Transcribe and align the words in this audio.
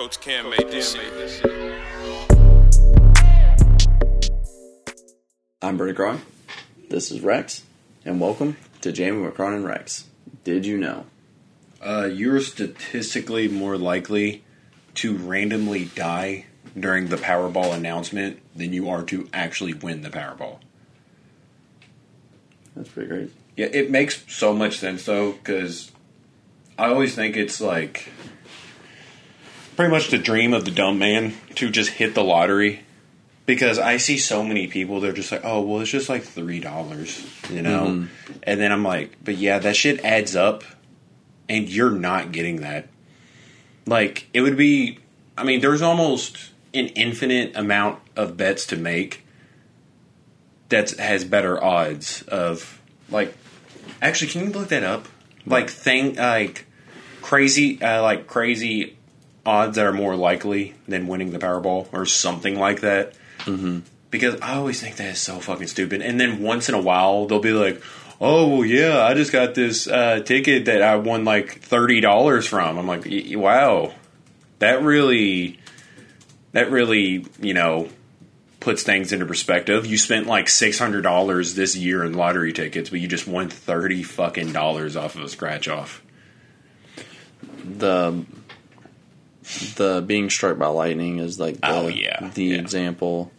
Coach 0.00 0.20
Cam 0.22 0.48
made 0.48 0.70
this 0.70 0.94
shit. 0.94 1.44
I'm 5.60 5.76
Brady 5.76 5.94
Cron. 5.94 6.22
This 6.88 7.10
is 7.10 7.20
Rex, 7.20 7.64
and 8.06 8.18
welcome 8.18 8.56
to 8.80 8.92
Jamie 8.92 9.18
McCron 9.18 9.56
and 9.56 9.66
Rex. 9.66 10.06
Did 10.42 10.64
you 10.64 10.78
know? 10.78 11.04
Uh, 11.82 12.08
you're 12.10 12.40
statistically 12.40 13.46
more 13.48 13.76
likely 13.76 14.42
to 14.94 15.18
randomly 15.18 15.84
die 15.94 16.46
during 16.74 17.08
the 17.08 17.16
Powerball 17.16 17.74
announcement 17.74 18.40
than 18.56 18.72
you 18.72 18.88
are 18.88 19.02
to 19.02 19.28
actually 19.34 19.74
win 19.74 20.00
the 20.00 20.08
Powerball. 20.08 20.60
That's 22.74 22.88
pretty 22.88 23.06
great. 23.10 23.32
Yeah, 23.54 23.66
it 23.70 23.90
makes 23.90 24.24
so 24.32 24.54
much 24.54 24.78
sense 24.78 25.04
though, 25.04 25.32
because 25.32 25.92
I 26.78 26.86
always 26.86 27.14
think 27.14 27.36
it's 27.36 27.60
like 27.60 28.10
pretty 29.80 29.94
much 29.94 30.10
the 30.10 30.18
dream 30.18 30.52
of 30.52 30.66
the 30.66 30.70
dumb 30.70 30.98
man 30.98 31.32
to 31.54 31.70
just 31.70 31.88
hit 31.92 32.14
the 32.14 32.22
lottery. 32.22 32.82
Because 33.46 33.78
I 33.78 33.96
see 33.96 34.18
so 34.18 34.44
many 34.44 34.66
people, 34.66 35.00
they're 35.00 35.14
just 35.14 35.32
like, 35.32 35.40
oh, 35.42 35.62
well, 35.62 35.80
it's 35.80 35.90
just 35.90 36.10
like 36.10 36.22
three 36.22 36.60
dollars, 36.60 37.26
you 37.48 37.62
know? 37.62 38.06
And 38.42 38.60
then 38.60 38.72
I'm 38.72 38.84
like, 38.84 39.16
but 39.24 39.38
yeah, 39.38 39.58
that 39.58 39.74
shit 39.74 40.04
adds 40.04 40.36
up, 40.36 40.64
and 41.48 41.66
you're 41.66 41.90
not 41.90 42.30
getting 42.30 42.60
that. 42.60 42.88
Like, 43.86 44.28
it 44.34 44.42
would 44.42 44.58
be, 44.58 44.98
I 45.38 45.44
mean, 45.44 45.62
there's 45.62 45.80
almost 45.80 46.50
an 46.74 46.88
infinite 46.88 47.56
amount 47.56 48.00
of 48.16 48.36
bets 48.36 48.66
to 48.66 48.76
make 48.76 49.24
that 50.68 50.90
has 50.90 51.24
better 51.24 51.62
odds 51.64 52.20
of, 52.28 52.82
like, 53.08 53.34
Actually, 54.02 54.30
can 54.30 54.44
you 54.44 54.50
look 54.50 54.68
that 54.68 54.84
up? 54.84 55.08
Like 55.46 55.70
thing 55.70 56.16
like 56.16 56.66
crazy 57.22 57.80
uh, 57.82 58.02
like 58.02 58.26
crazy 58.26 58.98
odds 59.44 59.76
that 59.76 59.86
are 59.86 59.92
more 59.92 60.16
likely 60.16 60.74
than 60.86 61.06
winning 61.06 61.30
the 61.30 61.38
Powerball 61.38 61.88
or 61.92 62.06
something 62.06 62.58
like 62.58 62.80
that. 62.80 63.14
Mm-hmm. 63.40 63.80
Because 64.10 64.40
I 64.40 64.56
always 64.56 64.80
think 64.80 64.96
that 64.96 65.08
is 65.08 65.20
so 65.20 65.38
fucking 65.40 65.68
stupid. 65.68 66.02
And 66.02 66.20
then 66.20 66.42
once 66.42 66.68
in 66.68 66.74
a 66.74 66.80
while 66.80 67.26
they'll 67.26 67.38
be 67.38 67.52
like, 67.52 67.80
"Oh 68.20 68.62
yeah, 68.62 69.04
I 69.04 69.14
just 69.14 69.32
got 69.32 69.54
this 69.54 69.86
uh, 69.86 70.20
ticket 70.20 70.64
that 70.64 70.82
I 70.82 70.96
won 70.96 71.24
like 71.24 71.60
thirty 71.60 72.00
dollars 72.00 72.46
from." 72.46 72.76
I'm 72.76 72.86
like, 72.88 73.04
"Y- 73.04 73.36
"Wow, 73.36 73.94
that 74.58 74.82
really, 74.82 75.58
that 76.52 76.70
really, 76.70 77.26
you 77.40 77.54
know." 77.54 77.88
Puts 78.58 78.82
things 78.82 79.10
into 79.10 79.24
perspective. 79.24 79.86
You 79.86 79.96
spent 79.96 80.26
like 80.26 80.46
six 80.46 80.78
hundred 80.78 81.00
dollars 81.00 81.54
this 81.54 81.74
year 81.74 82.04
in 82.04 82.12
lottery 82.12 82.52
tickets, 82.52 82.90
but 82.90 83.00
you 83.00 83.08
just 83.08 83.26
won 83.26 83.48
thirty 83.48 84.02
fucking 84.02 84.52
dollars 84.52 84.96
off 84.96 85.14
of 85.14 85.22
a 85.22 85.30
scratch 85.30 85.66
off. 85.66 86.02
The 87.64 88.22
the 89.76 90.02
being 90.06 90.30
struck 90.30 90.58
by 90.58 90.66
lightning 90.68 91.18
is 91.18 91.38
like 91.40 91.60
the, 91.60 91.68
Oh, 91.68 91.88
yeah. 91.88 92.30
the 92.34 92.44
Yeah. 92.44 92.58
example. 92.58 93.32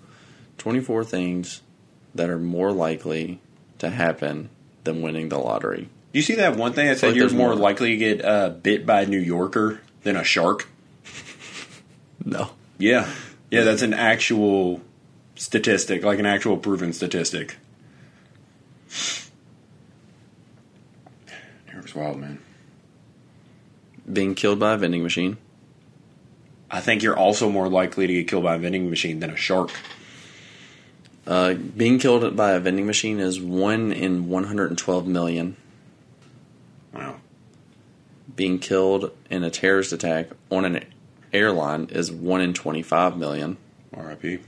Twenty 0.58 0.80
four 0.80 1.04
things 1.04 1.62
that 2.14 2.30
are 2.30 2.38
more 2.40 2.72
likely 2.72 3.40
to 3.80 3.90
happen 3.90 4.50
than 4.84 5.02
winning 5.02 5.30
the 5.30 5.38
lottery. 5.40 5.88
Do 6.14 6.20
you 6.20 6.22
see 6.24 6.36
that 6.36 6.58
one 6.58 6.74
thing 6.74 6.88
that 6.88 6.98
said 7.00 7.08
like 7.10 7.16
you're 7.16 7.30
more, 7.32 7.48
more. 7.50 7.56
likely 7.56 7.92
to 7.92 7.98
get 7.98 8.24
uh, 8.26 8.50
bit 8.50 8.86
by 8.86 9.02
a 9.02 9.06
New 9.06 9.18
Yorker 9.20 9.82
than 10.04 10.16
a 10.16 10.24
shark? 10.24 10.68
No. 12.24 12.52
Yeah. 12.78 13.10
Yeah, 13.50 13.64
that's 13.64 13.82
an 13.82 13.94
actual 13.96 14.82
statistic, 15.36 16.04
like 16.04 16.20
an 16.20 16.28
actual 16.28 16.56
proven 16.58 16.94
statistic. 16.94 17.56
It 21.74 21.82
was 21.82 21.96
wild, 21.96 22.20
man. 22.20 22.40
Being 24.12 24.36
killed 24.36 24.60
by 24.60 24.74
a 24.74 24.78
vending 24.78 25.04
machine. 25.04 25.38
I 26.72 26.80
think 26.80 27.04
you're 27.04 27.18
also 27.18 27.50
more 27.50 27.68
likely 27.68 28.08
to 28.08 28.14
get 28.14 28.28
killed 28.30 28.46
by 28.46 28.56
a 28.56 28.58
vending 28.58 28.90
machine 28.90 29.20
than 29.20 29.30
a 29.30 29.36
shark. 29.36 29.72
Uh, 31.28 31.54
being 31.54 32.00
killed 32.00 32.36
by 32.36 32.52
a 32.52 32.60
vending 32.60 32.86
machine 32.86 33.20
is 33.20 33.40
one 33.40 33.92
in 33.92 34.30
one 34.30 34.46
hundred 34.46 34.70
and 34.70 34.78
twelve 34.78 35.06
million. 35.06 35.58
Wow. 36.94 37.18
Being 38.36 38.60
killed 38.60 39.12
in 39.30 39.44
a 39.44 39.52
terrorist 39.52 39.92
attack 39.92 40.30
on 40.50 40.66
an 40.66 40.86
airline 41.34 41.90
is 41.92 42.12
one 42.12 42.42
in 42.42 42.54
twenty 42.54 42.82
five 42.82 43.18
million. 43.18 43.58
R.I.P. 43.94 44.40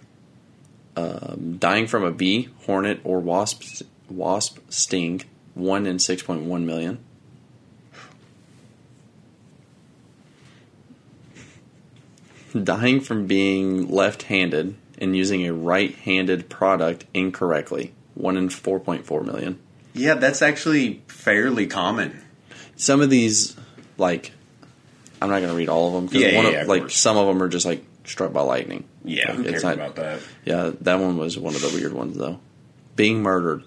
Dying 1.60 1.88
from 1.88 2.04
a 2.04 2.12
bee, 2.12 2.50
hornet, 2.66 3.02
or 3.04 3.20
wasp 3.20 3.84
wasp 4.10 4.60
sting, 4.70 5.24
one 5.54 5.86
in 5.86 6.00
six 6.00 6.24
point 6.24 6.44
one 6.44 6.66
million. 6.66 7.00
Dying 12.62 13.02
from 13.02 13.26
being 13.26 13.90
left-handed 13.90 14.76
and 15.00 15.16
using 15.16 15.46
a 15.48 15.54
right-handed 15.54 16.50
product 16.50 17.06
incorrectly, 17.14 17.94
one 18.14 18.38
in 18.38 18.50
four 18.50 18.80
point 18.80 19.06
four 19.06 19.24
million. 19.24 19.60
Yeah, 19.94 20.16
that's 20.16 20.42
actually 20.42 21.02
fairly 21.08 21.66
common. 21.68 22.22
Some 22.76 23.02
of 23.02 23.10
these, 23.10 23.56
like, 23.98 24.32
I'm 25.22 25.30
not 25.30 25.38
going 25.40 25.50
to 25.50 25.56
read 25.56 25.70
all 25.70 25.88
of 25.88 25.94
them 25.94 26.06
because 26.08 26.22
Yeah, 26.22 26.36
one 26.36 26.46
yeah, 26.46 26.50
of, 26.52 26.56
yeah, 26.56 26.64
like 26.72 26.82
course. 26.84 26.98
some 26.98 27.18
of 27.18 27.28
them 27.28 27.42
are 27.42 27.48
just 27.50 27.66
like 27.66 27.84
struck 28.06 28.34
by 28.34 28.42
lightning. 28.42 28.84
Yeah, 29.04 29.30
Like, 29.30 29.38
who 29.38 29.44
cares 29.46 29.64
not- 29.64 29.74
about 29.76 29.96
that? 29.96 30.20
Yeah, 30.46 30.72
that 30.82 31.00
one 31.00 31.18
was 31.18 31.38
one 31.40 31.56
of 31.56 31.62
the 31.62 31.70
weird 31.70 31.94
ones 31.94 32.18
though. 32.18 32.40
Being 32.96 33.22
murdered. 33.24 33.64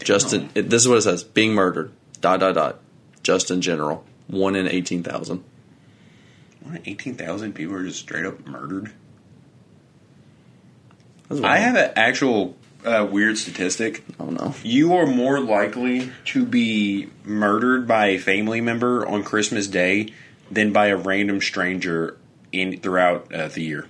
Justin, 0.00 0.50
it, 0.54 0.68
this 0.68 0.82
is 0.82 0.88
what 0.88 0.98
it 0.98 1.02
says: 1.02 1.24
being 1.24 1.54
murdered. 1.54 1.92
Dot 2.20 2.40
dot 2.40 2.54
dot. 2.54 2.80
Just 3.22 3.50
in 3.50 3.60
general, 3.62 4.04
one 4.26 4.54
in 4.56 4.68
eighteen 4.68 5.02
thousand. 5.02 5.44
What, 6.64 6.82
18,000 6.86 7.54
people 7.54 7.74
are 7.74 7.84
just 7.84 8.00
straight 8.00 8.24
up 8.24 8.46
murdered? 8.46 8.92
I 11.42 11.58
have 11.58 11.76
an 11.76 11.92
actual 11.96 12.56
uh, 12.84 13.06
weird 13.10 13.38
statistic. 13.38 14.04
Oh 14.20 14.26
no. 14.26 14.54
You 14.62 14.94
are 14.94 15.06
more 15.06 15.40
likely 15.40 16.10
to 16.26 16.44
be 16.44 17.08
murdered 17.24 17.86
by 17.88 18.08
a 18.08 18.18
family 18.18 18.60
member 18.60 19.06
on 19.06 19.22
Christmas 19.24 19.66
Day 19.66 20.12
than 20.50 20.72
by 20.72 20.88
a 20.88 20.96
random 20.96 21.40
stranger 21.40 22.18
in 22.50 22.78
throughout 22.80 23.32
uh, 23.32 23.48
the 23.48 23.62
year. 23.62 23.86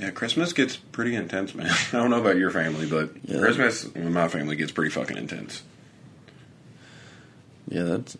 Yeah, 0.00 0.10
Christmas 0.10 0.52
gets 0.52 0.76
pretty 0.76 1.14
intense, 1.14 1.54
man. 1.54 1.70
I 1.92 1.96
don't 1.96 2.10
know 2.10 2.20
about 2.20 2.36
your 2.36 2.50
family, 2.50 2.86
but 2.86 3.10
Yeah. 3.24 3.38
Christmas 3.40 3.84
in 3.84 4.12
my 4.12 4.28
family 4.28 4.56
gets 4.56 4.72
pretty 4.72 4.90
fucking 4.90 5.16
intense. 5.16 5.62
Yeah, 7.68 7.82
that's 7.84 8.16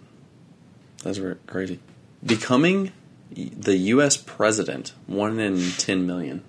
that's 1.03 1.21
crazy. 1.47 1.81
Becoming 2.25 2.93
the 3.33 3.77
U.S. 3.77 4.17
president, 4.17 4.93
one 5.07 5.39
in 5.39 5.71
ten 5.73 6.07
million. 6.07 6.45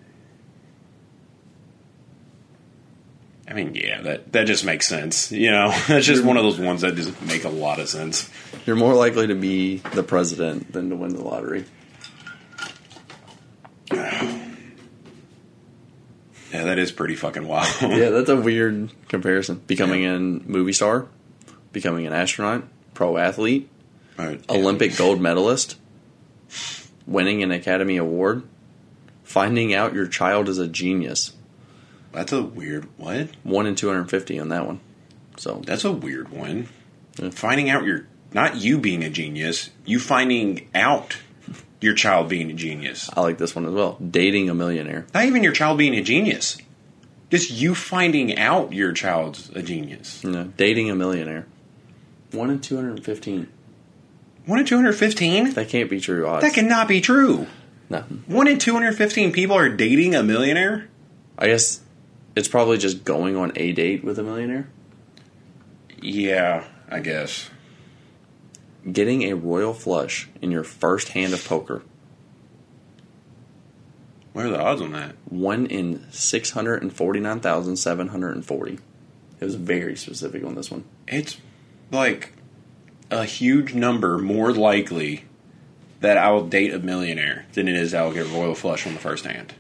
I 3.48 3.54
mean, 3.54 3.76
yeah, 3.76 4.02
that 4.02 4.32
that 4.32 4.46
just 4.46 4.64
makes 4.64 4.88
sense. 4.88 5.32
You 5.32 5.52
know, 5.52 5.70
that's 5.88 6.06
just 6.06 6.24
one 6.24 6.38
of 6.38 6.44
those 6.44 6.60
ones 6.60 6.82
that 6.82 6.96
just 6.96 7.22
make 7.22 7.44
a 7.44 7.50
lot 7.50 7.80
of 7.80 7.90
sense. 7.90 8.30
You're 8.66 8.78
more 8.78 8.94
likely 8.94 9.28
to 9.28 9.36
be 9.36 9.78
the 9.94 10.04
president 10.04 10.72
than 10.72 10.90
to 10.90 10.96
win 10.96 11.16
the 11.16 11.22
lottery. 11.22 11.66
Yeah, 16.54 16.66
that 16.66 16.80
is 16.80 16.92
pretty 16.92 17.16
fucking 17.16 17.48
wild. 17.48 17.74
yeah, 17.82 18.10
that's 18.10 18.28
a 18.28 18.36
weird 18.36 18.92
comparison. 19.08 19.62
Becoming 19.68 20.06
a 20.06 20.20
movie 20.20 20.74
star, 20.74 21.08
becoming 21.72 22.06
an 22.06 22.12
astronaut, 22.12 22.64
pro 22.94 23.16
athlete, 23.16 23.70
Right. 24.28 24.50
Olympic 24.50 24.96
gold 24.98 25.20
medalist, 25.20 25.78
winning 27.08 27.42
an 27.44 27.52
Academy 27.52 27.98
Award, 27.98 28.44
finding 29.24 29.74
out 29.74 29.94
your 29.94 30.08
child 30.08 30.48
is 30.48 30.58
a 30.58 30.68
genius. 30.68 31.34
That's 32.12 32.32
a 32.32 32.44
weird 32.44 32.88
what? 32.98 33.30
One 33.44 33.66
in 33.66 33.76
250 33.76 34.40
on 34.40 34.50
that 34.50 34.68
one. 34.68 34.80
So, 35.38 35.62
That's 35.66 35.86
a 35.86 35.92
weird 35.92 36.30
one. 36.30 36.68
Yeah. 37.18 37.30
Finding 37.32 37.70
out 37.70 37.84
your 37.84 38.06
not 38.34 38.58
you 38.58 38.78
being 38.78 39.04
a 39.04 39.10
genius, 39.10 39.70
you 39.86 40.00
finding 40.00 40.70
out 40.76 41.18
your 41.80 41.96
child 41.96 42.30
being 42.30 42.52
a 42.52 42.54
genius. 42.54 43.10
I 43.16 43.22
like 43.22 43.38
this 43.38 43.56
one 43.56 43.66
as 43.66 43.74
well. 43.74 43.98
Dating 43.98 44.50
a 44.50 44.54
millionaire. 44.54 45.08
Not 45.14 45.26
even 45.26 45.44
your 45.44 45.54
child 45.54 45.78
being 45.78 45.96
a 45.96 46.04
genius. 46.04 46.58
Just 47.32 47.50
you 47.50 47.74
finding 47.74 48.38
out 48.38 48.74
your 48.74 48.92
child's 48.92 49.50
a 49.50 49.64
genius. 49.64 50.24
No, 50.24 50.46
dating 50.58 50.90
a 50.90 50.96
millionaire. 50.96 51.48
One 52.32 52.50
in 52.50 52.60
215. 52.60 53.48
One 54.46 54.60
in 54.60 54.66
two 54.66 54.76
hundred 54.76 54.94
fifteen? 54.94 55.54
That 55.54 55.70
can't 55.70 55.90
be 55.90 56.00
true 56.00 56.28
odds. 56.28 56.44
That 56.44 56.54
cannot 56.54 56.88
be 56.88 57.02
true. 57.02 57.48
no. 57.90 58.00
One 58.28 58.48
in 58.48 58.60
two 58.60 58.74
hundred 58.74 58.94
fifteen 58.96 59.32
people 59.32 59.56
are 59.56 59.70
dating 59.70 60.16
a 60.16 60.24
millionaire? 60.24 60.88
I 61.38 61.48
guess 61.48 61.82
it's 62.36 62.48
probably 62.48 62.78
just 62.78 63.04
going 63.04 63.36
on 63.36 63.52
a 63.56 63.72
date 63.72 64.04
with 64.04 64.20
a 64.20 64.24
millionaire. 64.24 64.68
Yeah, 66.02 66.64
I 66.90 67.00
guess. 67.00 67.50
Getting 68.92 69.24
a 69.24 69.34
royal 69.36 69.74
flush 69.76 70.28
in 70.42 70.50
your 70.52 70.64
first 70.64 71.10
hand 71.10 71.34
of 71.34 71.46
poker. 71.46 71.84
What 74.34 74.46
are 74.46 74.50
the 74.50 74.60
odds 74.62 74.82
on 74.82 74.92
that? 74.94 75.16
One 75.26 75.66
in 75.68 76.06
649,740. 76.12 78.80
It 79.40 79.46
was 79.46 79.56
very 79.56 79.96
specific 79.96 80.44
on 80.44 80.56
this 80.56 80.72
one. 80.72 80.86
It's 81.08 81.38
like 81.92 82.34
a 83.12 83.26
huge 83.26 83.74
number 83.74 84.18
more 84.18 84.54
likely 84.54 85.26
that 86.00 86.18
I 86.18 86.32
will 86.32 86.48
date 86.48 86.74
a 86.74 86.80
millionaire 86.80 87.46
than 87.54 87.68
it 87.68 87.76
is 87.76 87.94
I 87.94 88.04
will 88.04 88.14
get 88.14 88.28
royal 88.32 88.56
flush 88.56 88.88
on 88.88 88.94
the 88.94 89.00
first 89.00 89.26
hand. 89.26 89.54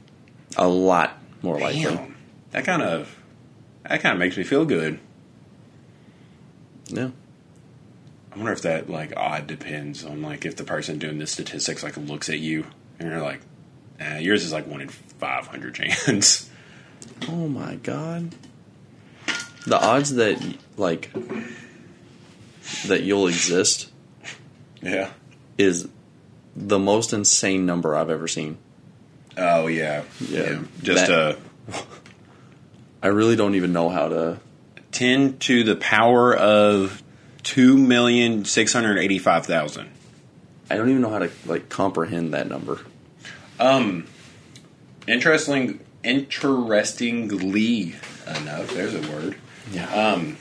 A 0.57 0.67
lot 0.67 1.17
more 1.43 1.59
likely. 1.59 1.83
Damn, 1.83 2.15
that 2.51 2.65
kind 2.65 2.81
of 2.81 3.15
that 3.87 4.01
kind 4.01 4.13
of 4.13 4.19
makes 4.19 4.37
me 4.37 4.43
feel 4.43 4.65
good. 4.65 4.99
Yeah. 6.87 7.11
I 8.33 8.37
wonder 8.37 8.53
if 8.53 8.61
that 8.61 8.89
like 8.89 9.13
odd 9.17 9.47
depends 9.47 10.05
on 10.05 10.21
like 10.21 10.45
if 10.45 10.55
the 10.55 10.63
person 10.63 10.97
doing 10.97 11.19
the 11.19 11.27
statistics 11.27 11.83
like 11.83 11.97
looks 11.97 12.29
at 12.29 12.39
you 12.39 12.65
and 12.97 13.09
you're 13.09 13.21
like, 13.21 13.41
eh, 13.99 14.19
yours 14.19 14.43
is 14.43 14.53
like 14.53 14.67
one 14.67 14.81
in 14.81 14.89
five 14.89 15.47
hundred 15.47 15.75
chance. 15.75 16.49
Oh 17.27 17.47
my 17.47 17.75
god. 17.75 18.33
The 19.65 19.79
odds 19.79 20.15
that 20.15 20.39
like 20.77 21.11
that 22.87 23.03
you'll 23.03 23.27
exist 23.27 23.91
yeah. 24.81 25.11
is 25.57 25.87
the 26.55 26.79
most 26.79 27.13
insane 27.13 27.65
number 27.65 27.95
I've 27.95 28.09
ever 28.09 28.27
seen. 28.27 28.57
Oh 29.37 29.67
yeah. 29.67 30.03
Yeah. 30.19 30.59
Just 30.81 31.07
That- 31.07 31.37
uh, 31.71 31.77
I 33.03 33.07
really 33.07 33.35
don't 33.35 33.55
even 33.55 33.73
know 33.73 33.89
how 33.89 34.09
to 34.09 34.39
ten 34.91 35.37
to 35.39 35.63
the 35.63 35.75
power 35.75 36.35
of 36.35 37.01
two 37.43 37.77
million 37.77 38.45
six 38.45 38.73
hundred 38.73 38.99
eighty-five 38.99 39.45
thousand. 39.45 39.89
I 40.69 40.77
don't 40.77 40.89
even 40.89 41.01
know 41.01 41.09
how 41.09 41.19
to 41.19 41.31
like 41.45 41.69
comprehend 41.69 42.33
that 42.33 42.47
number. 42.47 42.79
Um, 43.59 44.07
interesting. 45.07 45.79
Interestingly 46.03 47.95
enough, 48.27 48.73
there's 48.73 48.95
a 48.95 49.01
word. 49.11 49.35
Yeah. 49.71 49.87
Um, 49.93 50.37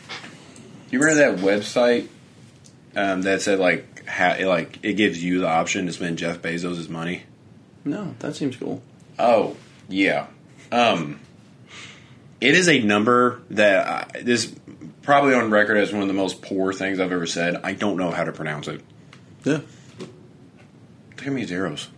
you 0.91 1.01
remember 1.01 1.37
that 1.37 1.45
website 1.45 2.09
um, 2.97 3.23
that 3.23 3.43
said 3.43 3.59
like 3.59 4.07
how 4.07 4.33
it, 4.33 4.47
like 4.47 4.79
it 4.83 4.95
gives 4.95 5.23
you 5.23 5.41
the 5.41 5.49
option 5.49 5.87
to 5.87 5.93
spend 5.93 6.19
Jeff 6.19 6.43
Bezos' 6.43 6.89
money? 6.89 7.25
no, 7.85 8.15
that 8.19 8.37
seems 8.37 8.57
cool. 8.57 8.83
Oh 9.19 9.57
yeah. 9.89 10.27
Um, 10.73 11.21
it 12.41 12.55
is 12.55 12.69
a 12.69 12.81
number 12.81 13.43
that 13.51 13.87
I, 14.17 14.23
this 14.23 14.55
probably 15.03 15.35
on 15.35 15.51
record 15.51 15.77
as 15.77 15.93
one 15.93 16.03
of 16.03 16.09
the 16.09 16.15
most 16.15 16.43
poor 16.43 16.73
things 16.73 17.01
I've 17.01 17.13
ever 17.13 17.27
said. 17.27 17.57
I 17.65 17.73
don't 17.73 17.97
know 17.97 18.11
how 18.11 18.25
to 18.25 18.33
pronounce 18.33 18.69
it. 18.69 18.81
Yeah. 19.45 19.61
Look 21.11 21.21
how 21.25 21.31
many 21.33 21.47
zeros. 21.47 21.89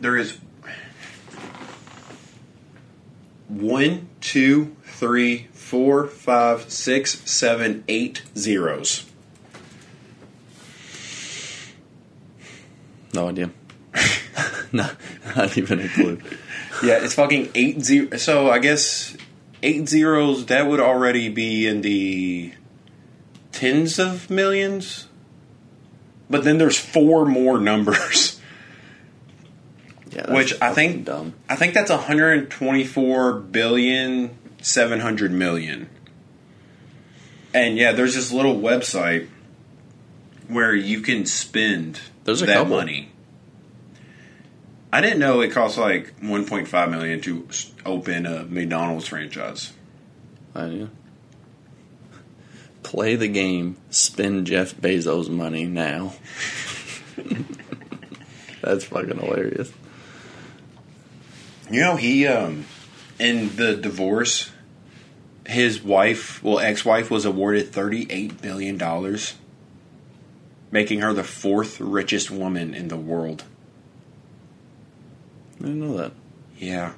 There 0.00 0.16
is 0.16 0.38
one, 3.48 4.08
two, 4.20 4.76
three, 4.94 5.48
four, 5.52 6.06
five, 6.06 6.70
six, 6.70 7.18
seven, 7.30 7.82
eight 7.88 8.22
zeros. 8.36 9.04
No 13.12 13.28
idea. 13.28 13.50
not, 14.72 14.96
not 15.36 15.58
even 15.58 15.80
a 15.80 15.88
clue. 15.88 16.20
Yeah, 16.82 17.04
it's 17.04 17.14
fucking 17.14 17.50
eight 17.54 17.80
zero. 17.80 18.16
So 18.16 18.50
I 18.50 18.58
guess 18.58 19.16
eight 19.62 19.88
zeros. 19.88 20.46
That 20.46 20.66
would 20.66 20.80
already 20.80 21.28
be 21.28 21.66
in 21.66 21.80
the 21.80 22.52
tens 23.52 23.98
of 23.98 24.30
millions. 24.30 25.08
But 26.30 26.44
then 26.44 26.58
there's 26.58 26.78
four 26.78 27.26
more 27.26 27.58
numbers. 27.58 28.40
Yeah, 30.14 30.32
Which 30.32 30.54
I 30.62 30.72
think 30.72 31.06
dumb. 31.06 31.34
I 31.48 31.56
think 31.56 31.74
that's 31.74 31.90
124 31.90 33.32
billion 33.32 34.38
700 34.64 35.30
million. 35.30 35.90
And 37.52 37.76
yeah, 37.76 37.92
there's 37.92 38.14
this 38.14 38.32
little 38.32 38.56
website 38.56 39.28
where 40.48 40.74
you 40.74 41.00
can 41.02 41.26
spend 41.26 42.00
There's 42.24 42.40
that 42.40 42.48
couple. 42.48 42.76
money. 42.76 43.10
I 44.90 45.02
didn't 45.02 45.18
know 45.18 45.42
it 45.42 45.52
costs 45.52 45.76
like 45.76 46.18
1.5 46.20 46.90
million 46.90 47.20
to 47.22 47.46
open 47.84 48.24
a 48.24 48.44
McDonald's 48.44 49.06
franchise. 49.06 49.72
I 50.54 50.66
do. 50.68 50.90
Play 52.82 53.16
the 53.16 53.28
game. 53.28 53.76
Spend 53.90 54.46
Jeff 54.46 54.74
Bezos' 54.76 55.28
money 55.28 55.66
now. 55.66 56.14
That's 58.62 58.84
fucking 58.84 59.18
hilarious. 59.18 59.70
You 61.70 61.80
know, 61.80 61.96
he 61.96 62.26
um 62.26 62.64
in 63.18 63.54
the 63.56 63.76
divorce 63.76 64.50
his 65.46 65.82
wife, 65.82 66.42
well 66.42 66.58
ex-wife 66.58 67.10
was 67.10 67.24
awarded 67.24 67.72
38 67.72 68.40
billion 68.40 68.78
dollars, 68.78 69.34
making 70.70 71.00
her 71.00 71.12
the 71.12 71.24
fourth 71.24 71.80
richest 71.80 72.30
woman 72.30 72.74
in 72.74 72.88
the 72.88 72.96
world. 72.96 73.44
I 75.60 75.64
didn't 75.64 75.80
know 75.80 75.96
that. 75.96 76.12
Yeah. 76.58 76.92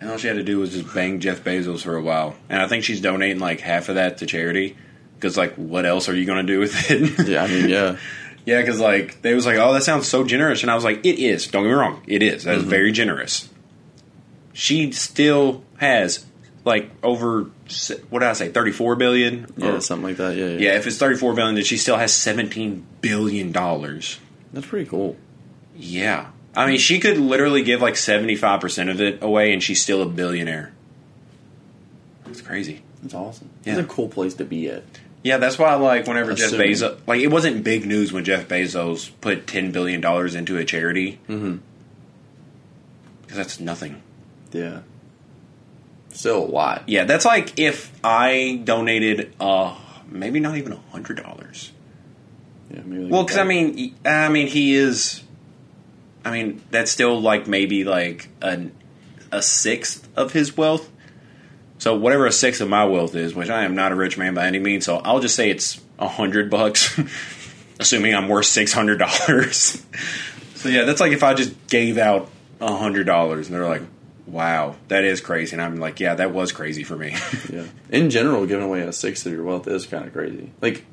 And 0.00 0.10
all 0.10 0.16
she 0.16 0.28
had 0.28 0.36
to 0.36 0.42
do 0.42 0.58
was 0.58 0.72
just 0.72 0.94
bang 0.94 1.20
Jeff 1.20 1.44
Bezos 1.44 1.82
for 1.82 1.96
a 1.96 2.02
while. 2.02 2.34
And 2.48 2.62
I 2.62 2.66
think 2.66 2.84
she's 2.84 3.00
donating 3.00 3.38
like 3.38 3.60
half 3.60 3.88
of 3.88 3.96
that 3.96 4.18
to 4.18 4.26
charity. 4.26 4.76
Because, 5.14 5.36
like, 5.36 5.54
what 5.56 5.84
else 5.84 6.08
are 6.08 6.16
you 6.16 6.24
going 6.24 6.46
to 6.46 6.50
do 6.50 6.58
with 6.58 6.90
it? 6.90 7.28
Yeah, 7.28 7.44
I 7.44 7.46
mean, 7.46 7.68
yeah. 7.68 7.98
yeah, 8.46 8.60
because, 8.62 8.80
like, 8.80 9.20
they 9.20 9.34
was 9.34 9.44
like, 9.44 9.58
oh, 9.58 9.74
that 9.74 9.82
sounds 9.82 10.08
so 10.08 10.24
generous. 10.24 10.62
And 10.62 10.70
I 10.70 10.74
was 10.74 10.82
like, 10.82 11.04
it 11.04 11.18
is. 11.22 11.46
Don't 11.46 11.64
get 11.64 11.68
me 11.68 11.74
wrong. 11.74 12.02
It 12.06 12.22
is. 12.22 12.44
That 12.44 12.54
is 12.54 12.62
mm-hmm. 12.62 12.70
very 12.70 12.90
generous. 12.90 13.50
She 14.54 14.92
still 14.92 15.62
has, 15.76 16.24
like, 16.64 16.90
over, 17.02 17.44
what 18.10 18.18
did 18.20 18.28
I 18.28 18.32
say, 18.34 18.50
34 18.50 18.96
billion? 18.96 19.46
Yeah, 19.56 19.74
Or- 19.74 19.80
something 19.80 20.04
like 20.08 20.16
that. 20.18 20.36
Yeah, 20.36 20.46
yeah. 20.46 20.58
yeah, 20.58 20.76
if 20.76 20.86
it's 20.86 20.98
34 20.98 21.34
billion, 21.34 21.54
then 21.54 21.64
she 21.64 21.76
still 21.76 21.96
has 21.96 22.12
17 22.14 22.84
billion 23.00 23.52
dollars. 23.52 24.18
That's 24.52 24.66
pretty 24.66 24.88
cool. 24.88 25.16
Yeah. 25.76 26.26
I 26.54 26.66
mean, 26.66 26.78
she 26.78 26.98
could 26.98 27.16
literally 27.16 27.62
give 27.62 27.80
like 27.80 27.94
75% 27.94 28.90
of 28.90 29.00
it 29.00 29.22
away 29.22 29.52
and 29.52 29.62
she's 29.62 29.80
still 29.80 30.02
a 30.02 30.06
billionaire. 30.06 30.72
That's 32.26 32.40
crazy. 32.42 32.82
That's 33.02 33.14
awesome. 33.14 33.48
Yeah. 33.64 33.74
It's 33.78 33.82
a 33.82 33.84
cool 33.84 34.08
place 34.08 34.34
to 34.34 34.44
be 34.44 34.68
at. 34.68 34.82
Yeah, 35.22 35.36
that's 35.36 35.58
why, 35.58 35.74
like, 35.74 36.06
whenever 36.06 36.30
Assuming. 36.32 36.72
Jeff 36.74 36.80
Bezos, 36.82 36.98
like, 37.06 37.20
it 37.20 37.26
wasn't 37.28 37.62
big 37.62 37.84
news 37.86 38.10
when 38.12 38.24
Jeff 38.24 38.48
Bezos 38.48 39.10
put 39.20 39.46
$10 39.46 39.70
billion 39.70 40.02
into 40.36 40.56
a 40.56 40.64
charity. 40.64 41.18
Mm-hmm. 41.28 41.56
Because 43.22 43.36
that's 43.36 43.60
nothing. 43.60 44.02
Yeah. 44.52 44.80
Still 46.12 46.44
a 46.44 46.46
lot. 46.46 46.88
Yeah, 46.88 47.04
that's 47.04 47.24
like 47.24 47.58
if 47.58 47.92
I 48.04 48.60
donated, 48.64 49.34
uh, 49.40 49.76
maybe 50.08 50.40
not 50.40 50.56
even 50.56 50.72
a 50.72 50.80
$100. 50.94 51.70
Yeah, 52.70 52.80
maybe 52.84 53.04
like 53.04 53.12
Well, 53.12 53.24
because 53.24 53.38
I 53.38 53.44
mean, 53.44 53.94
I 54.04 54.28
mean, 54.28 54.46
he 54.46 54.74
is. 54.74 55.22
I 56.24 56.30
mean, 56.32 56.62
that's 56.70 56.90
still 56.90 57.20
like 57.20 57.46
maybe 57.46 57.84
like 57.84 58.28
an 58.42 58.72
a 59.32 59.42
sixth 59.42 60.08
of 60.16 60.32
his 60.32 60.56
wealth. 60.56 60.90
So 61.78 61.96
whatever 61.96 62.26
a 62.26 62.32
sixth 62.32 62.60
of 62.60 62.68
my 62.68 62.84
wealth 62.84 63.14
is, 63.14 63.34
which 63.34 63.48
I 63.48 63.64
am 63.64 63.74
not 63.74 63.92
a 63.92 63.94
rich 63.94 64.18
man 64.18 64.34
by 64.34 64.46
any 64.46 64.58
means, 64.58 64.84
so 64.84 64.96
I'll 64.98 65.20
just 65.20 65.34
say 65.34 65.48
it's 65.48 65.80
a 65.98 66.08
hundred 66.08 66.50
bucks, 66.50 67.00
assuming 67.80 68.14
I'm 68.14 68.28
worth 68.28 68.46
six 68.46 68.72
hundred 68.72 68.98
dollars. 68.98 69.82
so 70.56 70.68
yeah, 70.68 70.84
that's 70.84 71.00
like 71.00 71.12
if 71.12 71.22
I 71.22 71.34
just 71.34 71.54
gave 71.68 71.96
out 71.96 72.28
a 72.60 72.76
hundred 72.76 73.04
dollars, 73.04 73.46
and 73.46 73.56
they're 73.56 73.66
like, 73.66 73.82
"Wow, 74.26 74.76
that 74.88 75.04
is 75.04 75.20
crazy," 75.20 75.54
and 75.54 75.62
I'm 75.62 75.76
like, 75.76 76.00
"Yeah, 76.00 76.14
that 76.14 76.32
was 76.32 76.52
crazy 76.52 76.84
for 76.84 76.96
me." 76.96 77.14
yeah. 77.52 77.64
In 77.90 78.10
general, 78.10 78.46
giving 78.46 78.64
away 78.64 78.82
a 78.82 78.92
sixth 78.92 79.26
of 79.26 79.32
your 79.32 79.44
wealth 79.44 79.66
is 79.68 79.86
kind 79.86 80.06
of 80.06 80.12
crazy. 80.12 80.52
Like 80.60 80.84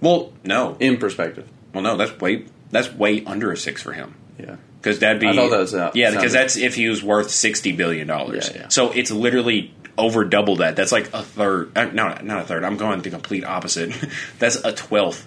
well, 0.00 0.32
no, 0.44 0.76
in 0.80 0.96
perspective. 0.96 1.48
well, 1.74 1.82
no, 1.82 1.96
that's 1.96 2.18
way 2.20 2.46
that's 2.70 2.92
way 2.92 3.24
under 3.24 3.52
a 3.52 3.56
six 3.56 3.82
for 3.82 3.92
him. 3.92 4.14
Yeah. 4.38 4.56
Because 4.80 5.00
that'd 5.00 5.20
be 5.20 5.28
I 5.28 5.34
thought 5.36 5.50
that 5.50 5.58
was, 5.58 5.74
uh, 5.74 5.90
yeah, 5.94 6.10
because 6.10 6.32
that's 6.32 6.56
if 6.56 6.74
he 6.74 6.88
was 6.88 7.02
worth 7.02 7.30
sixty 7.30 7.72
billion 7.72 8.06
dollars. 8.06 8.50
Yeah, 8.50 8.62
yeah. 8.62 8.68
So 8.68 8.92
it's 8.92 9.10
literally 9.10 9.74
over 9.98 10.24
double 10.24 10.56
that. 10.56 10.76
That's 10.76 10.92
like 10.92 11.12
a 11.12 11.22
third. 11.22 11.76
Uh, 11.76 11.84
no, 11.86 12.16
not 12.22 12.42
a 12.42 12.44
third. 12.44 12.64
I'm 12.64 12.78
going 12.78 13.02
the 13.02 13.10
complete 13.10 13.44
opposite. 13.44 13.92
that's 14.38 14.56
a 14.56 14.72
twelfth 14.72 15.26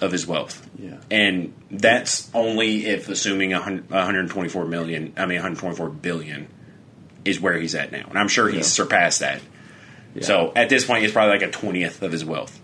of 0.00 0.10
his 0.10 0.26
wealth. 0.26 0.60
Yeah. 0.76 0.98
and 1.10 1.54
that's 1.70 2.28
only 2.34 2.86
if 2.86 3.08
assuming 3.08 3.52
a 3.52 3.60
hun- 3.60 3.84
124 3.88 4.64
million. 4.66 5.12
I 5.16 5.26
mean, 5.26 5.36
124 5.36 5.88
billion 5.88 6.48
is 7.24 7.40
where 7.40 7.58
he's 7.58 7.74
at 7.74 7.90
now, 7.92 8.06
and 8.08 8.18
I'm 8.18 8.28
sure 8.28 8.48
he's 8.48 8.56
Yeah. 8.58 8.84
surpassed 8.84 9.20
that. 9.20 9.40
Yeah. 10.14 10.22
So 10.24 10.52
at 10.54 10.68
this 10.68 10.84
point, 10.84 11.04
it's 11.04 11.12
probably 11.12 11.32
like 11.38 11.42
a 11.42 11.50
twentieth 11.50 12.02
of 12.02 12.12
his 12.12 12.24
wealth. 12.24 12.60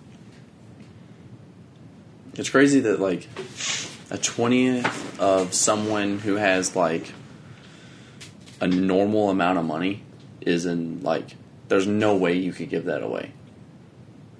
It's 2.34 2.48
crazy 2.50 2.80
that 2.80 3.00
like 3.00 3.26
a 4.10 4.18
twentieth 4.18 5.20
of 5.20 5.52
someone 5.54 6.18
who 6.18 6.36
has 6.36 6.76
like 6.76 7.12
a 8.60 8.66
normal 8.68 9.30
amount 9.30 9.58
of 9.58 9.64
money 9.64 10.02
is 10.40 10.66
in 10.66 11.02
like 11.02 11.30
there's 11.68 11.86
no 11.86 12.16
way 12.16 12.34
you 12.36 12.52
could 12.52 12.70
give 12.70 12.84
that 12.86 13.02
away. 13.02 13.32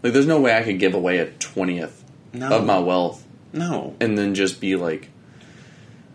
Like 0.03 0.12
there's 0.12 0.27
no 0.27 0.41
way 0.41 0.57
I 0.57 0.62
could 0.62 0.79
give 0.79 0.95
away 0.95 1.19
a 1.19 1.27
twentieth 1.33 2.05
No. 2.33 2.59
of 2.59 2.65
my 2.65 2.79
wealth 2.79 3.25
No, 3.53 3.97
and 4.00 4.17
then 4.17 4.35
just 4.35 4.61
be 4.61 4.77
like 4.77 5.09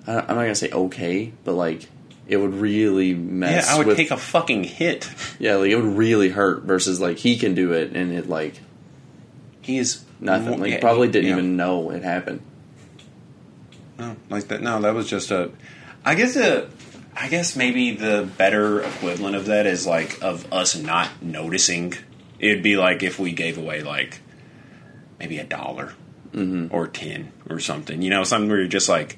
I'm 0.08 0.16
not 0.16 0.28
gonna 0.28 0.56
say 0.56 0.72
okay, 0.72 1.34
but 1.44 1.54
like 1.54 1.88
it 2.28 2.38
would 2.38 2.56
really 2.56 3.14
mess. 3.14 3.68
yeah. 3.68 3.76
I 3.76 3.78
would 3.78 3.88
with, 3.88 3.98
take 3.98 4.12
a 4.12 4.18
fucking 4.18 4.64
hit. 4.64 5.10
yeah, 5.40 5.56
like 5.56 5.72
it 5.72 5.76
would 5.76 5.98
really 5.98 6.30
hurt 6.30 6.64
versus 6.64 7.00
like 7.00 7.18
he 7.18 7.38
can 7.38 7.56
do 7.56 7.74
it 7.74 7.96
and 7.96 8.12
it 8.12 8.30
like 8.30 8.60
he's 9.62 10.06
Nothing. 10.20 10.52
Well, 10.52 10.60
Like 10.60 10.72
yeah, 10.72 10.80
probably 10.80 11.08
didn't 11.10 11.30
yeah. 11.30 11.34
even 11.34 11.58
know 11.58 11.92
it 11.92 12.04
happened. 12.04 12.42
No, 13.98 14.16
like 14.30 14.48
that. 14.48 14.62
No, 14.62 14.82
that 14.82 14.94
was 14.94 15.10
just 15.10 15.32
a. 15.32 15.52
I 16.04 16.16
guess 16.16 16.36
a. 16.36 16.70
I 17.16 17.30
guess 17.30 17.56
maybe 17.56 17.92
the 17.92 18.30
better 18.38 18.82
equivalent 18.82 19.38
of 19.38 19.46
that 19.46 19.66
is 19.66 19.88
like 19.88 20.22
of 20.22 20.52
us 20.52 20.76
not 20.76 21.22
noticing. 21.22 21.94
It'd 22.40 22.64
be 22.64 22.76
like 22.76 23.04
if 23.04 23.20
we 23.20 23.32
gave 23.32 23.58
away 23.58 23.84
like 23.84 24.20
maybe 25.18 25.38
a 25.38 25.46
dollar 25.46 25.94
mm-hmm. 26.34 26.74
or 26.76 26.88
ten 26.88 27.32
or 27.50 27.60
something. 27.60 28.02
You 28.02 28.10
know, 28.10 28.24
something 28.24 28.50
where 28.50 28.60
you're 28.60 28.68
just 28.68 28.90
like, 28.90 29.18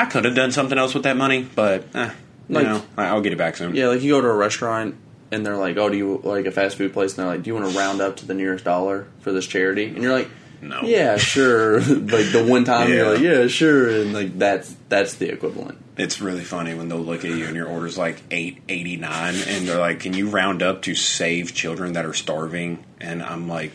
I 0.00 0.06
could 0.06 0.24
have 0.24 0.34
done 0.34 0.52
something 0.52 0.78
else 0.78 0.94
with 0.94 1.02
that 1.04 1.16
money, 1.16 1.46
but 1.54 1.84
eh, 1.94 2.10
you 2.48 2.54
Like- 2.54 2.66
know, 2.66 2.82
I- 2.96 3.06
I'll 3.06 3.20
get 3.20 3.32
it 3.32 3.36
back 3.38 3.56
soon. 3.56 3.74
Yeah, 3.74 3.88
like 3.88 4.02
you 4.02 4.12
go 4.12 4.20
to 4.20 4.28
a 4.28 4.34
restaurant 4.34 4.94
and 5.30 5.44
they're 5.44 5.56
like, 5.56 5.76
"Oh, 5.76 5.88
do 5.90 5.96
you 5.96 6.20
like 6.24 6.46
a 6.46 6.50
fast 6.50 6.76
food 6.76 6.92
place?" 6.92 7.16
And 7.16 7.18
they're 7.26 7.34
like, 7.34 7.42
"Do 7.42 7.50
you 7.50 7.54
want 7.54 7.70
to 7.70 7.76
round 7.78 8.00
up 8.00 8.16
to 8.16 8.26
the 8.26 8.34
nearest 8.34 8.64
dollar 8.64 9.06
for 9.20 9.32
this 9.32 9.46
charity?" 9.46 9.84
And 9.86 10.02
you're 10.02 10.12
like, 10.12 10.28
No. 10.62 10.80
"Yeah, 10.82 11.16
sure." 11.18 11.80
like 11.82 12.32
the 12.32 12.44
one 12.48 12.64
time 12.64 12.90
you're 12.90 13.12
like, 13.12 13.20
"Yeah, 13.20 13.46
sure," 13.48 13.88
and 13.90 14.12
like 14.12 14.38
that's 14.38 14.74
that's 14.88 15.14
the 15.14 15.30
equivalent. 15.30 15.78
It's 15.96 16.20
really 16.20 16.44
funny 16.44 16.74
when 16.74 16.88
they'll 16.88 16.98
look 16.98 17.24
at 17.24 17.30
you 17.32 17.44
and 17.46 17.54
your 17.56 17.66
order's 17.66 17.98
like 17.98 18.22
eight 18.30 18.62
eighty 18.68 18.96
nine, 18.96 19.34
and 19.48 19.66
they're 19.68 19.78
like, 19.80 20.00
"Can 20.00 20.14
you 20.14 20.28
round 20.30 20.62
up 20.62 20.82
to 20.82 20.94
save 20.94 21.54
children 21.54 21.92
that 21.94 22.04
are 22.06 22.14
starving?" 22.14 22.84
And 23.00 23.22
I'm 23.22 23.48
like, 23.48 23.72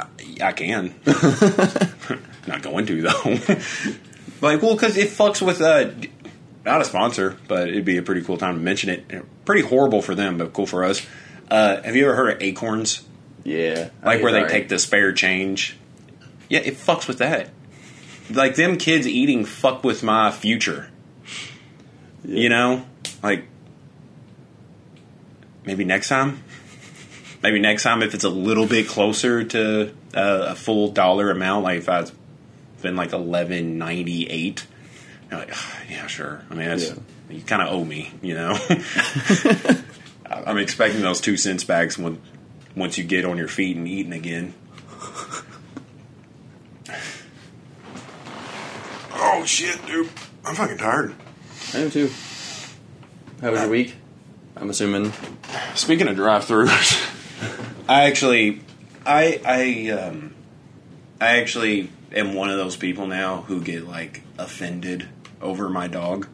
"I, 0.00 0.06
I 0.42 0.52
can." 0.52 0.94
Not 2.46 2.62
going 2.62 2.86
to 2.86 3.02
though. 3.02 3.30
like, 4.40 4.62
well, 4.62 4.74
because 4.74 4.96
it 4.96 5.08
fucks 5.08 5.40
with 5.40 5.60
uh, 5.60 5.90
not 6.64 6.80
a 6.80 6.84
sponsor, 6.84 7.36
but 7.48 7.68
it'd 7.68 7.84
be 7.84 7.96
a 7.96 8.02
pretty 8.02 8.22
cool 8.22 8.38
time 8.38 8.54
to 8.54 8.60
mention 8.60 8.90
it. 8.90 9.44
Pretty 9.44 9.62
horrible 9.66 10.02
for 10.02 10.14
them, 10.14 10.38
but 10.38 10.52
cool 10.52 10.66
for 10.66 10.84
us. 10.84 11.04
Uh, 11.50 11.82
have 11.82 11.94
you 11.94 12.04
ever 12.04 12.14
heard 12.14 12.36
of 12.36 12.42
Acorns? 12.42 13.02
Yeah, 13.44 13.90
like 14.02 14.22
where 14.22 14.32
they 14.32 14.40
that. 14.40 14.50
take 14.50 14.68
the 14.68 14.78
spare 14.78 15.12
change. 15.12 15.76
Yeah, 16.48 16.60
it 16.60 16.74
fucks 16.74 17.06
with 17.06 17.18
that. 17.18 17.50
Like 18.30 18.54
them 18.54 18.78
kids 18.78 19.06
eating 19.06 19.44
fuck 19.44 19.84
with 19.84 20.02
my 20.02 20.30
future. 20.30 20.88
Yeah. 22.24 22.38
You 22.40 22.48
know, 22.48 22.86
like 23.22 23.44
maybe 25.66 25.84
next 25.84 26.08
time. 26.08 26.42
Maybe 27.42 27.58
next 27.58 27.82
time 27.82 28.02
if 28.02 28.14
it's 28.14 28.24
a 28.24 28.30
little 28.30 28.66
bit 28.66 28.88
closer 28.88 29.44
to 29.44 29.90
uh, 30.14 30.46
a 30.48 30.54
full 30.54 30.92
dollar 30.92 31.30
amount, 31.30 31.64
like 31.64 31.78
if 31.78 31.88
I 31.90 32.06
been 32.84 32.94
like 32.96 33.12
eleven 33.12 33.76
ninety 33.78 34.28
eight. 34.30 34.66
You're 35.30 35.40
like, 35.40 35.50
"Ah, 35.52 35.80
yeah, 35.90 36.06
sure. 36.06 36.42
I 36.50 36.54
mean, 36.54 36.68
that's 36.68 36.90
Yeah. 36.90 36.94
you 37.30 37.40
kind 37.42 37.62
of 37.62 37.68
owe 37.72 37.84
me, 37.84 38.12
you 38.22 38.34
know. 38.34 38.56
I'm 40.30 40.58
expecting 40.58 41.00
those 41.02 41.20
two 41.20 41.36
cents 41.36 41.64
bags 41.64 41.98
when 41.98 42.20
once 42.76 42.96
you 42.98 43.04
get 43.04 43.24
on 43.24 43.36
your 43.38 43.48
feet 43.48 43.76
and 43.76 43.88
eating 43.88 44.12
again. 44.12 44.54
Oh 49.16 49.44
shit, 49.46 49.84
dude! 49.86 50.08
I'm 50.44 50.54
fucking 50.54 50.78
tired. 50.78 51.14
I 51.72 51.78
am 51.78 51.90
too. 51.90 52.10
How 53.40 53.50
was 53.50 53.60
your 53.60 53.68
week? 53.70 53.94
I'm 54.56 54.70
assuming. 54.70 55.12
Speaking 55.74 56.08
of 56.08 56.16
drive-throughs, 56.16 57.10
I 57.88 58.04
actually, 58.04 58.60
I, 59.04 59.40
I, 59.44 59.90
um, 59.90 60.34
I 61.20 61.38
actually 61.40 61.90
am 62.14 62.34
one 62.34 62.50
of 62.50 62.56
those 62.56 62.76
people 62.76 63.06
now 63.06 63.42
who 63.42 63.60
get 63.60 63.86
like 63.86 64.22
offended 64.38 65.08
over 65.42 65.68
my 65.68 65.88
dog 65.88 66.28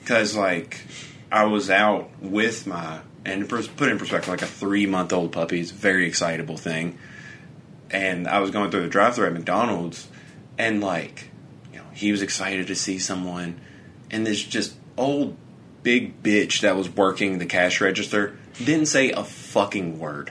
because 0.00 0.36
like 0.36 0.86
I 1.32 1.44
was 1.46 1.70
out 1.70 2.10
with 2.20 2.66
my 2.66 3.00
and 3.24 3.48
put 3.48 3.88
in 3.88 3.98
perspective 3.98 4.28
like 4.28 4.42
a 4.42 4.46
three-month-old 4.46 5.32
puppy 5.32 5.58
is 5.58 5.72
very 5.72 6.06
excitable 6.06 6.56
thing, 6.56 6.96
and 7.90 8.28
I 8.28 8.38
was 8.38 8.52
going 8.52 8.70
through 8.70 8.82
the 8.82 8.88
drive-through 8.88 9.26
at 9.26 9.32
McDonald's, 9.32 10.06
and 10.56 10.80
like, 10.80 11.30
you 11.72 11.78
know, 11.78 11.84
he 11.92 12.12
was 12.12 12.22
excited 12.22 12.68
to 12.68 12.76
see 12.76 13.00
someone, 13.00 13.60
and 14.12 14.24
this 14.24 14.40
just 14.40 14.76
old 14.96 15.36
big 15.82 16.22
bitch 16.22 16.60
that 16.60 16.76
was 16.76 16.88
working 16.88 17.38
the 17.38 17.46
cash 17.46 17.80
register 17.80 18.38
didn't 18.64 18.86
say 18.86 19.10
a 19.10 19.24
fucking 19.24 19.98
word. 19.98 20.30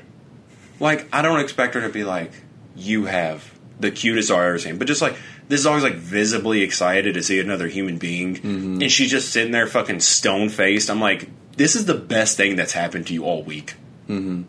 Like, 0.80 1.08
I 1.14 1.22
don't 1.22 1.42
expect 1.42 1.76
her 1.76 1.82
to 1.82 1.90
be 1.90 2.06
like, 2.06 2.32
you 2.78 3.06
have 3.06 3.54
the 3.80 3.92
cutest 3.92 4.30
dog 4.30 4.40
I've 4.40 4.46
ever 4.46 4.60
seen, 4.60 4.78
but 4.78 4.88
just 4.88 5.02
like, 5.02 5.18
this 5.48 5.64
dog's 5.64 5.84
like 5.84 5.96
visibly 5.96 6.62
excited 6.62 7.14
to 7.16 7.24
see 7.24 7.40
another 7.40 7.68
human 7.68 7.98
being, 7.98 8.36
mm-hmm. 8.36 8.82
and 8.82 8.92
she's 8.92 9.12
just 9.12 9.32
sitting 9.32 9.52
there 9.52 9.68
fucking 9.68 10.00
stone 10.00 10.50
faced. 10.50 10.90
I'm 10.90 11.02
like, 11.02 11.30
this 11.58 11.76
is 11.76 11.86
the 11.86 11.96
best 11.96 12.38
thing 12.38 12.56
that's 12.56 12.74
happened 12.74 13.08
to 13.08 13.14
you 13.14 13.26
all 13.26 13.44
week. 13.44 13.76
Mm-hmm. 14.10 14.44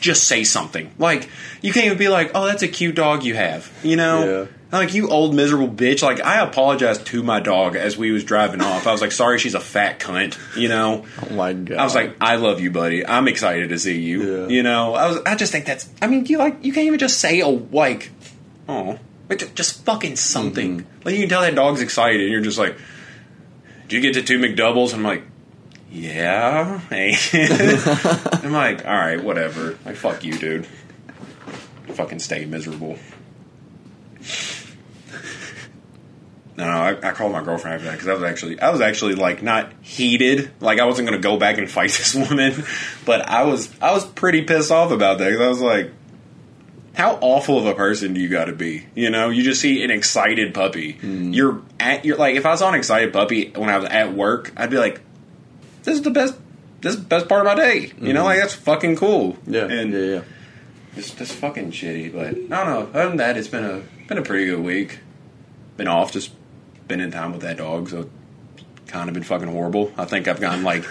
Just 0.00 0.24
say 0.24 0.44
something. 0.44 0.92
Like, 0.98 1.30
you 1.62 1.72
can't 1.72 1.86
even 1.86 1.98
be 1.98 2.08
like, 2.08 2.32
oh, 2.34 2.46
that's 2.46 2.62
a 2.62 2.68
cute 2.68 2.94
dog 2.94 3.24
you 3.24 3.34
have. 3.34 3.72
You 3.82 3.96
know? 3.96 4.42
Yeah. 4.42 4.46
Like, 4.70 4.92
you 4.92 5.08
old 5.08 5.34
miserable 5.34 5.68
bitch. 5.68 6.02
Like, 6.02 6.20
I 6.20 6.42
apologized 6.42 7.06
to 7.06 7.22
my 7.22 7.40
dog 7.40 7.76
as 7.76 7.96
we 7.96 8.10
was 8.10 8.24
driving 8.24 8.60
off. 8.60 8.86
I 8.86 8.92
was 8.92 9.00
like, 9.00 9.12
sorry, 9.12 9.38
she's 9.38 9.54
a 9.54 9.60
fat 9.60 10.00
cunt. 10.00 10.36
You 10.58 10.68
know? 10.68 11.06
Oh 11.22 11.34
my 11.34 11.52
god! 11.52 11.78
I 11.78 11.84
was 11.84 11.94
like, 11.94 12.16
I 12.20 12.36
love 12.36 12.60
you, 12.60 12.72
buddy. 12.72 13.06
I'm 13.06 13.28
excited 13.28 13.68
to 13.68 13.78
see 13.78 14.00
you. 14.00 14.40
Yeah. 14.42 14.48
You 14.48 14.62
know, 14.64 14.94
I 14.94 15.06
was. 15.06 15.20
I 15.24 15.36
just 15.36 15.52
think 15.52 15.64
that's. 15.64 15.88
I 16.02 16.08
mean, 16.08 16.26
you 16.26 16.38
like 16.38 16.64
you 16.64 16.72
can't 16.72 16.88
even 16.88 16.98
just 16.98 17.20
say 17.20 17.38
a 17.38 17.46
like, 17.46 18.10
oh, 18.68 18.98
like 19.28 19.54
just 19.54 19.84
fucking 19.84 20.16
something. 20.16 20.80
Mm-hmm. 20.80 21.00
Like 21.04 21.14
you 21.14 21.22
can 21.22 21.28
tell 21.28 21.42
that 21.42 21.54
dog's 21.54 21.80
excited, 21.80 22.20
and 22.20 22.30
you're 22.30 22.40
just 22.40 22.58
like, 22.58 22.76
"Do 23.88 23.96
you 23.96 24.02
get 24.02 24.14
to 24.14 24.22
two 24.22 24.38
McDoubles? 24.38 24.92
And 24.92 24.96
I'm 24.96 25.02
like, 25.02 25.24
yeah. 25.94 26.80
Hey. 26.90 27.14
I'm 28.42 28.52
like, 28.52 28.84
all 28.84 28.92
right, 28.92 29.22
whatever. 29.22 29.78
Like, 29.84 29.94
fuck 29.94 30.24
you, 30.24 30.36
dude. 30.36 30.66
Fucking 31.86 32.18
stay 32.18 32.44
miserable. 32.46 32.98
No, 36.56 36.64
I, 36.64 36.96
I 37.02 37.12
called 37.12 37.30
my 37.30 37.42
girlfriend 37.42 37.76
after 37.76 37.86
that 37.86 37.92
because 37.92 38.08
I 38.08 38.14
was 38.14 38.22
actually, 38.24 38.60
I 38.60 38.70
was 38.70 38.80
actually 38.80 39.14
like 39.14 39.42
not 39.42 39.72
heated, 39.82 40.50
like 40.60 40.80
I 40.80 40.84
wasn't 40.84 41.08
going 41.08 41.20
to 41.20 41.22
go 41.22 41.36
back 41.36 41.58
and 41.58 41.70
fight 41.70 41.90
this 41.96 42.14
woman, 42.14 42.64
but 43.04 43.28
I 43.28 43.44
was, 43.44 43.72
I 43.80 43.92
was 43.92 44.04
pretty 44.04 44.42
pissed 44.42 44.72
off 44.72 44.90
about 44.90 45.18
that 45.18 45.26
because 45.30 45.40
I 45.40 45.48
was 45.48 45.60
like, 45.60 45.92
how 46.94 47.18
awful 47.20 47.58
of 47.58 47.66
a 47.66 47.74
person 47.74 48.14
do 48.14 48.20
you 48.20 48.28
got 48.28 48.46
to 48.46 48.52
be? 48.52 48.86
You 48.94 49.10
know, 49.10 49.30
you 49.30 49.42
just 49.42 49.60
see 49.60 49.82
an 49.82 49.90
excited 49.90 50.54
puppy. 50.54 50.92
Hmm. 50.92 51.32
You're 51.32 51.62
at, 51.80 52.04
you're 52.04 52.16
like, 52.16 52.36
if 52.36 52.46
I 52.46 52.54
saw 52.54 52.68
an 52.68 52.76
excited 52.76 53.12
puppy 53.12 53.50
when 53.50 53.68
I 53.68 53.78
was 53.78 53.88
at 53.88 54.14
work, 54.14 54.52
I'd 54.56 54.70
be 54.70 54.78
like, 54.78 55.00
this 55.82 55.96
is 55.96 56.02
the 56.02 56.10
best, 56.10 56.36
this 56.80 56.94
is 56.94 57.00
the 57.00 57.06
best 57.06 57.28
part 57.28 57.40
of 57.40 57.46
my 57.46 57.56
day. 57.56 57.92
You 58.00 58.12
know, 58.12 58.20
hmm. 58.20 58.26
like 58.26 58.40
that's 58.40 58.54
fucking 58.54 58.96
cool. 58.96 59.36
yeah, 59.46 59.64
and 59.64 59.92
yeah, 59.92 59.98
yeah. 59.98 60.22
it's 60.96 61.10
just 61.10 61.32
fucking 61.34 61.72
shitty. 61.72 62.12
But 62.12 62.28
I 62.28 62.32
don't 62.32 62.48
know. 62.48 62.98
Other 62.98 63.08
than 63.08 63.16
that, 63.18 63.36
it's 63.36 63.48
been 63.48 63.64
a 63.64 63.82
been 64.06 64.18
a 64.18 64.22
pretty 64.22 64.46
good 64.46 64.60
week. 64.60 65.00
Been 65.76 65.88
off, 65.88 66.12
just 66.12 66.30
spending 66.84 67.10
time 67.10 67.32
with 67.32 67.42
that 67.42 67.56
dog. 67.56 67.88
So 67.88 68.08
kind 68.86 69.08
of 69.08 69.14
been 69.14 69.24
fucking 69.24 69.48
horrible. 69.48 69.92
I 69.96 70.04
think 70.04 70.28
I've 70.28 70.40
gotten 70.40 70.62
like 70.62 70.84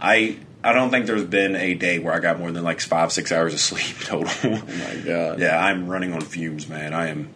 I 0.00 0.36
I 0.66 0.72
don't 0.72 0.90
think 0.90 1.06
there's 1.06 1.24
been 1.24 1.54
a 1.54 1.74
day 1.74 2.00
where 2.00 2.12
I 2.12 2.18
got 2.18 2.40
more 2.40 2.50
than 2.50 2.64
like 2.64 2.80
five 2.80 3.12
six 3.12 3.30
hours 3.30 3.54
of 3.54 3.60
sleep 3.60 3.98
total. 4.00 4.28
Oh 4.50 4.62
my 4.66 5.02
god! 5.04 5.38
yeah, 5.38 5.64
I'm 5.64 5.86
running 5.86 6.12
on 6.12 6.20
fumes, 6.20 6.68
man. 6.68 6.92
I 6.92 7.06
am 7.06 7.30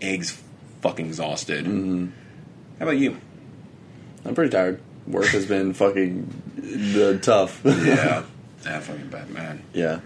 eggs 0.00 0.42
fucking 0.82 1.06
exhausted. 1.06 1.66
Mm-hmm. 1.66 2.06
How 2.80 2.86
about 2.86 2.98
you? 2.98 3.16
I'm 4.24 4.34
pretty 4.34 4.50
tired. 4.50 4.80
Work 5.06 5.26
has 5.26 5.46
been 5.46 5.72
fucking 5.72 6.96
uh, 6.98 7.18
tough. 7.20 7.60
Yeah, 7.64 8.24
that 8.62 8.82
fucking 8.82 9.08
bad, 9.08 9.30
man. 9.30 9.62
yeah. 9.72 10.00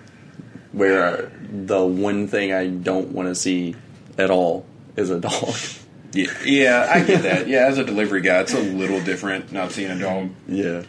Where 0.72 1.32
the 1.50 1.82
one 1.82 2.28
thing 2.28 2.52
I 2.52 2.66
don't 2.66 3.12
want 3.12 3.28
to 3.28 3.34
see 3.34 3.76
at 4.18 4.30
all 4.30 4.66
is 4.94 5.08
a 5.08 5.18
dog. 5.18 5.54
Yeah, 6.12 6.32
yeah, 6.44 6.86
I 6.90 7.02
get 7.02 7.22
that. 7.22 7.48
Yeah, 7.48 7.66
as 7.66 7.78
a 7.78 7.84
delivery 7.84 8.20
guy, 8.20 8.40
it's 8.40 8.54
a 8.54 8.60
little 8.60 9.02
different 9.02 9.52
not 9.52 9.72
seeing 9.72 9.90
a 9.90 9.98
dog. 9.98 10.30
Yeah. 10.46 10.82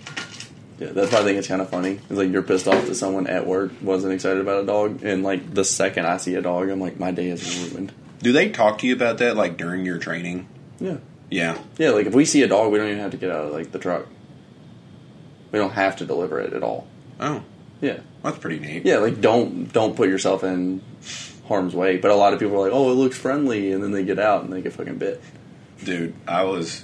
Yeah, 0.80 0.92
that's 0.94 1.12
why 1.12 1.20
I 1.20 1.24
think 1.24 1.38
it's 1.38 1.48
kind 1.48 1.62
of 1.62 1.70
funny. 1.70 2.00
It's 2.10 2.12
like 2.18 2.32
you're 2.32 2.42
pissed 2.42 2.68
off 2.68 2.86
that 2.88 2.96
someone 2.96 3.28
at 3.28 3.46
work 3.46 3.72
wasn't 3.82 4.14
excited 4.14 4.40
about 4.42 4.64
a 4.64 4.66
dog, 4.66 5.04
and 5.04 5.24
like 5.24 5.54
the 5.54 5.66
second 5.66 6.08
I 6.08 6.18
see 6.18 6.36
a 6.36 6.42
dog, 6.42 6.70
I'm 6.70 6.80
like, 6.80 6.98
my 7.00 7.12
day 7.12 7.28
is 7.30 7.72
ruined. 7.72 7.92
Do 8.22 8.32
they 8.32 8.50
talk 8.50 8.80
to 8.80 8.88
you 8.88 8.94
about 8.96 9.18
that 9.20 9.36
like 9.36 9.58
during 9.58 9.86
your 9.86 9.98
training? 9.98 10.48
Yeah. 10.80 10.98
Yeah. 11.30 11.58
Yeah, 11.78 11.90
like 11.92 12.08
if 12.08 12.14
we 12.16 12.24
see 12.26 12.42
a 12.44 12.48
dog, 12.48 12.72
we 12.72 12.78
don't 12.78 12.88
even 12.88 13.00
have 13.00 13.12
to 13.12 13.18
get 13.18 13.30
out 13.30 13.46
of 13.46 13.52
like 13.52 13.72
the 13.72 13.80
truck. 13.80 14.08
We 15.52 15.60
don't 15.60 15.72
have 15.72 15.98
to 15.98 16.06
deliver 16.06 16.40
it 16.40 16.54
at 16.54 16.64
all. 16.64 16.88
Oh, 17.20 17.44
Yeah. 17.82 18.00
that's 18.24 18.38
pretty 18.38 18.60
neat. 18.60 18.86
Yeah, 18.86 18.98
like 18.98 19.20
don't 19.22 19.72
don't 19.74 19.96
put 19.96 20.10
yourself 20.10 20.44
in 20.44 20.82
harm's 21.48 21.76
way. 21.76 21.98
But 21.98 22.12
a 22.12 22.16
lot 22.16 22.34
of 22.34 22.40
people 22.40 22.56
are 22.56 22.62
like, 22.70 22.72
"Oh, 22.74 22.92
it 22.92 22.96
looks 22.96 23.18
friendly," 23.18 23.72
and 23.72 23.84
then 23.84 23.92
they 23.92 24.04
get 24.04 24.20
out 24.20 24.44
and 24.44 24.54
they 24.54 24.62
get 24.62 24.74
fucking 24.74 24.98
bit. 24.98 25.22
Dude, 25.84 26.14
I 26.28 26.44
was, 26.44 26.84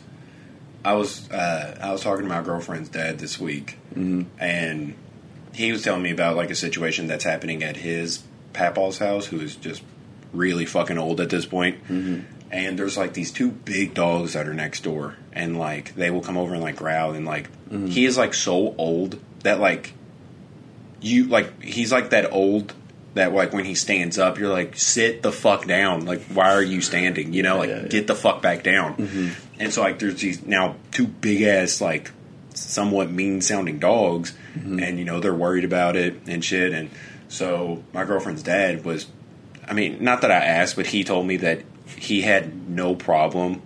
I 0.85 0.93
was, 0.93 1.29
uh, 1.31 1.79
I 1.81 1.91
was 1.91 2.03
talking 2.03 2.23
to 2.23 2.29
my 2.29 2.43
girlfriend's 2.43 2.89
dad 2.89 3.17
this 3.17 3.39
week, 3.39 3.79
mm-hmm. 3.91 4.23
and 4.39 4.93
he 5.51 5.71
was 5.71 5.83
telling 5.83 6.03
me 6.03 6.11
about 6.11 6.37
like 6.37 6.51
a 6.51 6.55
situation 6.55 7.07
that's 7.07 7.23
happening 7.23 7.63
at 7.63 7.75
his 7.75 8.23
papaw's 8.53 8.99
house, 8.99 9.25
who 9.25 9.39
is 9.39 9.55
just 9.55 9.81
really 10.31 10.67
fucking 10.67 10.99
old 10.99 11.19
at 11.21 11.29
this 11.31 11.45
point. 11.45 11.83
Mm-hmm. 11.85 12.21
And 12.51 12.77
there's 12.77 12.97
like 12.97 13.13
these 13.13 13.31
two 13.31 13.49
big 13.49 13.95
dogs 13.95 14.33
that 14.33 14.47
are 14.47 14.53
next 14.53 14.83
door, 14.83 15.15
and 15.33 15.57
like 15.57 15.95
they 15.95 16.11
will 16.11 16.21
come 16.21 16.37
over 16.37 16.53
and 16.53 16.61
like 16.61 16.75
growl, 16.75 17.13
and 17.13 17.25
like 17.25 17.49
mm-hmm. 17.67 17.87
he 17.87 18.05
is 18.05 18.15
like 18.15 18.35
so 18.35 18.75
old 18.77 19.19
that 19.39 19.59
like 19.59 19.93
you 21.01 21.25
like 21.25 21.63
he's 21.63 21.91
like 21.91 22.11
that 22.11 22.31
old 22.31 22.75
that 23.15 23.33
like 23.33 23.53
when 23.53 23.65
he 23.65 23.75
stands 23.75 24.19
up, 24.19 24.37
you're 24.37 24.51
like, 24.51 24.77
sit 24.77 25.23
the 25.23 25.31
fuck 25.31 25.65
down. 25.65 26.05
Like, 26.05 26.21
why 26.25 26.51
are 26.51 26.61
you 26.61 26.81
standing? 26.81 27.33
You 27.33 27.43
know, 27.43 27.57
like 27.57 27.69
Yeah, 27.69 27.81
yeah. 27.81 27.87
get 27.87 28.07
the 28.07 28.15
fuck 28.15 28.41
back 28.41 28.63
down. 28.63 29.33
And 29.59 29.73
so 29.73 29.81
like 29.81 29.99
there's 29.99 30.19
these 30.21 30.45
now 30.45 30.75
two 30.91 31.07
big 31.07 31.41
ass 31.41 31.81
like 31.81 32.11
somewhat 32.53 33.11
mean 33.11 33.41
sounding 33.41 33.79
dogs, 33.79 34.33
mm-hmm. 34.53 34.79
and 34.79 34.99
you 34.99 35.05
know 35.05 35.19
they're 35.19 35.33
worried 35.33 35.65
about 35.65 35.95
it 35.95 36.21
and 36.27 36.43
shit. 36.43 36.73
And 36.73 36.89
so 37.27 37.83
my 37.93 38.05
girlfriend's 38.05 38.43
dad 38.43 38.85
was, 38.85 39.07
I 39.67 39.73
mean, 39.73 40.03
not 40.03 40.21
that 40.21 40.31
I 40.31 40.35
asked, 40.35 40.75
but 40.75 40.87
he 40.87 41.03
told 41.03 41.25
me 41.27 41.37
that 41.37 41.63
he 41.97 42.21
had 42.21 42.69
no 42.69 42.95
problem 42.95 43.61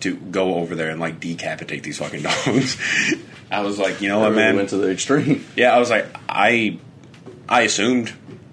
to 0.00 0.16
go 0.16 0.54
over 0.54 0.74
there 0.74 0.90
and 0.90 1.00
like 1.00 1.20
decapitate 1.20 1.82
these 1.82 1.98
fucking 1.98 2.22
dogs. 2.44 2.78
I 3.50 3.62
was 3.62 3.78
like, 3.78 4.00
you 4.00 4.08
know 4.08 4.20
what, 4.20 4.30
Really 4.30 4.42
man? 4.42 4.56
went 4.56 4.68
to 4.70 4.76
the 4.76 4.90
extreme. 4.90 5.44
Yeah, 5.56 5.74
I 5.74 5.78
was 5.78 5.90
like, 5.90 6.06
I, 6.28 6.78
I 7.48 7.62
assumed, 7.62 8.12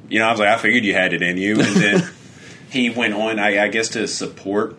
you 0.09 0.19
know, 0.19 0.27
I 0.27 0.31
was 0.31 0.39
like, 0.39 0.49
I 0.49 0.57
figured 0.57 0.83
you 0.83 0.93
had 0.93 1.13
it 1.13 1.21
in 1.21 1.37
you, 1.37 1.59
and 1.61 1.75
then 1.75 2.09
he 2.71 2.89
went 2.89 3.13
on, 3.13 3.39
I, 3.39 3.63
I 3.63 3.67
guess, 3.67 3.89
to 3.89 4.07
support 4.07 4.77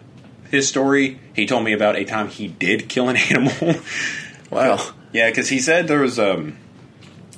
his 0.50 0.69
story. 0.69 1.21
He 1.35 1.47
told 1.47 1.64
me 1.64 1.73
about 1.73 1.97
a 1.97 2.05
time 2.05 2.28
he 2.28 2.49
did 2.49 2.88
kill 2.88 3.09
an 3.09 3.17
animal. 3.31 3.81
Wow. 4.50 4.78
yeah, 5.12 5.28
because 5.28 5.49
he 5.49 5.59
said 5.59 5.88
there 5.88 6.00
was 6.00 6.19
um, 6.19 6.57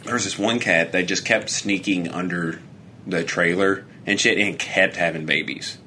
there 0.05 0.15
was 0.15 0.25
this 0.25 0.39
one 0.39 0.59
cat 0.59 0.93
that 0.93 1.07
just 1.07 1.25
kept 1.25 1.51
sneaking 1.51 2.09
under 2.09 2.61
the 3.07 3.25
trailer 3.25 3.85
and 4.07 4.19
shit, 4.19 4.39
and 4.39 4.59
kept 4.59 4.97
having 4.97 5.27
babies. 5.27 5.79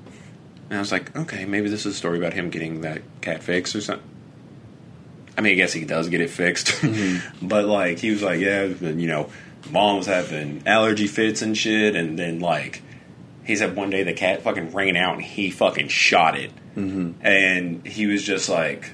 And 0.70 0.78
I 0.78 0.80
was 0.80 0.92
like, 0.92 1.16
okay, 1.16 1.46
maybe 1.46 1.70
this 1.70 1.86
is 1.86 1.94
a 1.94 1.98
story 1.98 2.18
about 2.18 2.34
him 2.34 2.50
getting 2.50 2.82
that 2.82 3.02
cat 3.22 3.44
fixed 3.44 3.76
or 3.76 3.82
something. 3.82 4.08
I 5.38 5.42
mean, 5.42 5.54
I 5.54 5.56
guess 5.56 5.74
he 5.74 5.84
does 5.84 6.10
get 6.10 6.22
it 6.22 6.30
fixed, 6.30 6.84
but 7.42 7.66
like 7.66 8.00
he 8.00 8.12
was 8.12 8.22
like, 8.22 8.40
yeah, 8.40 8.62
and, 8.62 9.02
you 9.02 9.08
know, 9.08 9.30
mom 9.72 9.98
was 9.98 10.06
having 10.06 10.64
allergy 10.68 11.08
fits 11.08 11.42
and 11.42 11.58
shit, 11.58 11.96
and 11.96 12.18
then 12.20 12.40
like 12.40 12.82
he 13.44 13.56
said 13.56 13.76
one 13.76 13.90
day 13.90 14.04
the 14.04 14.14
cat 14.14 14.44
fucking 14.44 14.72
ran 14.72 14.96
out 14.96 15.16
and 15.16 15.24
he 15.24 15.50
fucking 15.50 15.88
shot 15.90 16.38
it, 16.38 16.52
Mm-hmm. 16.76 17.26
and 17.26 17.86
he 17.86 18.08
was 18.08 18.24
just 18.24 18.50
like. 18.50 18.92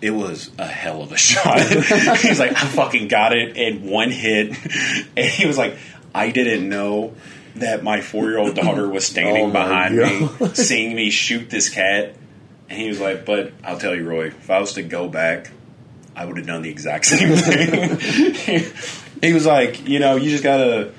It 0.00 0.12
was 0.12 0.52
a 0.58 0.66
hell 0.66 1.02
of 1.02 1.10
a 1.10 1.16
shot. 1.18 1.60
He's 2.18 2.38
like, 2.38 2.52
I 2.52 2.66
fucking 2.66 3.08
got 3.08 3.36
it 3.36 3.56
in 3.56 3.84
one 3.90 4.10
hit. 4.12 4.56
And 5.16 5.26
he 5.26 5.44
was 5.46 5.58
like, 5.58 5.76
I 6.14 6.30
didn't 6.30 6.68
know 6.68 7.14
that 7.56 7.82
my 7.82 8.00
four 8.00 8.26
year 8.26 8.38
old 8.38 8.54
daughter 8.54 8.88
was 8.88 9.04
standing 9.04 9.46
Oh 9.46 9.50
behind 9.50 9.96
me, 9.96 10.28
seeing 10.54 10.94
me 10.94 11.10
shoot 11.10 11.50
this 11.50 11.68
cat. 11.68 12.14
And 12.70 12.78
he 12.80 12.88
was 12.88 13.00
like, 13.00 13.24
But 13.24 13.52
I'll 13.64 13.78
tell 13.78 13.92
you, 13.96 14.08
Roy, 14.08 14.26
if 14.26 14.48
I 14.50 14.60
was 14.60 14.74
to 14.74 14.82
go 14.84 15.08
back, 15.08 15.50
I 16.14 16.24
would 16.24 16.36
have 16.36 16.46
done 16.46 16.62
the 16.62 16.70
exact 16.70 17.06
same 17.06 17.34
thing. 17.34 18.72
he 19.20 19.32
was 19.32 19.46
like, 19.46 19.88
You 19.88 19.98
know, 19.98 20.14
you 20.14 20.30
just 20.30 20.44
gotta. 20.44 20.92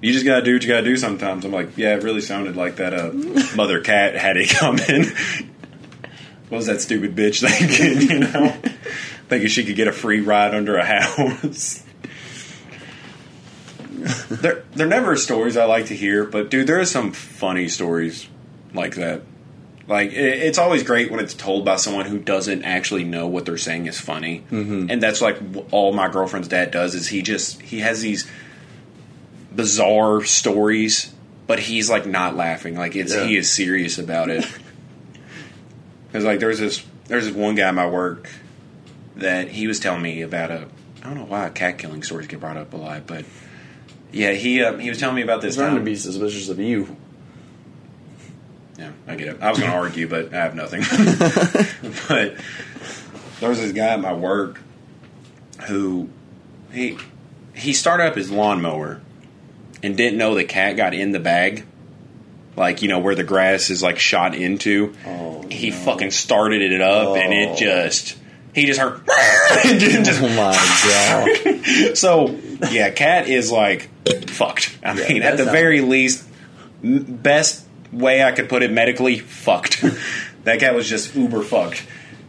You 0.00 0.12
just 0.12 0.26
gotta 0.26 0.42
do 0.42 0.54
what 0.54 0.62
you 0.62 0.68
gotta 0.68 0.84
do 0.84 0.96
sometimes. 0.96 1.44
I'm 1.44 1.52
like, 1.52 1.76
yeah, 1.76 1.94
it 1.94 2.02
really 2.02 2.20
sounded 2.20 2.56
like 2.56 2.76
that 2.76 2.92
uh, 2.92 3.12
mother 3.56 3.80
cat 3.80 4.14
had 4.14 4.36
it 4.36 4.50
coming. 4.50 5.04
what 6.48 6.58
was 6.58 6.66
that 6.66 6.80
stupid 6.80 7.16
bitch 7.16 7.40
thinking, 7.40 8.08
you 8.08 8.18
know? 8.20 8.48
thinking 9.28 9.48
she 9.48 9.64
could 9.64 9.76
get 9.76 9.88
a 9.88 9.92
free 9.92 10.20
ride 10.20 10.54
under 10.54 10.76
a 10.76 10.84
house. 10.84 11.82
they're, 14.30 14.64
they're 14.74 14.86
never 14.86 15.16
stories 15.16 15.56
I 15.56 15.64
like 15.64 15.86
to 15.86 15.96
hear, 15.96 16.24
but 16.24 16.50
dude, 16.50 16.66
there 16.66 16.78
are 16.78 16.84
some 16.84 17.12
funny 17.12 17.68
stories 17.68 18.28
like 18.74 18.96
that. 18.96 19.22
Like, 19.88 20.10
it, 20.10 20.42
it's 20.42 20.58
always 20.58 20.82
great 20.82 21.10
when 21.10 21.20
it's 21.20 21.34
told 21.34 21.64
by 21.64 21.76
someone 21.76 22.06
who 22.06 22.18
doesn't 22.18 22.64
actually 22.64 23.04
know 23.04 23.26
what 23.26 23.46
they're 23.46 23.56
saying 23.56 23.86
is 23.86 23.98
funny. 23.98 24.44
Mm-hmm. 24.50 24.90
And 24.90 25.02
that's 25.02 25.22
like 25.22 25.38
all 25.70 25.92
my 25.92 26.08
girlfriend's 26.08 26.48
dad 26.48 26.70
does 26.70 26.94
is 26.94 27.08
he 27.08 27.22
just, 27.22 27.62
he 27.62 27.80
has 27.80 28.02
these 28.02 28.30
bizarre 29.56 30.22
stories, 30.24 31.12
but 31.46 31.58
he's 31.58 31.88
like 31.90 32.06
not 32.06 32.36
laughing. 32.36 32.76
Like, 32.76 32.94
it's, 32.94 33.14
Yeah. 33.14 33.24
he 33.24 33.36
is 33.36 33.50
serious 33.50 33.98
about 33.98 34.30
it. 34.30 34.46
Because 36.08 36.24
like 36.24 36.40
there's 36.40 36.58
this 36.60 36.82
there's 37.08 37.26
this 37.26 37.34
one 37.34 37.56
guy 37.56 37.68
at 37.68 37.74
my 37.74 37.86
work 37.86 38.30
that 39.16 39.48
he 39.48 39.66
was 39.66 39.80
telling 39.80 40.00
me 40.00 40.22
about 40.22 40.50
a 40.50 40.66
I 41.02 41.08
don't 41.08 41.14
know 41.16 41.24
why 41.24 41.50
cat 41.50 41.76
killing 41.78 42.02
stories 42.04 42.26
get 42.26 42.40
brought 42.40 42.56
up 42.56 42.72
a 42.72 42.76
lot, 42.76 43.06
but 43.06 43.26
yeah, 44.12 44.32
he 44.32 44.62
uh, 44.62 44.78
he 44.78 44.88
was 44.88 44.98
telling 44.98 45.16
me 45.16 45.22
about 45.22 45.42
this 45.42 45.56
trying 45.56 45.74
to 45.74 45.82
be 45.82 45.94
suspicious 45.94 46.48
of 46.48 46.58
you. 46.58 46.96
Yeah, 48.78 48.92
I 49.06 49.16
get 49.16 49.28
it. 49.28 49.42
I 49.42 49.50
was 49.50 49.58
going 49.58 49.70
to 49.72 49.76
argue, 49.76 50.08
but 50.08 50.32
I 50.32 50.36
have 50.38 50.54
nothing. 50.54 50.80
but 52.08 52.36
there 53.40 53.48
was 53.50 53.60
this 53.60 53.72
guy 53.72 53.88
at 53.88 54.00
my 54.00 54.14
work 54.14 54.58
who 55.66 56.08
he 56.72 56.96
he 57.54 57.74
started 57.74 58.04
up 58.06 58.14
his 58.14 58.30
lawnmower 58.30 59.02
and 59.86 59.96
didn't 59.96 60.18
know 60.18 60.34
the 60.34 60.44
cat 60.44 60.76
got 60.76 60.92
in 60.94 61.12
the 61.12 61.20
bag, 61.20 61.64
like 62.56 62.82
you 62.82 62.88
know 62.88 62.98
where 62.98 63.14
the 63.14 63.24
grass 63.24 63.70
is 63.70 63.82
like 63.82 63.98
shot 63.98 64.34
into. 64.34 64.94
Oh, 65.06 65.44
he 65.50 65.70
no. 65.70 65.76
fucking 65.76 66.10
started 66.10 66.60
it 66.60 66.80
up, 66.82 67.16
and 67.16 67.32
it 67.32 67.48
Oh. 67.52 67.56
just 67.56 68.18
he 68.54 68.66
just 68.66 68.80
heard. 68.80 69.00
just- 69.64 70.22
Oh 70.22 70.28
my 70.28 71.38
god. 71.54 71.96
so 71.96 72.28
yeah, 72.70 72.90
cat 72.90 73.28
is 73.28 73.50
like 73.52 73.88
fucked. 74.28 74.78
I 74.84 74.94
mean, 74.94 75.22
at 75.22 75.36
the 75.36 75.44
sounds- 75.44 75.52
very 75.52 75.80
least, 75.80 76.26
best 76.82 77.64
way 77.92 78.22
I 78.22 78.32
could 78.32 78.48
put 78.48 78.62
it 78.62 78.70
medically, 78.72 79.18
fucked. 79.18 79.82
that 80.44 80.60
cat 80.60 80.74
was 80.74 80.88
just 80.88 81.14
uber 81.14 81.42
fucked. 81.42 81.86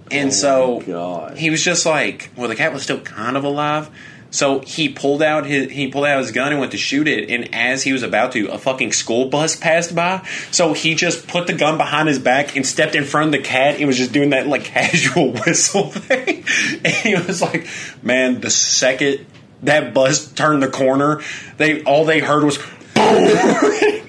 And 0.10 0.30
Oh 0.30 0.82
so 0.82 1.34
he 1.36 1.50
was 1.50 1.62
just 1.64 1.86
like, 1.86 2.30
well, 2.38 2.48
the 2.48 2.56
cat 2.56 2.72
was 2.74 2.82
still 2.84 3.00
kind 3.02 3.36
of 3.36 3.44
alive. 3.44 3.90
So 4.30 4.60
he 4.60 4.90
pulled 4.90 5.22
out 5.22 5.46
his 5.46 5.72
he 5.72 5.88
pulled 5.90 6.06
out 6.06 6.20
his 6.20 6.32
gun 6.32 6.52
and 6.52 6.60
went 6.60 6.72
to 6.74 6.78
shoot 6.78 7.08
it. 7.08 7.30
And 7.30 7.54
as 7.54 7.84
he 7.84 7.94
was 7.94 8.04
about 8.04 8.34
to, 8.34 8.48
a 8.48 8.58
fucking 8.58 8.92
school 8.92 9.30
bus 9.30 9.56
passed 9.56 9.96
by. 9.96 10.28
So 10.52 10.74
he 10.74 10.96
just 10.96 11.28
put 11.28 11.48
the 11.48 11.54
gun 11.54 11.78
behind 11.78 12.08
his 12.08 12.20
back 12.20 12.56
and 12.56 12.66
stepped 12.66 12.96
in 12.96 13.04
front 13.04 13.28
of 13.28 13.32
the 13.42 13.48
cat 13.48 13.78
and 13.78 13.88
was 13.88 13.98
just 13.98 14.12
doing 14.12 14.32
that 14.32 14.48
like 14.48 14.64
casual 14.66 15.32
whistle 15.32 15.92
thing. 15.92 16.44
And 16.84 16.94
he 16.94 17.16
was 17.16 17.42
like, 17.42 17.68
man, 18.02 18.42
the 18.42 18.50
second 18.50 19.26
that 19.64 19.94
bus 19.94 20.32
turned 20.34 20.62
the 20.62 20.70
corner, 20.70 21.22
they 21.58 21.84
all 21.84 22.06
they 22.06 22.20
heard 22.20 22.44
was 22.44 22.58
boom. 22.58 22.68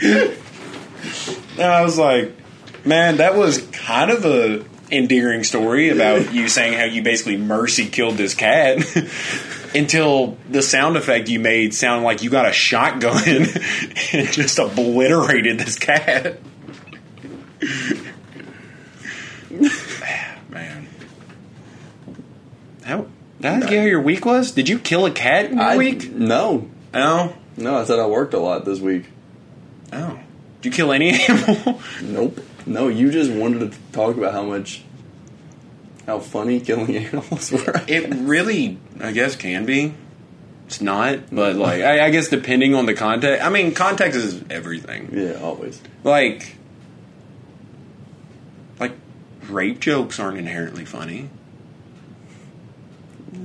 and 0.00 0.36
I 1.60 1.82
was 1.82 1.98
like, 1.98 2.32
man, 2.84 3.18
that 3.18 3.36
was 3.36 3.66
kind 3.72 4.10
of 4.10 4.24
a 4.24 4.64
endearing 4.90 5.44
story 5.44 5.88
about 5.90 6.32
you 6.32 6.48
saying 6.48 6.74
how 6.74 6.84
you 6.84 7.02
basically 7.02 7.36
mercy 7.36 7.88
killed 7.88 8.16
this 8.16 8.34
cat 8.34 8.78
until 9.74 10.36
the 10.48 10.62
sound 10.62 10.96
effect 10.96 11.28
you 11.28 11.40
made 11.40 11.74
sounded 11.74 12.04
like 12.04 12.22
you 12.22 12.30
got 12.30 12.46
a 12.46 12.52
shotgun 12.52 13.16
and 14.12 14.28
just 14.32 14.58
obliterated 14.58 15.58
this 15.58 15.78
cat. 15.78 16.40
Man. 20.48 20.88
How 22.84 23.06
did 23.40 23.46
I 23.46 23.60
get 23.60 23.78
how 23.80 23.86
your 23.86 24.00
week 24.00 24.24
was? 24.24 24.52
Did 24.52 24.68
you 24.68 24.78
kill 24.78 25.06
a 25.06 25.10
cat 25.10 25.46
in 25.46 25.58
your 25.58 25.66
I, 25.66 25.76
week? 25.76 26.10
No. 26.10 26.68
Oh. 26.94 27.36
No, 27.56 27.76
I 27.76 27.84
said 27.84 27.98
I 27.98 28.06
worked 28.06 28.34
a 28.34 28.38
lot 28.38 28.64
this 28.64 28.80
week. 28.80 29.06
Oh. 29.92 30.18
Did 30.60 30.72
you 30.72 30.76
kill 30.76 30.92
any 30.92 31.10
animal? 31.10 31.80
Nope. 32.02 32.40
No, 32.70 32.86
you 32.86 33.10
just 33.10 33.32
wanted 33.32 33.72
to 33.72 33.78
talk 33.90 34.16
about 34.16 34.32
how 34.32 34.44
much, 34.44 34.82
how 36.06 36.20
funny 36.20 36.60
killing 36.60 36.96
animals 37.04 37.50
were. 37.50 37.82
It 37.88 38.14
really, 38.14 38.78
I 39.00 39.10
guess, 39.10 39.34
can 39.34 39.66
be. 39.66 39.92
It's 40.66 40.80
not, 40.80 41.34
but 41.34 41.56
like, 41.56 41.82
I, 41.82 42.06
I 42.06 42.10
guess 42.10 42.28
depending 42.28 42.76
on 42.76 42.86
the 42.86 42.94
context. 42.94 43.44
I 43.44 43.48
mean, 43.50 43.74
context 43.74 44.16
is 44.16 44.44
everything. 44.48 45.10
yeah, 45.12 45.32
always. 45.42 45.80
Like, 46.04 46.54
like 48.78 48.92
rape 49.48 49.80
jokes 49.80 50.20
aren't 50.20 50.38
inherently 50.38 50.84
funny. 50.84 51.28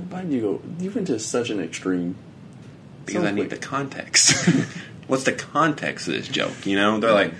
Why 0.08 0.22
did 0.22 0.32
you 0.32 0.40
go? 0.40 0.62
You 0.78 0.92
went 0.92 1.08
to 1.08 1.18
such 1.18 1.50
an 1.50 1.58
extreme. 1.60 2.14
because 3.04 3.24
I 3.24 3.32
need 3.32 3.50
the 3.50 3.56
context. 3.56 4.48
What's 5.08 5.24
the 5.24 5.32
context 5.32 6.06
of 6.06 6.14
this 6.14 6.28
joke? 6.28 6.64
You 6.64 6.76
know, 6.76 7.00
they're 7.00 7.12
like, 7.12 7.34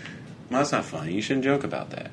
"Well, 0.50 0.60
that's 0.60 0.72
not 0.72 0.84
funny. 0.84 1.12
You 1.14 1.22
shouldn't 1.22 1.44
joke 1.44 1.64
about 1.64 1.90
that." 1.90 2.10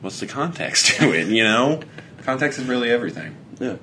What's 0.00 0.20
the 0.20 0.26
context 0.26 0.86
to 0.98 1.12
it? 1.12 1.28
You 1.28 1.44
know, 1.44 1.80
context 2.24 2.58
is 2.58 2.66
really 2.66 2.90
everything. 2.90 3.36
Yeah. 3.60 3.76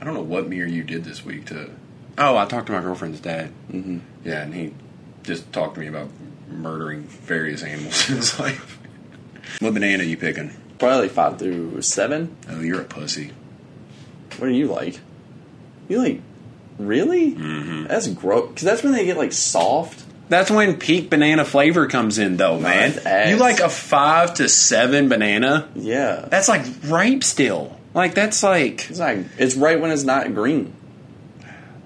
I 0.00 0.04
don't 0.04 0.14
know 0.14 0.22
what 0.22 0.48
me 0.48 0.60
or 0.60 0.66
you 0.66 0.84
did 0.84 1.04
this 1.04 1.24
week 1.24 1.46
to. 1.46 1.70
Oh, 2.16 2.36
I 2.36 2.46
talked 2.46 2.66
to 2.68 2.72
my 2.72 2.80
girlfriend's 2.80 3.20
dad. 3.20 3.48
hmm 3.70 3.98
Yeah, 4.24 4.42
and 4.42 4.54
he 4.54 4.74
just 5.22 5.52
talked 5.52 5.74
to 5.74 5.80
me 5.80 5.86
about 5.86 6.08
murdering 6.48 7.02
various 7.02 7.62
animals 7.62 8.08
in 8.10 8.16
his 8.16 8.38
life. 8.38 8.78
What 9.60 9.74
banana 9.74 10.04
you 10.04 10.16
picking? 10.16 10.52
Probably 10.78 11.08
five 11.08 11.38
through 11.38 11.82
seven. 11.82 12.36
Oh, 12.48 12.60
you're 12.60 12.80
a 12.80 12.84
pussy. 12.84 13.32
What 14.38 14.46
do 14.48 14.52
you 14.54 14.66
like? 14.68 15.00
You 15.88 15.98
like 15.98 16.20
really? 16.78 17.34
Mm-hmm. 17.34 17.86
That's 17.86 18.08
gross. 18.08 18.48
Because 18.48 18.64
that's 18.64 18.82
when 18.82 18.92
they 18.92 19.04
get 19.04 19.16
like 19.16 19.32
soft. 19.32 20.04
That's 20.28 20.50
when 20.50 20.76
peak 20.78 21.08
banana 21.08 21.44
flavor 21.44 21.86
comes 21.86 22.18
in, 22.18 22.36
though, 22.36 22.60
man. 22.60 23.28
You 23.30 23.36
like 23.36 23.60
a 23.60 23.70
five 23.70 24.34
to 24.34 24.48
seven 24.48 25.08
banana? 25.08 25.68
Yeah, 25.74 26.26
That's 26.30 26.48
like 26.48 26.66
ripe 26.84 27.24
still. 27.24 27.78
Like 27.94 28.14
that's 28.14 28.42
like 28.42 28.90
it's 28.90 28.98
like 29.00 29.24
it's 29.38 29.54
right 29.56 29.80
when 29.80 29.90
it's 29.90 30.04
not 30.04 30.32
green. 30.34 30.74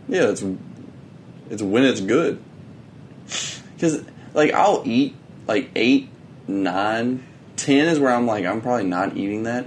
Yeah, 0.09 0.31
it's 0.31 0.45
it's 1.49 1.63
when 1.63 1.85
it's 1.85 2.01
good. 2.01 2.43
Because 3.75 4.05
like 4.35 4.53
I'll 4.53 4.83
eat 4.85 5.15
like 5.47 5.71
eight, 5.77 6.09
nine, 6.49 7.23
ten 7.57 7.87
is 7.87 7.99
where 8.01 8.13
I'm 8.13 8.27
like 8.27 8.45
I'm 8.45 8.61
probably 8.61 8.85
not 8.85 9.17
eating 9.17 9.45
that. 9.45 9.67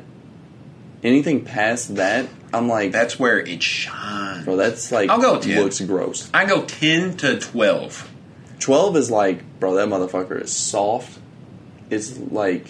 Anything 1.03 1.45
past 1.45 1.95
that, 1.95 2.27
I'm 2.55 2.67
like 2.67 2.91
that's 2.91 3.19
where 3.19 3.39
it 3.39 3.61
shines. 3.61 4.45
bro. 4.45 4.55
That's 4.55 4.91
like 4.91 5.09
I'll 5.09 5.21
go 5.21 5.39
10. 5.39 5.61
looks 5.63 5.79
gross. 5.81 6.29
I 6.33 6.45
go 6.45 6.63
ten 6.65 7.17
to 7.17 7.39
twelve. 7.39 8.09
Twelve 8.59 8.95
is 8.97 9.11
like 9.11 9.43
bro. 9.59 9.75
That 9.75 9.87
motherfucker 9.89 10.41
is 10.41 10.51
soft. 10.51 11.19
It's 11.89 12.17
like 12.17 12.67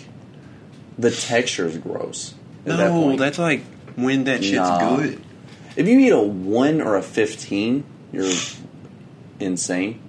the 0.97 1.11
texture 1.11 1.65
is 1.67 1.77
gross. 1.77 2.33
At 2.65 2.77
that 2.77 2.89
No, 2.89 3.15
that's 3.15 3.37
like 3.37 3.63
when 3.95 4.25
that 4.25 4.43
shit's 4.43 4.55
Nah. 4.57 4.97
good. 4.97 5.21
If 5.75 5.87
you 5.87 5.99
eat 5.99 6.09
a 6.09 6.19
one 6.19 6.81
or 6.81 6.95
a 6.95 7.01
fifteen, 7.01 7.83
you're 8.11 8.31
insane. 9.39 10.01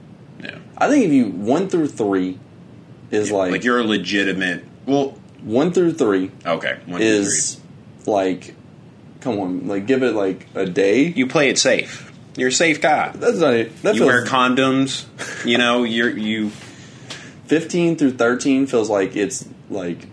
Yeah, 0.42 0.58
I 0.76 0.88
think 0.88 1.04
if 1.04 1.12
you 1.12 1.26
one 1.26 1.68
through 1.68 1.88
three 1.88 2.38
is 3.10 3.30
like, 3.30 3.52
like, 3.52 3.64
you're 3.64 3.78
a 3.80 3.84
legitimate. 3.84 4.64
Well, 4.86 5.18
one 5.42 5.72
through 5.72 5.92
three 5.94 6.30
okay, 6.44 6.78
one, 6.86 7.00
is 7.00 7.60
like 8.06 8.54
come 9.20 9.38
on, 9.38 9.68
like 9.68 9.86
give 9.86 10.02
it 10.02 10.14
like 10.14 10.46
a 10.54 10.66
day. 10.66 11.04
you 11.06 11.26
play 11.26 11.48
it 11.48 11.58
safe. 11.58 12.12
You're 12.36 12.48
a 12.48 12.52
safe 12.52 12.80
guy. 12.80 13.10
That's 13.14 13.38
not 13.38 13.54
it. 13.54 13.82
That 13.82 13.94
you 13.94 14.00
feels 14.00 14.08
wear 14.08 14.24
condoms. 14.26 15.06
You 15.46 15.58
know, 15.58 15.84
you're 15.84 16.10
you. 16.10 16.50
fifteen 17.46 17.96
through 17.96 18.12
thirteen 18.12 18.66
feels 18.66 18.90
like 18.90 19.16
it's 19.16 19.48
like 19.70 20.06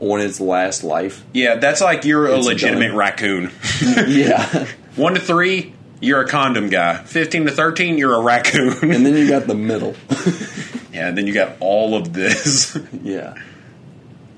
on 0.00 0.20
its 0.20 0.40
last 0.40 0.82
life. 0.82 1.24
Yeah, 1.32 1.56
that's 1.56 1.80
like 1.80 2.04
you're 2.04 2.26
a 2.26 2.38
legitimate 2.38 2.88
done. 2.88 2.96
raccoon. 2.96 3.50
yeah. 4.08 4.66
One 4.96 5.14
to 5.14 5.20
three, 5.20 5.74
you're 6.00 6.22
a 6.22 6.28
condom 6.28 6.68
guy. 6.70 7.02
Fifteen 7.04 7.44
to 7.46 7.52
thirteen, 7.52 7.98
you're 7.98 8.14
a 8.14 8.22
raccoon. 8.22 8.90
And 8.92 9.04
then 9.06 9.14
you 9.14 9.28
got 9.28 9.46
the 9.46 9.54
middle. 9.54 9.94
yeah, 10.92 11.08
and 11.08 11.18
then 11.18 11.26
you 11.26 11.34
got 11.34 11.56
all 11.60 11.94
of 11.94 12.12
this. 12.12 12.78
yeah. 13.02 13.34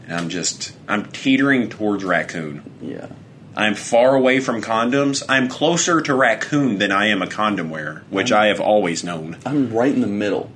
And 0.06 0.12
I'm 0.12 0.28
just 0.28 0.76
I'm 0.88 1.06
teetering 1.06 1.70
towards 1.70 2.04
raccoon. 2.04 2.62
Yeah. 2.82 3.06
I'm 3.56 3.74
far 3.74 4.14
away 4.14 4.40
from 4.40 4.62
condoms. 4.62 5.22
I'm 5.28 5.48
closer 5.48 6.00
to 6.00 6.14
raccoon 6.14 6.78
than 6.78 6.90
I 6.90 7.06
am 7.06 7.22
a 7.22 7.26
condom 7.26 7.70
wearer, 7.70 8.02
which 8.10 8.32
I 8.32 8.46
have 8.46 8.60
always 8.60 9.04
known. 9.04 9.38
I'm 9.46 9.72
right 9.72 9.92
in 9.92 10.00
the 10.00 10.06
middle. 10.06 10.50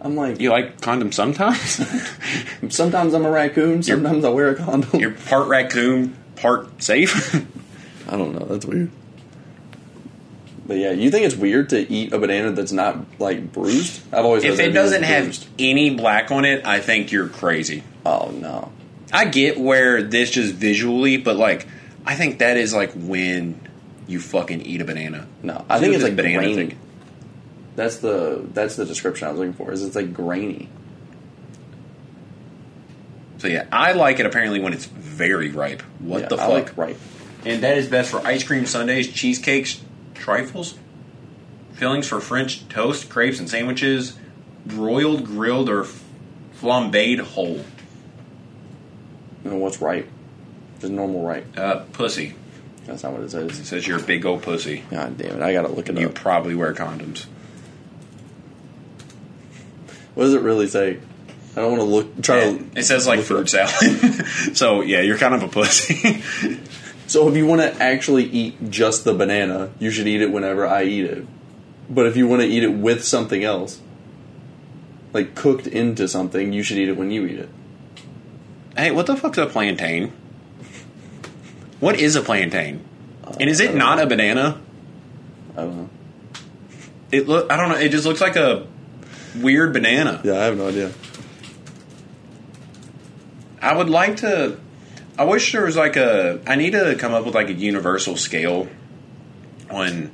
I'm 0.00 0.16
like 0.16 0.40
You 0.40 0.50
like 0.50 0.80
condoms 0.80 1.14
sometimes? 1.14 1.80
sometimes 2.74 3.14
I'm 3.14 3.24
a 3.24 3.30
raccoon, 3.30 3.82
sometimes 3.82 4.24
I 4.24 4.30
wear 4.30 4.50
a 4.50 4.54
condom. 4.56 4.98
You're 4.98 5.12
part 5.12 5.48
raccoon, 5.48 6.16
part 6.36 6.82
safe. 6.82 7.34
I 8.08 8.16
don't 8.16 8.34
know. 8.34 8.46
That's 8.46 8.66
weird. 8.66 8.90
But 10.66 10.78
yeah, 10.78 10.92
you 10.92 11.10
think 11.10 11.26
it's 11.26 11.36
weird 11.36 11.70
to 11.70 11.92
eat 11.92 12.12
a 12.12 12.18
banana 12.18 12.52
that's 12.52 12.72
not 12.72 12.96
like 13.18 13.52
bruised? 13.52 14.00
I've 14.12 14.24
always 14.24 14.44
if 14.44 14.58
it 14.58 14.70
doesn't 14.70 15.02
have 15.02 15.24
bruised. 15.24 15.46
any 15.58 15.94
black 15.94 16.30
on 16.30 16.44
it, 16.44 16.64
I 16.64 16.80
think 16.80 17.12
you're 17.12 17.28
crazy. 17.28 17.82
oh 18.06 18.30
no, 18.30 18.72
I 19.12 19.26
get 19.26 19.58
where 19.58 20.02
this 20.02 20.30
just 20.30 20.54
visually, 20.54 21.16
but 21.18 21.36
like 21.36 21.66
I 22.06 22.14
think 22.14 22.38
that 22.38 22.56
is 22.56 22.72
like 22.74 22.92
when 22.94 23.60
you 24.08 24.18
fucking 24.20 24.62
eat 24.62 24.80
a 24.80 24.84
banana. 24.84 25.26
no, 25.42 25.64
I 25.68 25.78
think 25.78 25.94
it's 25.94 26.02
like 26.02 26.16
banana 26.16 26.38
grainy. 26.38 26.54
thing. 26.68 26.78
That's 27.76 27.96
the 27.98 28.44
that's 28.52 28.76
the 28.76 28.84
description 28.84 29.28
I 29.28 29.30
was 29.30 29.38
looking 29.40 29.54
for. 29.54 29.70
Is 29.72 29.84
it's 29.84 29.96
like 29.96 30.12
grainy? 30.12 30.68
So 33.38 33.48
yeah, 33.48 33.66
I 33.72 33.92
like 33.92 34.20
it 34.20 34.26
apparently 34.26 34.60
when 34.60 34.72
it's 34.72 34.84
very 34.84 35.50
ripe. 35.50 35.82
What 35.98 36.22
Yeah, 36.22 36.28
the 36.28 36.34
I 36.36 36.38
fuck? 36.38 36.50
like 36.50 36.76
ripe. 36.76 36.98
And 37.44 37.62
that 37.64 37.76
is 37.76 37.88
best 37.88 38.10
for 38.10 38.24
ice 38.24 38.44
cream 38.44 38.66
sundaes, 38.66 39.08
cheesecakes, 39.08 39.80
trifles, 40.14 40.78
fillings 41.72 42.06
for 42.06 42.20
French 42.20 42.68
toast, 42.68 43.08
crepes, 43.08 43.40
and 43.40 43.50
sandwiches, 43.50 44.16
broiled, 44.64 45.24
grilled, 45.24 45.68
or 45.68 45.86
flambéed 46.60 47.18
whole. 47.20 47.64
And 49.44 49.60
what's 49.60 49.80
right? 49.80 50.06
Just 50.80 50.92
normal 50.92 51.26
right. 51.26 51.44
Uh, 51.56 51.80
pussy. 51.92 52.34
That's 52.86 53.02
not 53.02 53.12
what 53.12 53.22
it 53.22 53.30
says. 53.30 53.58
It 53.58 53.64
says. 53.64 53.86
you're 53.86 53.98
a 53.98 54.02
big 54.02 54.26
old 54.26 54.42
pussy. 54.42 54.84
God 54.90 55.16
damn 55.16 55.36
it! 55.36 55.42
I 55.42 55.52
gotta 55.52 55.68
look 55.68 55.88
it 55.88 55.96
You 55.96 56.06
up. 56.06 56.14
You 56.14 56.20
probably 56.20 56.54
wear 56.54 56.74
condoms. 56.74 57.26
What 60.14 60.24
does 60.24 60.34
it 60.34 60.42
really 60.42 60.66
say? 60.66 60.98
I 61.52 61.60
don't 61.60 61.78
want 61.78 61.80
to 61.80 61.86
look. 61.86 62.22
Try 62.22 62.40
to. 62.40 62.64
It 62.74 62.84
says 62.84 63.06
like 63.06 63.20
fruit 63.20 63.48
salad. 63.48 64.26
so 64.56 64.80
yeah, 64.80 65.00
you're 65.00 65.18
kind 65.18 65.34
of 65.34 65.42
a 65.42 65.48
pussy. 65.48 66.22
So 67.12 67.28
if 67.28 67.36
you 67.36 67.44
want 67.44 67.60
to 67.60 67.82
actually 67.82 68.24
eat 68.24 68.70
just 68.70 69.04
the 69.04 69.12
banana, 69.12 69.70
you 69.78 69.90
should 69.90 70.06
eat 70.06 70.22
it 70.22 70.32
whenever 70.32 70.66
I 70.66 70.84
eat 70.84 71.04
it. 71.04 71.26
But 71.90 72.06
if 72.06 72.16
you 72.16 72.26
want 72.26 72.40
to 72.40 72.48
eat 72.48 72.62
it 72.62 72.72
with 72.72 73.04
something 73.04 73.44
else, 73.44 73.82
like 75.12 75.34
cooked 75.34 75.66
into 75.66 76.08
something, 76.08 76.54
you 76.54 76.62
should 76.62 76.78
eat 76.78 76.88
it 76.88 76.96
when 76.96 77.10
you 77.10 77.26
eat 77.26 77.38
it. 77.38 77.50
Hey, 78.76 78.90
what 78.90 79.06
the 79.06 79.16
fuck's 79.16 79.38
a 79.38 79.46
plantain? 79.46 80.12
What 81.80 81.98
is 81.98 82.16
a 82.16 82.22
plantain? 82.22 82.84
And 83.40 83.48
is 83.48 83.60
it 83.60 83.74
not 83.74 83.98
know. 83.98 84.04
a 84.04 84.06
banana? 84.06 84.60
I 85.56 85.60
don't 85.62 85.76
know. 85.76 85.90
It 87.10 87.28
look. 87.28 87.50
I 87.50 87.56
don't 87.56 87.68
know. 87.68 87.76
It 87.76 87.90
just 87.90 88.06
looks 88.06 88.20
like 88.20 88.36
a 88.36 88.66
weird 89.40 89.72
banana. 89.72 90.20
Yeah, 90.24 90.40
I 90.40 90.44
have 90.44 90.56
no 90.56 90.68
idea. 90.68 90.92
I 93.60 93.76
would 93.76 93.90
like 93.90 94.18
to. 94.18 94.58
I 95.18 95.24
wish 95.24 95.52
there 95.52 95.64
was 95.64 95.76
like 95.76 95.96
a. 95.96 96.40
I 96.46 96.56
need 96.56 96.72
to 96.72 96.94
come 96.96 97.12
up 97.12 97.24
with 97.24 97.34
like 97.34 97.48
a 97.48 97.52
universal 97.52 98.16
scale 98.16 98.68
on 99.70 100.10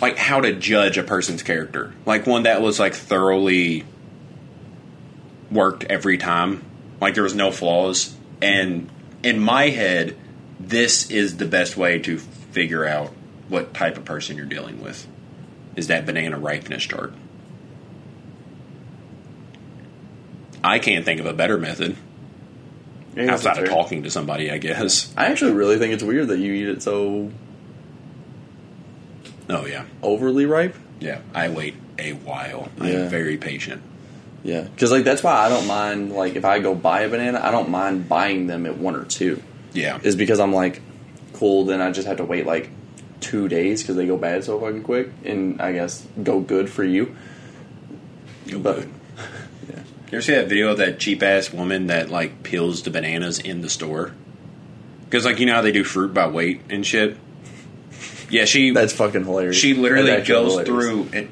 like 0.00 0.18
how 0.18 0.40
to 0.40 0.52
judge 0.52 0.98
a 0.98 1.02
person's 1.02 1.42
character. 1.42 1.94
Like 2.04 2.26
one 2.26 2.42
that 2.42 2.60
was 2.60 2.80
like 2.80 2.94
thoroughly 2.94 3.84
worked 5.50 5.84
every 5.84 6.18
time. 6.18 6.64
Like 7.02 7.14
there 7.14 7.24
was 7.24 7.34
no 7.34 7.50
flaws. 7.50 8.14
And 8.40 8.88
in 9.24 9.40
my 9.40 9.70
head, 9.70 10.16
this 10.60 11.10
is 11.10 11.36
the 11.36 11.46
best 11.46 11.76
way 11.76 11.98
to 11.98 12.16
figure 12.16 12.86
out 12.86 13.12
what 13.48 13.74
type 13.74 13.96
of 13.96 14.04
person 14.04 14.36
you're 14.36 14.46
dealing 14.46 14.80
with. 14.80 15.08
Is 15.74 15.88
that 15.88 16.06
banana 16.06 16.38
ripeness 16.38 16.84
chart. 16.84 17.12
I 20.62 20.78
can't 20.78 21.04
think 21.04 21.18
of 21.18 21.26
a 21.26 21.32
better 21.32 21.58
method 21.58 21.96
guess 23.16 23.28
outside 23.28 23.64
of 23.64 23.68
talking 23.68 24.04
to 24.04 24.10
somebody, 24.10 24.52
I 24.52 24.58
guess. 24.58 25.12
I 25.16 25.26
actually 25.26 25.54
really 25.54 25.78
think 25.78 25.92
it's 25.92 26.04
weird 26.04 26.28
that 26.28 26.38
you 26.38 26.52
eat 26.52 26.68
it 26.68 26.82
so 26.82 27.32
Oh 29.50 29.66
yeah, 29.66 29.86
overly 30.04 30.46
ripe. 30.46 30.76
yeah. 31.00 31.20
I 31.34 31.48
wait 31.48 31.74
a 31.98 32.12
while. 32.12 32.70
I 32.78 32.90
am 32.90 33.08
very 33.08 33.38
patient. 33.38 33.82
Yeah, 34.44 34.62
because 34.62 34.90
like 34.90 35.04
that's 35.04 35.22
why 35.22 35.34
I 35.34 35.48
don't 35.48 35.66
mind 35.66 36.12
like 36.12 36.34
if 36.34 36.44
I 36.44 36.58
go 36.58 36.74
buy 36.74 37.02
a 37.02 37.08
banana, 37.08 37.40
I 37.42 37.50
don't 37.50 37.70
mind 37.70 38.08
buying 38.08 38.46
them 38.48 38.66
at 38.66 38.76
one 38.76 38.96
or 38.96 39.04
two. 39.04 39.42
Yeah, 39.72 39.98
Is 40.02 40.16
because 40.16 40.40
I'm 40.40 40.52
like, 40.52 40.82
cool. 41.34 41.64
Then 41.64 41.80
I 41.80 41.90
just 41.92 42.06
have 42.08 42.18
to 42.18 42.24
wait 42.24 42.44
like 42.44 42.68
two 43.20 43.48
days 43.48 43.82
because 43.82 43.96
they 43.96 44.06
go 44.06 44.16
bad 44.16 44.44
so 44.44 44.58
fucking 44.60 44.82
quick, 44.82 45.10
and 45.24 45.62
I 45.62 45.72
guess 45.72 46.06
go 46.22 46.40
good 46.40 46.68
for 46.68 46.84
you. 46.84 47.16
Go 48.48 48.58
but 48.58 48.76
good. 48.76 48.92
Yeah. 49.70 49.76
You 49.76 50.18
ever 50.18 50.22
see 50.22 50.34
that 50.34 50.48
video 50.48 50.72
of 50.72 50.78
that 50.78 50.98
cheap 50.98 51.22
ass 51.22 51.52
woman 51.52 51.86
that 51.86 52.10
like 52.10 52.42
peels 52.42 52.82
the 52.82 52.90
bananas 52.90 53.38
in 53.38 53.60
the 53.60 53.70
store? 53.70 54.12
Because 55.04 55.24
like 55.24 55.38
you 55.38 55.46
know 55.46 55.54
how 55.54 55.60
they 55.62 55.72
do 55.72 55.84
fruit 55.84 56.12
by 56.12 56.26
weight 56.26 56.62
and 56.68 56.84
shit. 56.84 57.16
Yeah, 58.28 58.44
she 58.46 58.70
that's 58.70 58.92
fucking 58.92 59.24
hilarious. 59.24 59.56
she 59.56 59.74
literally 59.74 60.20
goes 60.22 60.58
hilarious. 60.58 60.66
through 60.66 61.08
and. 61.12 61.28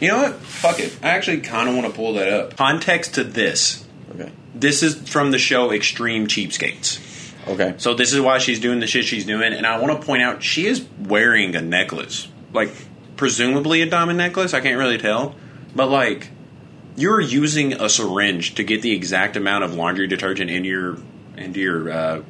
You 0.00 0.08
know 0.08 0.22
what? 0.22 0.34
Fuck 0.36 0.80
it. 0.80 0.96
I 1.02 1.08
actually 1.10 1.40
kind 1.40 1.68
of 1.68 1.74
want 1.74 1.86
to 1.86 1.92
pull 1.92 2.14
that 2.14 2.32
up. 2.32 2.56
Context 2.56 3.14
to 3.14 3.24
this. 3.24 3.86
Okay. 4.14 4.30
This 4.54 4.82
is 4.82 5.08
from 5.08 5.30
the 5.30 5.38
show 5.38 5.72
Extreme 5.72 6.26
Cheapskates. 6.26 7.00
Okay. 7.48 7.74
So 7.78 7.94
this 7.94 8.12
is 8.12 8.20
why 8.20 8.38
she's 8.38 8.60
doing 8.60 8.80
the 8.80 8.86
shit 8.86 9.04
she's 9.04 9.24
doing, 9.24 9.52
and 9.52 9.66
I 9.66 9.78
want 9.78 9.98
to 9.98 10.06
point 10.06 10.22
out 10.22 10.42
she 10.42 10.66
is 10.66 10.84
wearing 10.98 11.54
a 11.54 11.60
necklace, 11.60 12.28
like 12.52 12.70
presumably 13.16 13.82
a 13.82 13.86
diamond 13.86 14.18
necklace. 14.18 14.52
I 14.52 14.60
can't 14.60 14.78
really 14.78 14.98
tell, 14.98 15.34
but 15.74 15.88
like 15.88 16.28
you're 16.96 17.20
using 17.20 17.74
a 17.74 17.88
syringe 17.88 18.54
to 18.56 18.64
get 18.64 18.82
the 18.82 18.92
exact 18.92 19.36
amount 19.36 19.64
of 19.64 19.74
laundry 19.74 20.06
detergent 20.06 20.50
in 20.50 20.64
your 20.64 20.98
into 21.36 21.60
your. 21.60 21.90
Uh, 21.90 22.22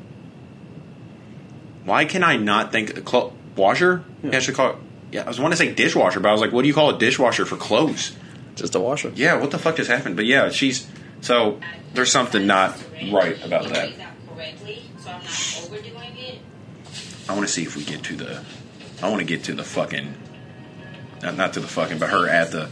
why 1.84 2.04
can 2.04 2.22
I 2.24 2.36
not 2.36 2.72
think 2.72 3.04
clo- 3.04 3.32
washer? 3.56 4.04
Yeah. 4.22 4.36
I 4.36 4.38
should 4.40 4.54
call 4.54 4.70
it. 4.70 4.76
Yeah, 5.16 5.22
I 5.24 5.28
was 5.28 5.40
want 5.40 5.52
to 5.52 5.56
say 5.56 5.72
dishwasher, 5.72 6.20
but 6.20 6.28
I 6.28 6.32
was 6.32 6.42
like, 6.42 6.52
what 6.52 6.60
do 6.60 6.68
you 6.68 6.74
call 6.74 6.94
a 6.94 6.98
dishwasher 6.98 7.46
for 7.46 7.56
clothes? 7.56 8.14
Just 8.54 8.74
a 8.74 8.80
washer. 8.80 9.10
Yeah, 9.14 9.40
what 9.40 9.50
the 9.50 9.58
fuck 9.58 9.76
just 9.76 9.90
happened? 9.90 10.14
But 10.14 10.26
yeah, 10.26 10.50
she's 10.50 10.86
so 11.22 11.58
there's 11.94 12.12
something 12.12 12.46
not 12.46 12.76
right 13.10 13.42
about 13.42 13.64
that. 13.70 13.92
I'm 13.92 13.98
not 13.98 14.12
overdoing 15.64 16.16
it. 16.18 16.38
I 17.30 17.32
want 17.32 17.46
to 17.46 17.52
see 17.52 17.62
if 17.62 17.76
we 17.76 17.84
get 17.84 18.02
to 18.02 18.14
the. 18.14 18.44
I 19.02 19.08
want 19.08 19.20
to 19.20 19.26
get 19.26 19.44
to 19.44 19.54
the 19.54 19.64
fucking 19.64 20.14
not, 21.22 21.36
not 21.38 21.52
to 21.54 21.60
the 21.60 21.66
fucking, 21.66 21.98
but 21.98 22.10
her 22.10 22.28
at 22.28 22.50
the. 22.50 22.68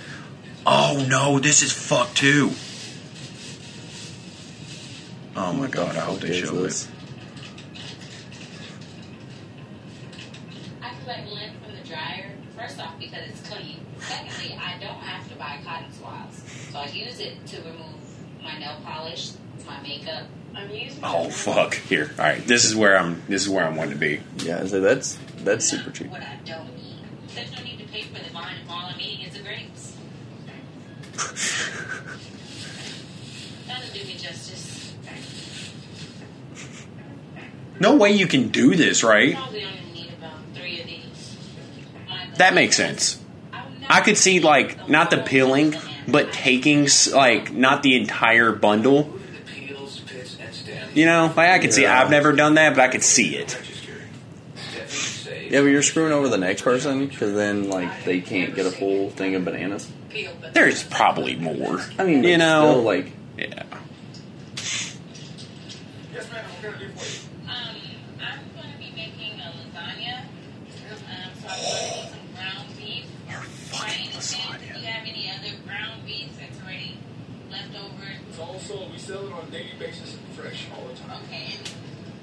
Oh 0.66 1.06
no, 1.08 1.38
this 1.38 1.62
is 1.62 1.72
fucked 1.72 2.18
too. 2.18 2.50
Oh 5.34 5.54
my 5.54 5.68
god, 5.68 5.96
I 5.96 6.00
hope 6.00 6.20
they 6.20 6.38
show 6.38 6.52
this? 6.62 6.84
it. 6.84 6.90
I 10.82 10.94
collect 11.02 11.28
lint 11.30 11.52
from 11.64 11.74
the 11.74 11.88
dryer. 11.88 12.32
First 12.66 12.80
off, 12.80 12.98
because 12.98 13.28
it's 13.28 13.46
clean. 13.48 13.80
Secondly, 13.98 14.56
I 14.58 14.78
don't 14.78 15.00
have 15.00 15.28
to 15.28 15.34
buy 15.36 15.58
cotton 15.64 15.92
swabs, 15.92 16.42
so 16.70 16.78
I 16.78 16.86
use 16.86 17.20
it 17.20 17.44
to 17.48 17.56
remove 17.58 18.42
my 18.42 18.58
nail 18.58 18.76
polish, 18.84 19.32
my 19.66 19.80
makeup. 19.82 20.24
I'm 20.54 20.70
using. 20.70 21.02
Oh 21.04 21.28
fuck! 21.30 21.74
Here, 21.74 22.10
all 22.18 22.24
right. 22.24 22.46
This 22.46 22.64
is 22.64 22.74
where 22.76 22.96
I'm. 22.96 23.22
This 23.28 23.42
is 23.42 23.48
where 23.48 23.66
I'm 23.66 23.76
wanting 23.76 23.94
to 23.94 23.98
be. 23.98 24.20
Yeah, 24.38 24.64
so 24.66 24.80
that's 24.80 25.18
that's 25.38 25.64
super 25.66 25.90
cheap. 25.90 26.10
What 26.10 26.22
I 26.22 26.38
don't 26.44 26.74
need. 26.76 27.00
There's 27.34 27.50
no 27.52 27.62
need 27.62 27.78
to 27.80 27.86
pay 27.86 28.02
for 28.02 28.22
the 28.22 28.30
vine 28.30 28.56
if 28.62 28.70
all 28.70 28.86
I'm 28.86 29.00
eating 29.00 29.26
is 29.26 29.34
the 29.34 29.40
grapes. 29.40 29.96
That'll 33.66 33.92
do 33.92 34.04
me 34.06 34.14
justice. 34.14 34.94
No 37.80 37.96
way 37.96 38.12
you 38.12 38.26
can 38.26 38.48
do 38.48 38.74
this, 38.76 39.02
right? 39.02 39.34
Probably 39.34 39.64
only 39.64 39.80
need 39.92 40.12
about 40.16 40.38
three 40.54 40.80
of 40.80 40.86
these. 40.86 41.36
My 42.08 42.23
That 42.38 42.54
makes 42.54 42.76
sense. 42.76 43.20
I 43.52 43.64
would 43.64 43.74
I 43.74 43.94
never 43.94 44.04
could 44.04 44.16
see 44.18 44.40
like 44.40 44.88
not 44.88 45.10
the 45.10 45.18
peeling, 45.18 45.74
but 46.08 46.32
taking 46.32 46.88
like 47.12 47.52
not 47.52 47.82
the 47.82 47.96
entire 47.96 48.52
bundle. 48.52 49.04
The 49.04 49.50
peels, 49.52 50.00
pits, 50.00 50.36
and 50.40 50.54
stems. 50.54 50.96
You 50.96 51.06
know, 51.06 51.32
like 51.36 51.50
I 51.50 51.58
could 51.58 51.72
see. 51.72 51.86
I've 51.86 52.10
never 52.10 52.32
done 52.32 52.54
that, 52.54 52.74
but 52.76 52.82
I 52.82 52.88
could 52.88 53.02
see 53.04 53.36
it. 53.36 53.54
Registered. 53.56 54.02
Stephanie 54.54 54.88
saves. 54.88 55.52
Yeah, 55.52 55.60
but 55.60 55.66
you're 55.66 55.82
screwing 55.82 56.12
over 56.12 56.28
the 56.28 56.38
next 56.38 56.62
person 56.62 57.06
because 57.06 57.34
then 57.34 57.68
like 57.70 58.04
they 58.04 58.20
can't 58.20 58.54
get 58.54 58.66
a 58.66 58.70
full 58.70 59.10
thing 59.10 59.34
of 59.34 59.44
bananas. 59.44 59.90
There's 60.52 60.82
probably 60.84 61.34
more. 61.36 61.80
I 61.98 62.04
mean, 62.04 62.22
you 62.24 62.38
know, 62.38 62.70
still, 62.72 62.82
like 62.82 63.12
yeah. 63.36 63.64
Yes, 66.12 66.30
ma'am. 66.30 66.44
What 66.44 66.60
can 66.62 66.74
I 66.74 66.78
do 66.78 66.88
for 66.94 67.04
you? 67.04 67.18
Um, 67.50 67.76
I'm 68.20 68.38
going 68.54 68.72
to 68.72 68.78
be 68.78 68.92
making 68.94 69.40
a 69.40 69.50
lasagna. 69.50 70.22
Um, 70.22 71.30
so 71.42 71.48
I'm 71.48 71.58
going 71.58 71.74
to 71.74 71.82
need 71.82 72.08
some 72.10 72.26
ground 72.36 72.68
beef. 72.78 73.06
By 73.72 73.90
any 73.90 74.06
chance, 74.06 74.30
do 74.30 74.66
you 74.66 74.86
have 74.86 75.02
any 75.02 75.30
other 75.30 75.52
ground 75.66 76.06
beef 76.06 76.28
that's 76.38 76.62
already 76.62 76.96
left 77.50 77.74
over? 77.74 78.06
It's 78.34 78.40
all 78.42 78.58
sold. 78.58 78.90
We 78.90 78.98
sell 78.98 79.24
it 79.28 79.32
on 79.32 79.46
a 79.46 79.50
daily 79.52 79.70
basis 79.78 80.16
and 80.16 80.34
fresh 80.34 80.66
all 80.76 80.88
the 80.88 80.94
time. 80.94 81.22
Okay. 81.26 81.54
and 81.56 81.68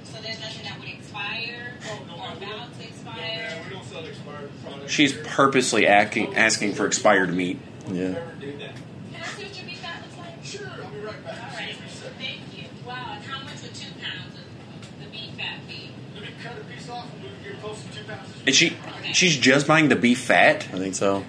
So 0.03 0.21
there's 0.21 0.41
nothing 0.41 0.63
that 0.65 0.77
would 0.77 0.89
expire 0.89 1.77
Oh, 1.85 1.99
no, 2.05 2.13
or 2.21 2.33
about 2.33 2.77
to 2.77 2.83
expire? 2.85 3.15
man, 3.15 3.63
we 3.63 3.73
don't 3.73 3.85
sell 3.85 4.03
expired 4.03 4.51
products. 4.61 4.91
She's 4.91 5.13
here. 5.13 5.23
purposely 5.23 5.87
asking 5.87 6.35
asking 6.35 6.73
for 6.73 6.85
expired 6.85 7.33
meat. 7.33 7.59
Yeah. 7.87 8.09
never 8.09 8.31
do 8.41 8.51
that. 8.57 8.75
Can 8.75 9.21
I 9.21 9.25
see 9.25 9.43
what 9.45 9.55
your 9.57 9.65
beef 9.67 9.77
fat 9.79 10.01
looks 10.01 10.17
like? 10.17 10.43
Sure, 10.43 10.67
I'll 10.83 10.91
be 10.91 10.99
right 10.99 11.23
back. 11.23 11.43
All 11.53 11.57
right. 11.57 11.69
Excuse 11.69 11.79
me 11.79 11.87
a 11.87 11.89
second. 11.93 12.17
Thank 12.19 12.57
you. 12.57 12.63
Wow. 12.85 13.13
And 13.15 13.23
how 13.23 13.43
much 13.45 13.61
would 13.63 13.73
two 13.73 13.91
pounds 14.01 14.35
of 14.35 14.99
the 15.05 15.09
beef 15.17 15.31
fat 15.37 15.59
be? 15.65 15.91
Let 16.13 16.23
me 16.23 16.29
cut 16.43 16.57
a 16.57 16.63
piece 16.65 16.89
off 16.89 17.07
and 17.13 17.23
we 17.23 17.29
can 17.29 17.53
get 17.53 17.61
close 17.61 17.81
to 17.83 17.97
two 17.97 18.03
pounds. 18.03 18.27
And 18.45 18.53
she 18.53 18.75
she's 19.13 19.37
just 19.37 19.65
buying 19.65 19.87
the 19.87 19.95
beef 19.95 20.19
fat. 20.19 20.67
I 20.73 20.77
think 20.77 20.95
so. 20.95 21.23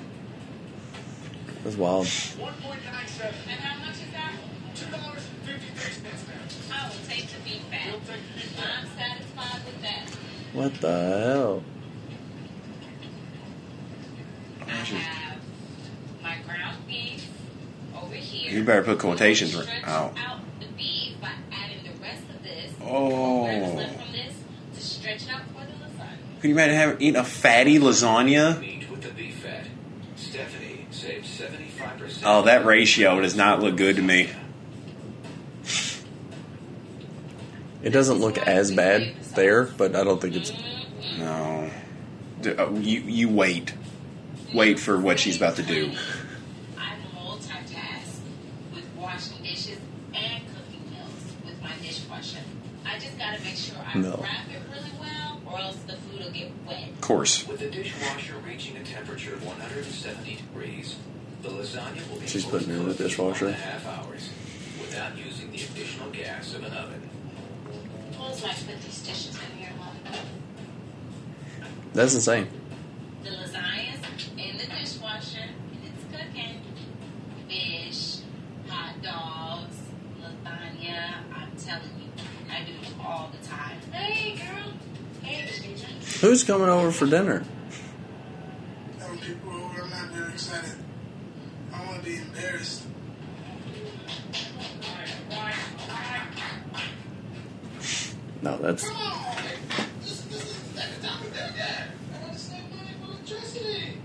That's 1.62 1.76
wild. 1.76 2.06
1.97. 2.06 3.71
What 10.52 10.74
the 10.82 10.90
hell? 10.90 11.64
I 14.60 14.70
have 14.70 15.38
my 16.22 16.36
ground 16.46 16.76
beef 16.86 17.26
over 17.96 18.14
here. 18.14 18.52
You 18.52 18.64
better 18.64 18.82
put 18.82 18.98
quotations 18.98 19.56
out. 19.56 20.12
out 20.18 20.40
the 20.60 20.66
beef 20.76 21.18
by 21.22 21.32
adding 21.50 21.82
the 21.84 22.02
rest 22.02 22.24
of 22.28 22.42
this. 22.42 22.70
Oh. 22.82 23.44
Left 23.76 24.02
from 24.02 24.12
this 24.12 24.34
to 24.74 24.80
stretch 24.80 25.28
out 25.30 25.40
for 25.54 25.64
the 25.64 25.72
lasagna. 25.72 26.40
Can 26.42 26.50
you 26.50 26.56
imagine 26.56 26.74
having 26.74 27.00
eating 27.00 27.20
a 27.20 27.24
fatty 27.24 27.78
lasagna? 27.78 28.60
Meat 28.60 28.90
with 28.90 29.02
the 29.02 29.10
beef 29.10 29.36
fat. 29.36 29.66
Stephanie 30.16 30.86
saves 30.90 31.40
75%. 31.40 32.22
Oh, 32.26 32.42
that 32.42 32.66
ratio 32.66 33.22
does 33.22 33.34
not 33.34 33.62
look 33.62 33.76
good 33.76 33.96
to 33.96 34.02
me. 34.02 34.30
It 37.82 37.90
doesn't 37.90 38.18
look 38.18 38.38
as 38.38 38.70
bad 38.70 39.14
there, 39.34 39.64
but 39.64 39.96
I 39.96 40.04
don't 40.04 40.20
think 40.20 40.36
it's. 40.36 40.52
No, 41.18 41.70
D- 42.40 42.50
uh, 42.50 42.70
you 42.70 43.00
you 43.00 43.28
wait, 43.28 43.74
wait 44.54 44.78
for 44.78 44.98
what 44.98 45.18
she's 45.18 45.36
about 45.36 45.56
to 45.56 45.62
do. 45.62 45.92
I 46.78 46.94
multitask 47.16 48.20
with 48.74 48.84
washing 48.96 49.42
dishes 49.42 49.78
and 50.14 50.42
cooking 50.54 50.90
meals 50.90 51.32
with 51.44 51.60
my 51.60 51.72
dishwasher. 51.82 52.38
I 52.86 52.98
just 52.98 53.18
gotta 53.18 53.40
make 53.42 53.56
sure 53.56 53.76
I 53.84 53.98
No. 53.98 54.10
wrap 54.22 54.48
it 54.48 54.62
really 54.70 54.90
well, 55.00 55.40
or 55.46 55.58
else 55.58 55.76
the 55.86 55.94
food 55.96 56.20
will 56.24 56.30
get 56.32 56.50
wet. 56.66 56.88
Of 56.88 57.00
course, 57.00 57.46
With 57.48 57.58
the 57.60 57.70
dishwasher 57.70 58.34
reaching 58.46 58.76
a 58.76 58.84
temperature 58.84 59.34
of 59.34 59.44
170 59.44 60.36
degrees, 60.36 60.96
the 61.42 61.48
lasagna 61.48 62.08
will 62.10 62.20
be 62.20 62.26
She's 62.28 62.44
fully 62.44 62.60
putting 62.60 62.74
it 62.74 62.78
in 62.78 62.82
the 62.84 62.88
cooked 62.90 63.00
in 63.00 63.06
dishwasher. 63.08 63.44
one 63.46 63.54
and 63.54 63.62
a 63.62 63.66
half 63.66 63.86
hours 64.06 64.30
without 64.80 65.16
using 65.18 65.50
the 65.50 65.62
additional 65.64 66.10
gas 66.10 66.54
of 66.54 66.62
an 66.64 66.72
oven. 66.72 67.08
Close 68.22 68.42
my 68.44 68.50
put 68.50 68.80
these 68.82 69.02
dishes 69.02 69.36
in 69.36 69.58
here 69.58 69.72
That's 71.92 72.14
insane. 72.14 72.46
the 73.24 73.30
lasagna's 73.30 74.28
in 74.38 74.58
the 74.58 74.66
dishwasher 74.66 75.40
and 75.40 75.80
it's 75.84 76.04
cooking. 76.16 76.60
Fish, 77.48 78.18
hot 78.68 79.02
dogs, 79.02 79.76
lasagna. 80.20 81.14
I'm 81.34 81.50
telling 81.56 81.90
you, 81.98 82.12
I 82.48 82.64
do 82.64 82.72
it 82.74 83.04
all 83.04 83.32
the 83.32 83.44
time. 83.44 83.80
Hey, 83.90 84.36
girl. 84.36 84.72
Hey, 85.22 85.48
DJ. 85.48 86.20
Who's 86.20 86.44
coming 86.44 86.68
over 86.68 86.92
for 86.92 87.06
dinner? 87.06 87.42
Having 89.00 89.18
people 89.18 89.52
over, 89.52 89.82
I'm 89.82 89.90
not 89.90 90.10
very 90.10 90.32
excited. 90.32 90.76
I 91.72 91.78
don't 91.78 91.88
want 91.88 92.04
to 92.04 92.08
be 92.08 92.16
embarrassed. 92.18 92.84
No, 94.32 94.94
that's 94.94 95.12
Come 95.32 95.38
on! 95.38 95.52
This, 95.52 95.62
this 95.62 95.90
is 95.98 95.98
the 95.98 96.00
second 96.12 96.36
time 96.36 96.60
we've 96.62 96.70
done 96.72 96.80
that. 96.80 96.92
I 96.92 97.00
want 97.02 97.02
to 97.02 97.10
save 97.10 97.10
money 97.10 97.10
for 97.62 97.70
electricity. 97.80 98.31
I'm 98.44 98.76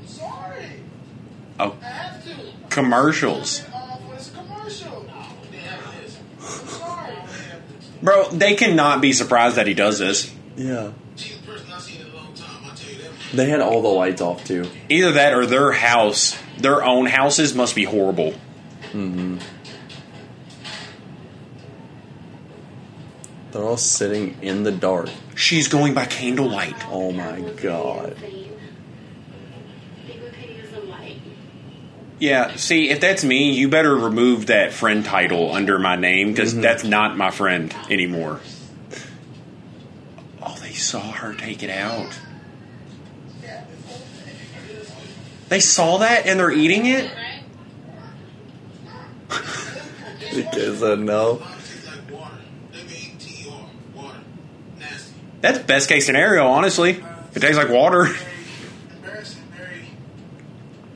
sorry. 0.08 0.72
oh, 1.60 1.76
I 1.82 1.86
have 1.86 2.24
to. 2.26 2.36
commercials, 2.70 3.60
Turn 3.60 3.68
it 3.70 3.74
off 3.76 4.02
when 4.04 4.18
it's 4.18 4.30
a 4.30 4.32
commercial. 4.34 5.06
Oh, 5.10 5.36
damn 5.52 5.80
it 5.80 6.06
is. 6.06 6.18
I'm 6.40 6.68
sorry, 6.68 7.14
man. 7.16 7.62
bro. 8.02 8.30
They 8.30 8.56
cannot 8.56 9.02
be 9.02 9.12
surprised 9.14 9.56
that 9.56 9.68
he 9.68 9.74
does 9.74 10.00
this. 10.00 10.34
yeah. 10.56 10.92
She's 11.16 11.40
the 11.40 11.48
person 11.48 11.68
I've 11.72 11.82
seen 11.82 12.02
in 12.02 12.12
a 12.12 12.16
long 12.16 12.34
time. 12.34 12.64
I'll 12.66 12.76
tell 12.76 12.92
you 12.94 13.02
that. 13.02 13.12
They 13.34 13.50
had 13.50 13.60
all 13.62 13.82
the 13.82 13.88
lights 13.88 14.22
off 14.22 14.44
too. 14.46 14.70
Either 14.90 15.12
that 15.14 15.34
or 15.34 15.46
their 15.46 15.72
house, 15.72 16.38
their 16.60 16.84
own 16.84 17.08
houses, 17.08 17.56
must 17.56 17.76
be 17.76 17.84
horrible. 17.86 18.34
Mm-hmm. 18.92 19.38
They're 23.58 23.66
all 23.66 23.76
sitting 23.76 24.38
in 24.44 24.62
the 24.62 24.72
dark. 24.72 25.10
She's 25.34 25.68
going 25.68 25.96
by 25.96 26.06
candlelight. 26.06 26.76
Oh 26.92 27.12
my 27.12 27.42
god. 27.42 28.16
Yeah, 32.20 32.56
see, 32.56 32.92
if 32.92 33.02
that's 33.02 33.24
me, 33.24 33.54
you 33.54 33.68
better 33.68 33.96
remove 33.96 34.46
that 34.48 34.74
friend 34.74 35.04
title 35.04 35.52
under 35.52 35.80
my 35.80 35.96
name 35.96 36.28
because 36.30 36.52
mm-hmm. 36.54 36.62
that's 36.62 36.84
not 36.84 37.18
my 37.18 37.32
friend 37.32 37.76
anymore. 37.90 38.42
Oh, 40.40 40.56
they 40.62 40.74
saw 40.74 41.12
her 41.12 41.34
take 41.34 41.64
it 41.64 41.72
out. 41.72 42.20
They 45.50 45.62
saw 45.62 45.98
that 45.98 46.28
and 46.28 46.40
they're 46.40 46.52
eating 46.52 46.86
it? 46.86 47.12
Right? 47.12 47.44
The 50.36 50.44
kid 50.44 50.78
said 50.78 51.00
no. 51.00 51.40
Mom 51.40 51.54
tastes 51.58 51.88
like 51.88 52.12
water. 52.12 52.38
W-A-T-E-R. 52.74 53.70
Water. 53.96 54.20
Nasty. 54.78 55.14
That's 55.42 55.60
best 55.60 55.88
case 55.90 56.06
scenario, 56.06 56.48
honestly. 56.48 57.04
It 57.36 57.40
tastes 57.40 57.58
like 57.58 57.70
water. 57.70 58.06
Very 58.06 58.18
embarrassing. 58.96 59.44
Very. 59.56 59.88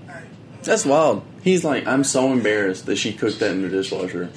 Like, 0.08 0.24
That's 0.64 0.86
wild. 0.86 1.24
He's 1.44 1.64
like, 1.64 1.88
I'm 1.88 2.04
so 2.04 2.32
embarrassed 2.32 2.86
that 2.88 2.96
she 2.98 3.14
cooked 3.14 3.40
that 3.40 3.52
in 3.52 3.62
the 3.62 3.70
dishwasher. 3.70 4.30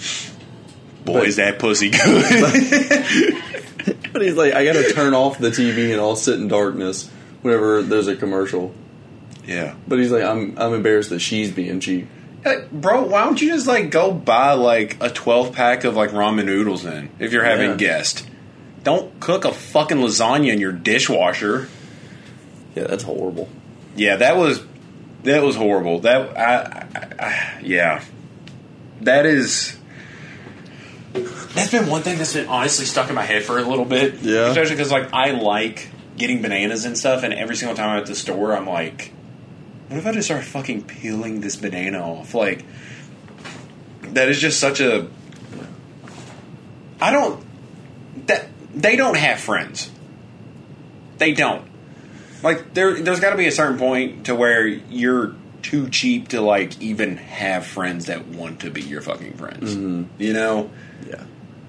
Boy, 1.04 1.22
is 1.24 1.36
that 1.36 1.58
pussy 1.58 1.90
good. 1.90 3.34
But 4.14 4.22
he's 4.22 4.36
like, 4.36 4.54
I 4.54 4.64
gotta 4.64 4.92
turn 4.92 5.12
off 5.12 5.38
the 5.38 5.48
TV 5.50 5.90
and 5.90 6.00
I'll 6.00 6.14
sit 6.14 6.38
in 6.38 6.46
darkness 6.46 7.10
whenever 7.42 7.82
there's 7.82 8.06
a 8.06 8.14
commercial. 8.14 8.72
yeah. 9.44 9.74
But 9.88 9.98
he's 9.98 10.12
like, 10.12 10.22
I'm 10.22 10.56
I'm 10.56 10.72
embarrassed 10.72 11.10
that 11.10 11.18
she's 11.18 11.50
being 11.50 11.80
cheap. 11.80 12.06
Like, 12.44 12.70
bro, 12.70 13.02
why 13.06 13.24
don't 13.24 13.42
you 13.42 13.48
just 13.48 13.66
like 13.66 13.90
go 13.90 14.12
buy 14.12 14.52
like 14.52 14.98
a 15.02 15.10
12 15.10 15.52
pack 15.52 15.82
of 15.82 15.96
like 15.96 16.10
ramen 16.10 16.44
noodles 16.44 16.84
then 16.84 17.10
if 17.18 17.32
you're 17.32 17.42
having 17.44 17.70
Yeah. 17.70 17.76
guests? 17.76 18.24
Don't 18.84 19.18
cook 19.18 19.44
a 19.44 19.52
fucking 19.52 19.98
lasagna 19.98 20.52
in 20.52 20.60
your 20.60 20.72
dishwasher. 20.72 21.68
Yeah, 22.76 22.84
that's 22.84 23.02
horrible. 23.02 23.48
Yeah, 23.96 24.16
that 24.16 24.36
was 24.36 24.64
That 25.24 25.42
was 25.42 25.56
horrible. 25.56 26.00
That 26.00 26.36
I, 26.38 26.86
I, 26.94 27.24
I 27.24 27.60
yeah. 27.62 28.04
That 29.00 29.26
is. 29.26 29.76
That's 31.14 31.70
been 31.70 31.88
one 31.88 32.02
thing 32.02 32.18
that's 32.18 32.34
been 32.34 32.48
honestly 32.48 32.84
stuck 32.84 33.08
in 33.08 33.14
my 33.14 33.22
head 33.22 33.44
for 33.44 33.58
a 33.58 33.62
little 33.62 33.84
bit. 33.84 34.20
Yeah. 34.20 34.48
Especially 34.48 34.76
because 34.76 34.92
like 34.92 35.12
I 35.12 35.30
like 35.30 35.90
getting 36.16 36.42
bananas 36.42 36.84
and 36.84 36.96
stuff, 36.98 37.22
and 37.22 37.32
every 37.32 37.56
single 37.56 37.76
time 37.76 37.90
I'm 37.90 37.98
at 37.98 38.06
the 38.06 38.14
store, 38.14 38.54
I'm 38.54 38.66
like, 38.66 39.12
what 39.88 39.98
if 39.98 40.06
I 40.06 40.12
just 40.12 40.26
start 40.26 40.44
fucking 40.44 40.84
peeling 40.84 41.40
this 41.40 41.56
banana 41.56 42.00
off? 42.00 42.34
Like, 42.34 42.64
that 44.02 44.28
is 44.28 44.40
just 44.40 44.60
such 44.60 44.80
a. 44.80 45.08
I 47.00 47.12
don't. 47.12 47.44
That 48.26 48.48
they 48.74 48.96
don't 48.96 49.16
have 49.16 49.40
friends. 49.40 49.90
They 51.18 51.32
don't. 51.32 51.64
Like 52.42 52.74
there, 52.74 53.00
there's 53.00 53.20
got 53.20 53.30
to 53.30 53.36
be 53.36 53.46
a 53.46 53.52
certain 53.52 53.78
point 53.78 54.26
to 54.26 54.34
where 54.34 54.66
you're 54.66 55.34
too 55.62 55.88
cheap 55.88 56.28
to 56.28 56.40
like 56.40 56.80
even 56.82 57.16
have 57.16 57.64
friends 57.66 58.06
that 58.06 58.26
want 58.26 58.60
to 58.60 58.70
be 58.70 58.82
your 58.82 59.00
fucking 59.00 59.34
friends. 59.34 59.74
You 60.18 60.32
know, 60.34 60.70
Yeah. 61.08 61.22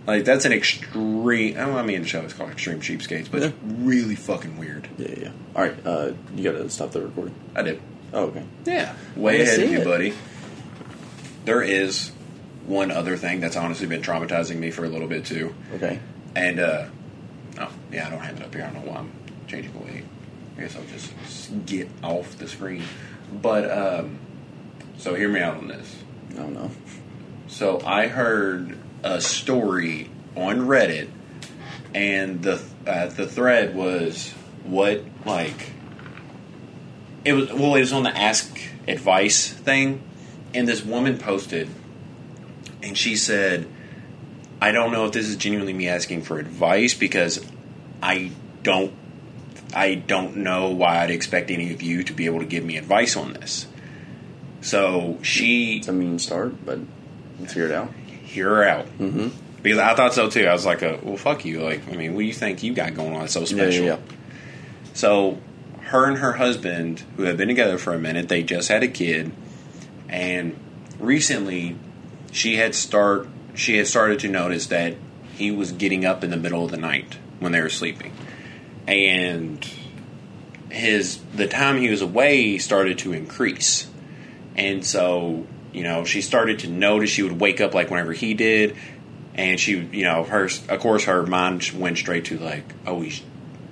like 0.06 0.26
that's 0.26 0.44
an 0.44 0.52
extreme. 0.52 1.56
oh, 1.58 1.78
I 1.78 1.84
mean, 1.84 2.02
the 2.02 2.08
show 2.08 2.22
is 2.22 2.34
called 2.34 2.52
Extreme 2.52 2.82
Cheapskates, 2.82 3.32
but 3.32 3.42
it's 3.44 3.56
really 3.64 4.16
fucking 4.16 4.58
weird. 4.58 4.90
Yeah, 4.98 5.08
yeah. 5.18 5.30
All 5.56 5.62
right, 5.64 5.76
uh, 5.86 6.12
you 6.36 6.44
gotta 6.44 6.70
stop 6.70 6.92
the 6.92 7.02
recording. 7.04 7.36
I 7.56 7.62
did. 7.62 7.82
Oh, 8.12 8.26
okay. 8.26 8.44
Yeah, 8.66 8.96
way 9.16 9.42
ahead 9.42 9.62
of 9.62 9.72
you, 9.72 9.80
it. 9.80 9.86
buddy. 9.86 10.14
There 11.46 11.62
is 11.62 12.12
one 12.66 12.92
other 12.92 13.16
thing 13.16 13.40
that's 13.40 13.56
honestly 13.56 13.88
been 13.88 14.02
traumatizing 14.02 14.58
me 14.58 14.72
for 14.72 14.84
a 14.84 14.90
little 14.90 15.08
bit 15.08 15.26
too, 15.26 15.54
Okay. 15.76 16.00
and 16.36 16.60
uh, 16.60 16.88
oh 17.60 17.72
yeah, 17.92 18.08
I 18.08 18.10
don't 18.10 18.20
have 18.20 18.38
it 18.38 18.44
up 18.44 18.54
here. 18.54 18.64
I 18.64 18.74
don't 18.74 18.86
know 18.86 18.92
why 18.92 19.00
I'm 19.00 19.12
changing 19.48 19.74
the 19.74 19.80
way. 19.80 20.04
I 20.58 20.62
guess 20.62 20.76
I'll 20.76 20.84
just 20.86 21.66
get 21.66 21.90
off 22.04 22.38
the 22.38 22.48
screen. 22.48 22.84
But 23.42 23.70
um, 23.70 24.20
so 24.98 25.16
hear 25.16 25.30
me 25.30 25.40
out 25.40 25.58
on 25.58 25.68
this. 25.68 25.96
I 26.32 26.34
don't 26.36 26.54
know. 26.54 26.72
So 27.48 27.82
I 27.86 28.08
heard 28.08 28.78
a 29.04 29.22
story 29.22 30.10
on 30.36 30.62
Reddit, 30.62 31.10
and 31.94 32.42
the 32.42 32.62
uh, 32.88 33.08
the 33.08 33.28
thread 33.28 33.76
was 33.76 34.32
what 34.64 35.04
like 35.26 35.72
it 37.24 37.34
was. 37.34 37.52
Well, 37.54 37.76
it 37.76 37.82
was 37.82 37.94
on 37.94 38.04
the 38.04 38.16
Ask 38.16 38.60
Advice 38.88 39.50
thing, 39.50 40.04
and 40.54 40.68
this 40.68 40.84
woman 40.84 41.18
posted, 41.18 41.70
and 42.82 42.98
she 42.98 43.16
said, 43.16 43.68
"I 44.68 44.72
don't 44.72 44.92
know 44.92 45.06
if 45.06 45.12
this 45.12 45.28
is 45.28 45.36
genuinely 45.36 45.74
me 45.74 45.88
asking 45.88 46.24
for 46.24 46.40
advice 46.40 46.94
because 46.94 47.44
I 48.02 48.32
don't." 48.64 48.92
I 49.74 49.96
don't 49.96 50.38
know 50.38 50.70
why 50.70 51.04
I'd 51.04 51.12
expect 51.12 51.52
any 51.52 51.74
of 51.74 51.82
you 51.82 52.04
to 52.04 52.14
be 52.14 52.28
able 52.28 52.40
to 52.40 52.46
give 52.46 52.64
me 52.64 52.78
advice 52.78 53.18
on 53.18 53.34
this. 53.34 53.68
So 54.62 55.18
she 55.22 55.78
It's 55.78 55.88
a 55.90 55.92
mean 55.94 56.18
start, 56.20 56.66
but 56.66 56.80
let's 57.40 57.54
hear 57.54 57.66
it 57.66 57.72
out. 57.74 57.92
hear 58.24 58.50
her 58.50 58.64
out 58.64 58.86
Mm-hmm. 59.00 59.30
because 59.62 59.80
I 59.80 59.94
thought 59.96 60.14
so 60.14 60.30
too. 60.30 60.46
I 60.46 60.54
was 60.54 60.66
like, 60.66 60.82
uh, 60.82 60.98
"Well, 61.04 61.18
fuck 61.18 61.44
you!" 61.46 61.62
Like, 61.62 61.82
I 61.92 61.96
mean, 61.96 62.14
what 62.14 62.22
do 62.22 62.26
you 62.26 62.34
think 62.34 62.64
you 62.64 62.74
got 62.74 62.94
going 62.96 63.14
on 63.14 63.22
that's 63.22 63.34
so 63.34 63.42
Yeah, 63.42 63.46
special? 63.48 63.86
yeah, 63.86 63.92
yeah. 63.96 64.16
So, 64.94 65.40
her 65.82 66.06
and 66.08 66.18
her 66.20 66.34
husband, 66.34 67.04
who 67.18 67.24
have 67.24 67.36
been 67.38 67.48
together 67.50 67.78
for 67.78 67.94
a 67.94 68.00
minute, 68.00 68.30
they 68.30 68.44
just 68.44 68.70
had 68.70 68.82
a 68.84 68.88
kid, 68.88 69.32
and 70.10 70.56
recently, 71.00 71.76
she 72.32 72.56
had 72.56 72.74
start 72.76 73.28
she 73.56 73.78
had 73.78 73.88
started 73.88 74.20
to 74.20 74.30
notice 74.30 74.68
that 74.68 74.96
he 75.36 75.52
was 75.52 75.72
getting 75.72 76.06
up 76.06 76.24
in 76.24 76.30
the 76.30 76.38
middle 76.38 76.66
of 76.66 76.72
the 76.72 76.78
night 76.78 77.18
when 77.40 77.52
they 77.52 77.62
were 77.62 77.70
sleeping, 77.70 78.14
and 78.88 79.68
his 80.70 81.20
the 81.34 81.48
time 81.48 81.78
he 81.78 81.90
was 81.90 82.02
away 82.02 82.58
started 82.58 82.98
to 83.00 83.14
increase, 83.14 83.90
and 84.56 84.86
so 84.86 85.46
you 85.74 85.84
know 85.84 86.06
she 86.06 86.22
started 86.22 86.60
to 86.60 86.68
notice 86.68 87.10
she 87.10 87.24
would 87.24 87.40
wake 87.40 87.62
up 87.62 87.74
like 87.74 87.90
whenever 87.90 88.14
he 88.14 88.34
did, 88.34 88.76
and 89.34 89.60
she 89.60 89.78
you 89.92 90.04
know 90.04 90.24
her 90.24 90.46
of 90.70 90.80
course 90.80 91.06
her 91.06 91.26
mind 91.26 91.70
went 91.76 91.98
straight 91.98 92.26
to 92.26 92.38
like 92.38 92.74
oh 92.86 93.02
he's 93.02 93.22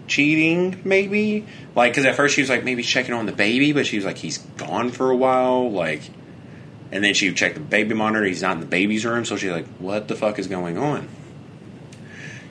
cheating 0.08 0.82
maybe? 0.84 1.46
Like 1.76 1.94
because 1.94 2.06
at 2.06 2.16
first 2.16 2.36
she 2.36 2.42
was 2.42 2.50
like 2.50 2.64
maybe 2.64 2.84
checking 2.84 3.14
on 3.14 3.26
the 3.26 3.32
baby 3.32 3.74
but 3.74 3.86
she 3.86 3.96
was 3.96 4.06
like 4.06 4.18
he's 4.18 4.38
gone 4.38 4.90
for 4.90 5.10
a 5.10 5.16
while. 5.16 5.72
Like 5.72 6.02
and 6.94 7.04
then 7.04 7.16
she 7.16 7.28
would 7.28 7.36
check 7.36 7.56
the 7.56 7.60
baby 7.60 7.96
monitor. 7.96 8.24
He's 8.24 8.44
not 8.44 8.54
in 8.54 8.60
the 8.60 8.68
baby's 8.68 9.04
room. 9.04 9.26
So 9.26 9.36
she's 9.36 9.52
like 9.52 9.68
what 9.80 10.08
the 10.08 10.16
fuck 10.16 10.38
is 10.38 10.48
going 10.48 10.78
on? 10.78 11.10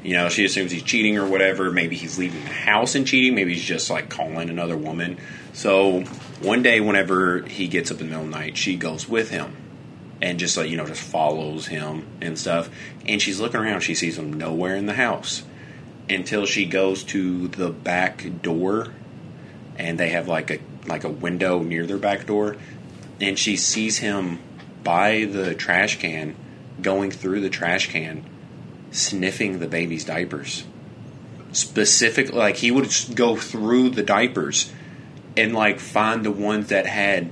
You 0.03 0.15
know 0.15 0.29
she 0.29 0.45
assumes 0.45 0.73
he's 0.73 0.83
cheating 0.83 1.17
or 1.17 1.27
whatever. 1.27 1.71
Maybe 1.71 1.97
he's 1.97 2.19
leaving 2.19 2.43
the 2.43 2.51
house 2.51 2.97
and 2.97 3.07
cheating. 3.07 3.37
Maybe 3.37 3.55
he's 3.55 3.63
just 3.63 3.89
like 3.89 4.11
calling 4.11 4.51
another 4.51 4.77
woman. 4.77 5.19
So 5.53 6.01
one 6.41 6.63
day 6.63 6.81
whenever 6.81 7.43
he 7.43 7.69
gets 7.69 7.93
up 7.93 8.01
in 8.01 8.07
the 8.09 8.11
middle 8.11 8.25
of 8.25 8.33
the 8.33 8.37
night 8.37 8.57
she 8.57 8.77
goes 8.77 9.09
with 9.09 9.31
him 9.31 9.57
and 10.21 10.41
just 10.41 10.57
like 10.57 10.69
you 10.69 10.77
know 10.77 10.87
just 10.87 11.01
follows 11.01 11.69
him 11.69 12.05
and 12.21 12.37
stuff. 12.37 12.69
And 13.07 13.23
she's 13.23 13.39
looking 13.39 13.61
around. 13.61 13.81
She 13.83 13.95
sees 13.95 14.19
him 14.19 14.33
nowhere 14.33 14.75
in 14.75 14.87
the 14.87 14.95
house 14.95 15.45
until 16.11 16.47
she 16.47 16.67
goes 16.67 17.05
to 17.05 17.47
the 17.47 17.71
back 17.71 18.27
door. 18.43 18.89
And 19.79 20.01
they 20.01 20.09
have 20.09 20.27
like 20.27 20.51
a 20.51 20.59
like 20.87 21.05
a 21.05 21.09
window 21.09 21.63
near 21.63 21.87
their 21.87 21.97
back 21.97 22.27
door 22.27 22.57
and 23.23 23.39
she 23.39 23.57
sees 23.57 23.99
him 23.99 24.39
by 24.85 25.25
the 25.25 25.55
trash 25.55 25.99
can 25.99 26.35
going 26.81 27.11
through 27.11 27.41
the 27.41 27.49
trash 27.49 27.89
can 27.89 28.25
sniffing 28.91 29.59
the 29.61 29.67
baby's 29.67 30.05
diapers 30.05 30.65
specifically 31.53 32.37
like 32.37 32.57
he 32.57 32.71
would 32.71 32.91
go 33.15 33.37
through 33.37 33.91
the 33.91 34.03
diapers 34.03 34.73
and 35.37 35.55
like 35.55 35.79
find 35.81 36.25
the 36.25 36.31
ones 36.31 36.69
that 36.69 36.87
had 36.87 37.31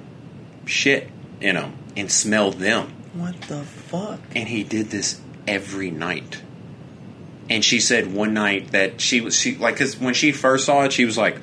shit 0.66 1.08
in 1.40 1.56
them 1.56 1.74
and 1.96 2.10
smell 2.10 2.50
them 2.50 2.92
What 3.14 3.40
the 3.42 3.62
fuck? 3.62 4.20
and 4.34 4.48
he 4.48 4.62
did 4.62 4.90
this 4.90 5.20
every 5.46 5.90
night. 5.90 6.42
And 7.48 7.64
she 7.64 7.80
said 7.80 8.14
one 8.14 8.32
night 8.34 8.70
that 8.72 9.00
she 9.00 9.20
was 9.20 9.34
she 9.34 9.56
like 9.56 9.74
because 9.74 9.98
when 9.98 10.14
she 10.14 10.30
first 10.30 10.66
saw 10.66 10.84
it, 10.84 10.92
she 10.92 11.04
was 11.04 11.18
like, 11.18 11.36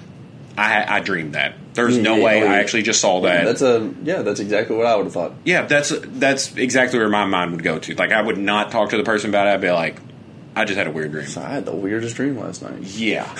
"I 0.57 0.97
I 0.97 0.99
dreamed 0.99 1.33
that. 1.35 1.55
There's 1.73 1.97
no 1.97 2.15
Yeah, 2.17 2.23
way 2.25 2.43
oh. 2.43 2.47
I 2.47 2.57
actually 2.59 2.83
just 2.83 2.99
saw 2.99 3.21
that." 3.21 3.45
That's 3.45 3.61
a 3.61 3.93
yeah. 4.03 4.23
That's 4.23 4.39
exactly 4.39 4.75
what 4.75 4.85
I 4.87 4.95
would 4.95 5.05
have 5.05 5.13
thought. 5.13 5.33
yeah, 5.45 5.65
that's 5.65 5.93
that's 6.03 6.55
exactly 6.57 6.99
where 6.99 7.09
my 7.09 7.25
mind 7.25 7.51
would 7.51 7.63
go 7.63 7.79
to. 7.79 7.93
Like 7.95 8.11
I 8.11 8.21
would 8.21 8.37
not 8.37 8.71
talk 8.71 8.89
to 8.89 8.97
the 8.97 9.03
person 9.03 9.29
about 9.29 9.47
it. 9.47 9.51
I'd 9.51 9.61
be 9.61 9.71
like, 9.71 9.99
"I 10.55 10.65
just 10.65 10.77
had 10.77 10.87
a 10.87 10.91
weird 10.91 11.11
dream." 11.11 11.27
So 11.27 11.41
I 11.41 11.49
had 11.49 11.65
the 11.65 11.75
weirdest 11.75 12.15
dream 12.15 12.37
last 12.39 12.61
night. 12.61 12.81
Yeah. 12.81 13.33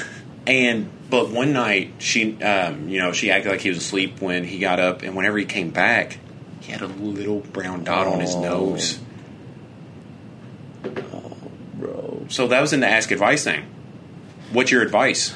And 0.46 0.90
but 1.10 1.30
one 1.30 1.52
night 1.52 1.94
she, 2.00 2.42
um, 2.42 2.88
you 2.88 3.00
know, 3.00 3.12
she 3.12 3.32
acted 3.32 3.52
like 3.52 3.60
he 3.62 3.70
was 3.70 3.80
asleep 3.80 4.22
when 4.22 4.44
he 4.46 4.60
got 4.60 4.80
up, 4.80 5.02
and 5.02 5.16
whenever 5.16 5.38
he 5.38 5.44
came 5.46 5.72
back, 5.72 6.20
he 6.62 6.72
had 6.72 6.82
a 6.82 6.88
little 6.88 7.40
brown 7.42 7.84
dot 7.84 8.08
on 8.08 8.20
his 8.22 8.34
nose. 8.36 9.00
Oh. 10.86 11.34
Bro, 11.74 12.26
So 12.30 12.48
that 12.48 12.62
was 12.62 12.74
in 12.74 12.80
the 12.80 12.88
ask 12.88 13.12
advice 13.12 13.44
thing. 13.44 13.66
What's 14.52 14.72
your 14.72 14.82
advice? 14.82 15.34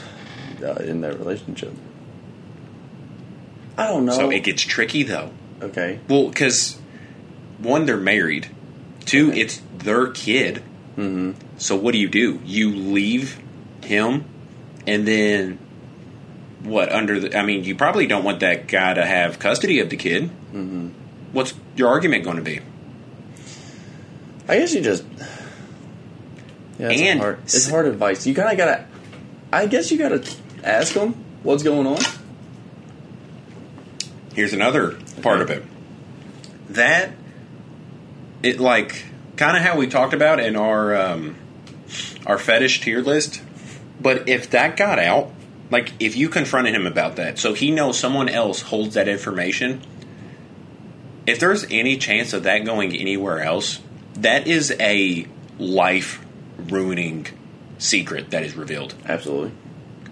Uh, 0.64 0.76
in 0.84 1.02
that 1.02 1.18
relationship. 1.20 1.74
I 3.78 3.88
don't 3.88 4.06
know. 4.06 4.14
So 4.14 4.30
it 4.32 4.44
gets 4.44 4.62
tricky 4.64 5.04
though. 5.04 5.32
okay. 5.62 6.00
Well, 6.08 6.30
because 6.30 6.78
one, 7.58 7.86
they're 7.86 7.98
married. 7.98 8.50
Two, 9.06 9.30
Okay. 9.32 9.42
it's 9.42 9.62
their 9.78 10.08
kid. 10.08 10.64
Mm-hmm. 10.98 11.32
So 11.58 11.76
what 11.76 11.94
do 11.94 11.98
you 11.98 12.10
do? 12.10 12.40
You 12.46 12.70
leave 12.76 13.40
him, 13.84 14.26
and 14.86 15.08
then 15.08 15.58
what? 16.64 16.92
Under 16.92 17.20
the, 17.20 17.38
I 17.38 17.44
mean, 17.44 17.64
you 17.64 17.76
probably 17.76 18.08
don't 18.08 18.24
want 18.24 18.42
that 18.42 18.68
guy 18.68 18.94
to 18.94 19.06
have 19.06 19.40
custody 19.40 19.80
of 19.80 19.90
the 19.90 19.98
kid. 19.98 20.26
Mm-hmm. 20.54 20.90
What's 21.32 21.54
your 21.76 21.90
argument 21.90 22.24
going 22.26 22.38
to 22.38 22.44
be? 22.44 22.60
I 24.48 24.58
guess 24.58 24.74
you 24.74 24.82
just. 24.82 25.04
Yeah, 26.78 26.90
it's 26.90 27.02
And- 27.02 27.20
hard. 27.20 27.40
It's 27.46 27.70
hard 27.70 27.86
advice. 27.88 28.28
You 28.28 28.36
kind 28.36 28.52
of 28.52 28.58
gotta. 28.58 28.86
I 29.54 29.66
guess 29.68 29.92
you 29.92 29.98
gotta 29.98 30.24
ask 30.64 30.94
them 30.94 31.14
what's 31.44 31.64
going 31.64 31.88
on. 31.88 32.00
Here's 34.34 34.54
another 34.54 34.98
part 35.22 35.42
of 35.42 35.50
it. 35.50 35.64
That 36.70 37.14
it 38.44 38.60
like 38.60 39.06
kind 39.36 39.58
of 39.58 39.64
how 39.64 39.78
we 39.78 39.88
talked 39.88 40.14
about 40.14 40.40
in 40.40 40.56
our 40.56 40.96
um, 40.96 41.36
our 42.26 42.38
fetish 42.38 42.82
tier 42.82 43.02
list. 43.02 43.42
But 44.00 44.30
if 44.30 44.50
that 44.52 44.78
got 44.78 45.00
out, 45.00 45.32
like 45.70 45.94
if 46.00 46.16
you 46.16 46.30
confronted 46.30 46.74
him 46.74 46.88
about 46.88 47.18
that, 47.18 47.40
so 47.40 47.54
he 47.54 47.72
knows 47.72 48.00
someone 48.00 48.30
else 48.30 48.62
holds 48.62 48.96
that 48.96 49.08
information. 49.08 49.82
If 51.28 51.40
there's 51.40 51.66
any 51.70 51.98
chance 51.98 52.34
of 52.34 52.44
that 52.44 52.66
going 52.66 52.96
anywhere 52.96 53.42
else, 53.42 53.80
that 54.16 54.48
is 54.48 54.74
a 54.80 55.28
life 55.60 56.26
ruining 56.58 57.28
secret 57.78 58.32
that 58.32 58.44
is 58.44 58.56
revealed 58.56 58.94
Absolutely. 59.06 59.52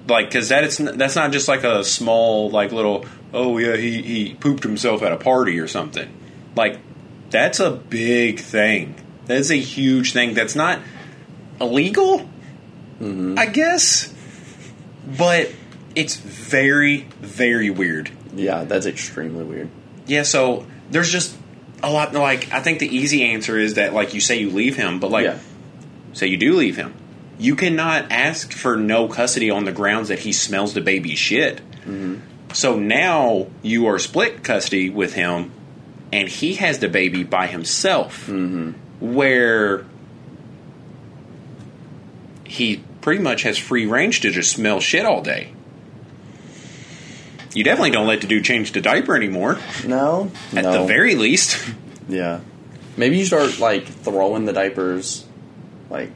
Like 0.09 0.27
because 0.27 0.49
that 0.49 0.63
it's 0.63 0.77
that's 0.77 1.15
not 1.15 1.31
just 1.31 1.47
like 1.47 1.63
a 1.63 1.83
small 1.83 2.49
like 2.49 2.71
little 2.71 3.05
oh 3.33 3.57
yeah 3.57 3.75
he 3.75 4.01
he 4.01 4.33
pooped 4.35 4.63
himself 4.63 5.01
at 5.03 5.11
a 5.11 5.17
party 5.17 5.59
or 5.59 5.67
something 5.67 6.11
like 6.55 6.79
that's 7.29 7.59
a 7.59 7.71
big 7.71 8.39
thing 8.39 8.95
that's 9.25 9.49
a 9.49 9.59
huge 9.59 10.13
thing 10.13 10.33
that's 10.33 10.55
not 10.55 10.79
illegal 11.61 12.19
mm-hmm. 12.99 13.35
i 13.37 13.45
guess 13.45 14.13
but 15.17 15.51
it's 15.95 16.15
very 16.15 17.01
very 17.21 17.69
weird 17.69 18.11
Yeah, 18.35 18.63
that's 18.63 18.85
extremely 18.85 19.43
weird. 19.43 19.69
Yeah, 20.05 20.23
so 20.23 20.65
there's 20.89 21.11
just 21.11 21.35
a 21.83 21.91
lot. 21.91 22.13
Like, 22.13 22.51
I 22.51 22.61
think 22.61 22.79
the 22.79 22.95
easy 22.95 23.23
answer 23.23 23.57
is 23.57 23.75
that, 23.75 23.93
like, 23.93 24.13
you 24.13 24.21
say 24.21 24.39
you 24.39 24.49
leave 24.49 24.75
him, 24.75 24.99
but 24.99 25.11
like, 25.11 25.25
yeah. 25.25 25.39
say 26.13 26.27
you 26.27 26.37
do 26.37 26.55
leave 26.55 26.75
him, 26.75 26.93
you 27.39 27.55
cannot 27.55 28.11
ask 28.11 28.51
for 28.51 28.75
no 28.75 29.07
custody 29.07 29.49
on 29.49 29.63
the 29.63 29.71
grounds 29.71 30.09
that 30.09 30.19
he 30.19 30.33
smells 30.33 30.73
the 30.73 30.81
baby 30.81 31.15
shit. 31.15 31.57
Mm-hmm. 31.85 32.17
So 32.53 32.77
now 32.77 33.47
you 33.61 33.87
are 33.87 33.97
split 33.97 34.43
custody 34.43 34.89
with 34.89 35.13
him, 35.13 35.51
and 36.11 36.27
he 36.27 36.55
has 36.55 36.79
the 36.79 36.89
baby 36.89 37.23
by 37.23 37.47
himself, 37.47 38.27
mm-hmm. 38.27 38.71
where 38.99 39.85
he 42.43 42.83
pretty 43.01 43.23
much 43.23 43.43
has 43.43 43.57
free 43.57 43.85
range 43.85 44.21
to 44.21 44.31
just 44.31 44.51
smell 44.51 44.81
shit 44.81 45.05
all 45.05 45.21
day. 45.21 45.53
You 47.53 47.63
definitely 47.63 47.91
don't 47.91 48.05
let 48.07 48.21
the 48.21 48.27
dude 48.27 48.43
change 48.43 48.73
the 48.73 48.81
diaper 48.81 49.15
anymore. 49.15 49.57
No, 49.87 50.31
At 50.53 50.65
no. 50.65 50.81
the 50.81 50.85
very 50.85 51.15
least. 51.15 51.57
yeah. 52.09 52.41
Maybe 52.97 53.17
you 53.17 53.25
start 53.25 53.59
like 53.59 53.85
throwing 53.85 54.45
the 54.45 54.53
diapers 54.53 55.25
like 55.89 56.11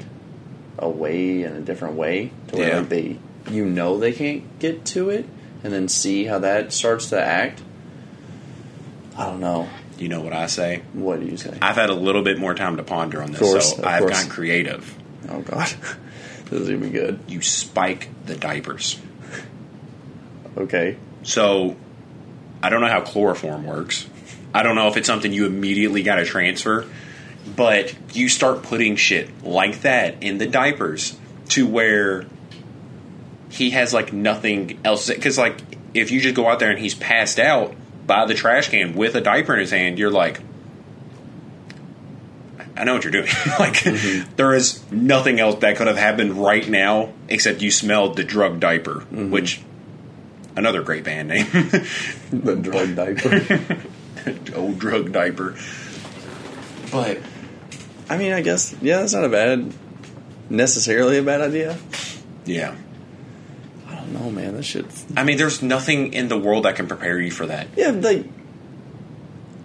away 0.80 1.44
in 1.44 1.54
a 1.54 1.62
different 1.62 1.96
way 1.96 2.32
to 2.50 2.56
where 2.58 2.68
Yeah. 2.70 2.78
like 2.80 2.90
they 2.90 3.18
you 3.52 3.66
know 3.66 3.98
they 3.98 4.14
can't 4.14 4.58
get 4.60 4.86
to 4.86 5.10
it, 5.10 5.26
and 5.64 5.72
then 5.74 5.88
see 5.88 6.26
how 6.26 6.40
that 6.40 6.72
starts 6.74 7.10
to 7.10 7.22
act. 7.22 7.62
I 9.18 9.26
don't 9.26 9.40
know. 9.42 9.68
You 10.00 10.08
know 10.10 10.22
what 10.22 10.34
I 10.34 10.48
say? 10.48 10.82
What 10.94 11.20
do 11.20 11.26
you 11.28 11.38
say? 11.38 11.56
I've 11.62 11.76
had 11.76 11.90
a 11.90 11.94
little 11.96 12.24
bit 12.24 12.40
more 12.40 12.56
time 12.56 12.78
to 12.78 12.84
ponder 12.84 13.22
on 13.22 13.32
this, 13.32 13.40
course, 13.40 13.76
so 13.76 13.84
I've 13.84 14.00
course. 14.02 14.14
gotten 14.14 14.30
creative. 14.30 14.96
oh 15.30 15.42
God, 15.42 15.68
this 16.50 16.62
is 16.62 16.68
gonna 16.70 16.80
be 16.82 16.90
good. 16.90 17.20
You 17.28 17.42
spike 17.42 18.10
the 18.26 18.36
diapers. 18.36 19.00
Okay. 20.58 20.98
So 21.24 21.76
I 22.62 22.70
don't 22.70 22.82
know 22.82 22.88
how 22.88 23.02
chloroform 23.02 23.66
works. 23.66 24.08
I 24.54 24.64
don't 24.64 24.76
know 24.76 24.88
if 24.88 24.98
it's 24.98 25.08
something 25.08 25.34
you 25.34 25.46
immediately 25.48 26.04
got 26.04 26.16
to 26.16 26.26
transfer, 26.26 26.86
but 27.56 27.96
you 28.16 28.30
start 28.30 28.64
putting 28.64 28.96
shit 28.96 29.44
like 29.44 29.82
that 29.82 30.22
in 30.22 30.38
the 30.38 30.48
diapers 30.48 31.18
to 31.50 31.68
where 31.68 32.26
he 33.50 33.72
has 33.72 33.94
like 33.94 34.14
nothing 34.14 34.80
else. 34.84 35.08
Because 35.08 35.38
like 35.38 35.60
if 35.94 36.12
you 36.12 36.22
just 36.22 36.36
go 36.36 36.48
out 36.48 36.60
there 36.60 36.72
and 36.72 36.80
he's 36.80 36.96
passed 36.96 37.40
out 37.40 37.76
by 38.06 38.26
the 38.26 38.34
trash 38.34 38.70
can 38.70 38.96
with 38.96 39.16
a 39.16 39.22
diaper 39.22 39.54
in 39.54 39.60
his 39.60 39.72
hand, 39.72 40.00
you're 40.00 40.12
like. 40.12 40.40
I 42.76 42.86
know 42.86 42.96
what 42.96 43.04
you're 43.04 43.12
doing. 43.12 43.26
like, 43.60 43.76
mm-hmm. 43.76 44.36
there 44.36 44.56
is 44.56 44.84
nothing 44.92 45.40
else 45.40 45.60
that 45.60 45.78
could 45.78 45.86
have 45.86 45.98
happened 45.98 46.44
right 46.44 46.68
now 46.68 47.14
except 47.30 47.62
you 47.62 47.70
smelled 47.70 48.18
the 48.18 48.24
drug 48.24 48.60
diaper, 48.60 48.96
mm-hmm. 48.96 49.30
which 49.30 49.62
another 50.56 50.82
great 50.82 51.04
band 51.04 51.30
name. 51.30 51.46
The 52.32 52.56
drug 52.56 52.96
diaper. 52.96 53.86
Old 54.56 54.80
drug 54.80 55.12
diaper. 55.12 55.56
But 56.92 57.20
I 58.10 58.18
mean, 58.18 58.34
I 58.34 58.42
guess 58.42 58.76
yeah, 58.82 58.98
that's 59.00 59.14
not 59.14 59.24
a 59.24 59.30
bad, 59.30 59.74
necessarily 60.50 61.18
a 61.18 61.24
bad 61.24 61.42
idea. 61.42 61.78
yeah, 62.46 62.76
I 63.88 63.96
don't 63.96 64.14
know, 64.14 64.30
man. 64.30 64.56
This 64.56 64.66
shit's 64.66 65.06
I 65.16 65.24
mean, 65.24 65.38
there's 65.38 65.62
nothing 65.62 66.14
in 66.14 66.28
the 66.28 66.38
world 66.38 66.66
that 66.66 66.76
can 66.76 66.88
prepare 66.88 67.20
you 67.20 67.32
for 67.32 67.46
that 67.48 67.68
yeah, 67.76 67.90
like 67.90 68.26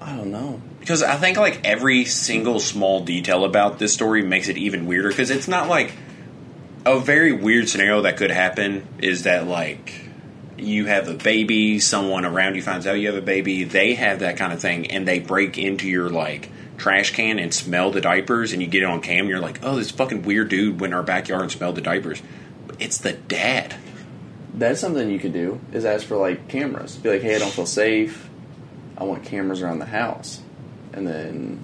I 0.00 0.16
don't 0.16 0.30
know. 0.30 0.62
because 0.80 1.02
I 1.02 1.16
think 1.16 1.36
like 1.36 1.60
every 1.64 2.04
single 2.04 2.60
small 2.60 3.04
detail 3.04 3.44
about 3.44 3.78
this 3.78 3.92
story 3.92 4.22
makes 4.22 4.48
it 4.48 4.56
even 4.56 4.86
weirder 4.86 5.08
because 5.08 5.30
it's 5.30 5.48
not 5.48 5.68
like 5.68 5.92
a 6.86 6.98
very 6.98 7.32
weird 7.32 7.68
scenario 7.68 8.02
that 8.02 8.16
could 8.16 8.30
happen 8.30 8.86
is 9.00 9.24
that 9.24 9.46
like 9.46 9.92
you 10.56 10.86
have 10.86 11.08
a 11.08 11.14
baby, 11.14 11.78
someone 11.78 12.24
around 12.24 12.54
you 12.56 12.62
finds 12.62 12.86
out 12.86 12.94
you 12.94 13.06
have 13.08 13.16
a 13.16 13.22
baby, 13.22 13.64
they 13.64 13.94
have 13.94 14.20
that 14.20 14.36
kind 14.36 14.52
of 14.52 14.60
thing, 14.60 14.90
and 14.90 15.06
they 15.06 15.20
break 15.20 15.56
into 15.58 15.86
your 15.88 16.08
like 16.08 16.48
trash 16.78 17.12
can 17.12 17.38
and 17.38 17.52
smell 17.52 17.90
the 17.90 18.00
diapers, 18.00 18.52
and 18.52 18.62
you 18.62 18.68
get 18.68 18.82
it 18.82 18.86
on 18.86 19.00
cam, 19.00 19.20
and 19.20 19.28
you're 19.28 19.40
like, 19.40 19.60
oh, 19.62 19.76
this 19.76 19.90
fucking 19.90 20.22
weird 20.22 20.48
dude 20.48 20.80
went 20.80 20.92
in 20.92 20.96
our 20.96 21.02
backyard 21.02 21.42
and 21.42 21.52
smelled 21.52 21.74
the 21.74 21.82
diapers. 21.82 22.22
But 22.66 22.76
it's 22.80 22.98
the 22.98 23.12
dad. 23.12 23.76
That's 24.54 24.80
something 24.80 25.10
you 25.10 25.18
could 25.18 25.32
do 25.32 25.60
is 25.72 25.84
ask 25.84 26.06
for 26.06 26.16
like 26.16 26.48
cameras. 26.48 26.96
Be 26.96 27.10
like, 27.10 27.22
hey, 27.22 27.36
I 27.36 27.38
don't 27.38 27.52
feel 27.52 27.66
safe. 27.66 28.28
I 28.96 29.04
want 29.04 29.24
cameras 29.24 29.62
around 29.62 29.78
the 29.78 29.86
house. 29.86 30.40
And 30.92 31.06
then 31.06 31.62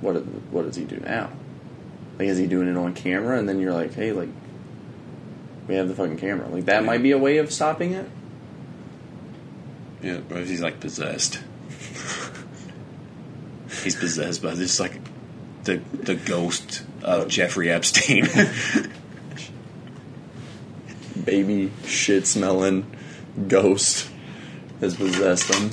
what? 0.00 0.14
What 0.50 0.66
does 0.66 0.76
he 0.76 0.84
do 0.84 0.96
now? 0.96 1.30
Like, 2.18 2.28
is 2.28 2.38
he 2.38 2.46
doing 2.46 2.68
it 2.68 2.76
on 2.76 2.94
camera? 2.94 3.38
And 3.38 3.48
then 3.48 3.60
you're 3.60 3.72
like, 3.72 3.94
hey, 3.94 4.12
like, 4.12 4.28
we 5.66 5.76
have 5.76 5.88
the 5.88 5.94
fucking 5.94 6.18
camera. 6.18 6.48
Like 6.48 6.66
that 6.66 6.84
might 6.84 7.02
be 7.02 7.12
a 7.12 7.18
way 7.18 7.38
of 7.38 7.52
stopping 7.52 7.92
it. 7.92 8.08
Yeah, 10.02 10.20
but 10.28 10.38
if 10.38 10.48
he's 10.48 10.60
like 10.60 10.80
possessed. 10.80 11.40
he's 13.84 13.96
possessed 13.96 14.42
by 14.42 14.54
this 14.54 14.80
like 14.80 14.98
the 15.64 15.76
the 15.92 16.14
ghost 16.14 16.82
of 17.02 17.28
Jeffrey 17.28 17.70
Epstein. 17.70 18.26
Baby 21.24 21.70
shit 21.86 22.26
smelling 22.26 22.90
ghost 23.48 24.10
has 24.80 24.96
possessed 24.96 25.54
him. 25.54 25.70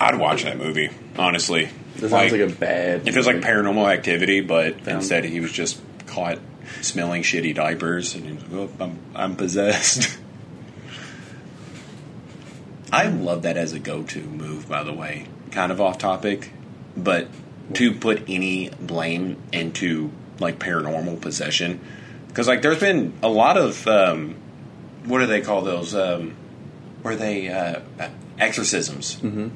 I'd 0.00 0.18
watch 0.18 0.44
that 0.44 0.56
movie, 0.56 0.90
honestly. 1.18 1.68
That 1.96 2.10
sounds 2.10 2.32
like, 2.32 2.40
a 2.40 2.46
bad. 2.46 3.06
It 3.06 3.12
feels 3.12 3.26
like 3.26 3.36
paranormal 3.36 3.92
activity, 3.92 4.40
but 4.40 4.80
Found- 4.82 4.98
instead 4.98 5.24
he 5.24 5.40
was 5.40 5.52
just 5.52 5.80
caught 6.06 6.38
smelling 6.80 7.22
shitty 7.22 7.54
diapers, 7.54 8.14
and 8.14 8.24
he 8.24 8.32
was 8.32 8.42
like, 8.44 8.52
oh, 8.52 8.70
I'm, 8.84 8.98
I'm 9.14 9.36
possessed. 9.36 10.18
I 12.92 13.08
love 13.08 13.42
that 13.42 13.56
as 13.56 13.72
a 13.72 13.78
go-to 13.78 14.20
move, 14.20 14.68
by 14.68 14.84
the 14.84 14.92
way. 14.92 15.26
Kind 15.50 15.72
of 15.72 15.80
off 15.80 15.98
topic, 15.98 16.50
but 16.96 17.28
to 17.74 17.92
put 17.92 18.24
any 18.28 18.70
blame 18.80 19.42
into 19.52 20.10
like 20.38 20.58
paranormal 20.58 21.20
possession, 21.20 21.80
because 22.28 22.48
like 22.48 22.62
there's 22.62 22.80
been 22.80 23.12
a 23.22 23.28
lot 23.28 23.56
of 23.56 23.86
um, 23.86 24.36
what 25.04 25.20
do 25.20 25.26
they 25.26 25.40
call 25.40 25.62
those? 25.62 25.94
Um, 25.94 26.36
where 27.02 27.16
they 27.16 27.48
uh, 27.48 27.80
exorcisms 28.38 29.16
Mm-hmm. 29.16 29.48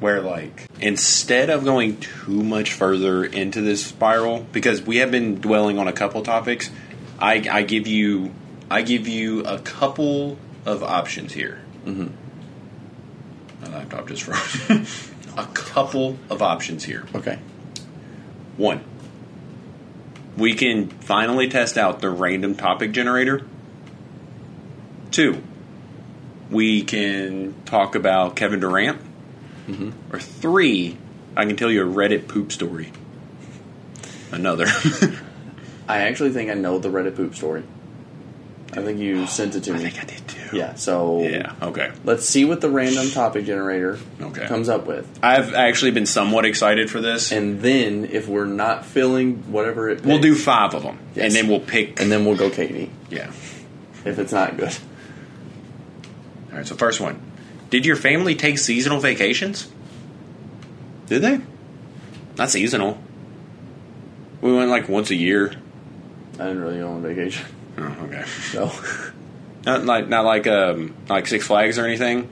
where 0.00 0.20
like 0.20 0.66
instead 0.78 1.48
of 1.48 1.64
going 1.64 1.98
too 1.98 2.42
much 2.42 2.74
further 2.74 3.24
into 3.24 3.62
this 3.62 3.84
spiral 3.86 4.46
because 4.52 4.82
we 4.82 4.98
have 4.98 5.10
been 5.10 5.40
dwelling 5.40 5.78
on 5.78 5.88
a 5.88 5.92
couple 5.92 6.22
topics 6.22 6.70
i, 7.18 7.46
I 7.50 7.62
give 7.62 7.86
you 7.86 8.34
i 8.70 8.82
give 8.82 9.08
you 9.08 9.40
a 9.44 9.58
couple 9.58 10.36
of 10.66 10.82
options 10.82 11.32
here 11.32 11.60
mm-hmm. 11.86 12.08
my 13.62 13.78
laptop 13.78 14.06
just 14.08 14.22
froze 14.24 15.10
a 15.40 15.46
couple 15.52 16.18
of 16.28 16.42
options 16.42 16.84
here 16.84 17.06
Okay. 17.14 17.38
one 18.56 18.82
we 20.36 20.54
can 20.54 20.88
finally 20.88 21.48
test 21.48 21.76
out 21.76 22.00
the 22.00 22.10
random 22.10 22.54
topic 22.54 22.92
generator 22.92 23.42
two 25.10 25.42
we 26.50 26.82
can 26.82 27.54
talk 27.64 27.94
about 27.94 28.36
kevin 28.36 28.60
durant 28.60 29.00
mm-hmm. 29.70 30.14
or 30.14 30.18
three, 30.18 30.96
I 31.36 31.46
can 31.46 31.56
tell 31.56 31.70
you 31.70 31.88
a 31.88 31.92
Reddit 31.92 32.28
poop 32.28 32.52
story. 32.52 32.92
Another. 34.32 34.66
I 35.88 36.02
actually 36.02 36.30
think 36.30 36.50
I 36.50 36.54
know 36.54 36.78
the 36.78 36.88
Reddit 36.88 37.16
poop 37.16 37.34
story. 37.34 37.64
I 38.72 38.82
think 38.82 38.98
you 39.00 39.26
sent 39.28 39.56
it 39.56 39.64
to 39.64 39.72
me. 39.72 39.80
I 39.84 39.90
think 39.90 40.02
I 40.02 40.06
did 40.06 40.28
too. 40.28 40.56
Yeah. 40.56 40.74
So 40.74 41.22
Yeah. 41.22 41.54
Okay. 41.62 41.90
let's 42.04 42.24
see 42.24 42.44
what 42.44 42.60
the 42.60 42.68
random 42.70 43.10
topic 43.10 43.44
generator 43.46 43.98
Okay. 44.20 44.46
comes 44.46 44.68
up 44.68 44.86
with. 44.86 45.06
I've 45.22 45.54
actually 45.54 45.90
been 45.92 46.06
somewhat 46.06 46.44
excited 46.44 46.90
for 46.90 47.00
this. 47.00 47.32
And 47.32 47.60
then 47.62 48.04
if 48.04 48.28
we're 48.28 48.44
not 48.46 48.84
filling 48.84 49.50
whatever 49.52 49.88
it 49.90 50.04
we'll 50.04 50.20
do 50.20 50.34
five 50.34 50.74
of 50.74 50.82
them, 50.82 50.98
Yes. 51.14 51.26
and 51.26 51.34
then 51.34 51.48
we'll 51.48 51.60
pick. 51.60 52.00
and 52.00 52.10
then 52.12 52.24
we'll 52.24 52.36
go 52.36 52.50
Katie 52.50 52.90
yeah. 53.10 53.26
if 54.04 54.18
it's 54.18 54.32
not 54.32 54.56
good. 54.56 54.74
All 56.50 56.56
right. 56.58 56.66
So 56.66 56.74
first 56.76 57.00
one. 57.00 57.20
Did 57.70 57.86
your 57.86 57.96
family 57.96 58.34
take 58.34 58.58
seasonal 58.58 58.98
vacations? 58.98 59.68
Did 61.06 61.22
they? 61.22 61.40
Not 62.36 62.50
seasonal. 62.50 62.98
We 64.40 64.52
went 64.52 64.70
like 64.70 64.88
once 64.88 65.10
a 65.10 65.14
year. 65.14 65.52
I 66.38 66.44
didn't 66.46 66.60
really 66.62 66.78
go 66.78 66.90
on 66.92 67.02
vacation. 67.02 67.46
Oh, 67.80 67.96
okay. 68.04 68.24
So, 68.52 68.70
Not 69.66 69.84
like 69.84 70.08
not 70.08 70.24
like 70.24 70.46
um 70.46 70.94
like 71.08 71.26
Six 71.26 71.46
Flags 71.46 71.78
or 71.78 71.84
anything. 71.84 72.28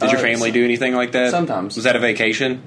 Did 0.00 0.10
your 0.10 0.18
Uh, 0.20 0.22
family 0.22 0.50
do 0.50 0.64
anything 0.64 0.94
like 0.94 1.12
that? 1.12 1.30
sometimes. 1.30 1.76
Was 1.76 1.84
that 1.84 1.96
a 1.96 1.98
vacation? 1.98 2.60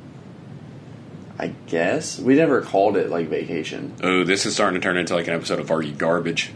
I 1.37 1.47
guess 1.67 2.17
we 2.17 2.35
never 2.35 2.61
called 2.61 2.95
it 2.97 3.09
like 3.09 3.27
vacation. 3.27 3.93
Oh, 4.01 4.23
this 4.23 4.45
is 4.45 4.53
starting 4.55 4.79
to 4.79 4.83
turn 4.83 4.97
into 4.97 5.13
like 5.13 5.27
an 5.27 5.33
episode 5.33 5.59
of 5.59 5.69
Are 5.69 5.81
You 5.81 5.91
Garbage? 5.93 6.51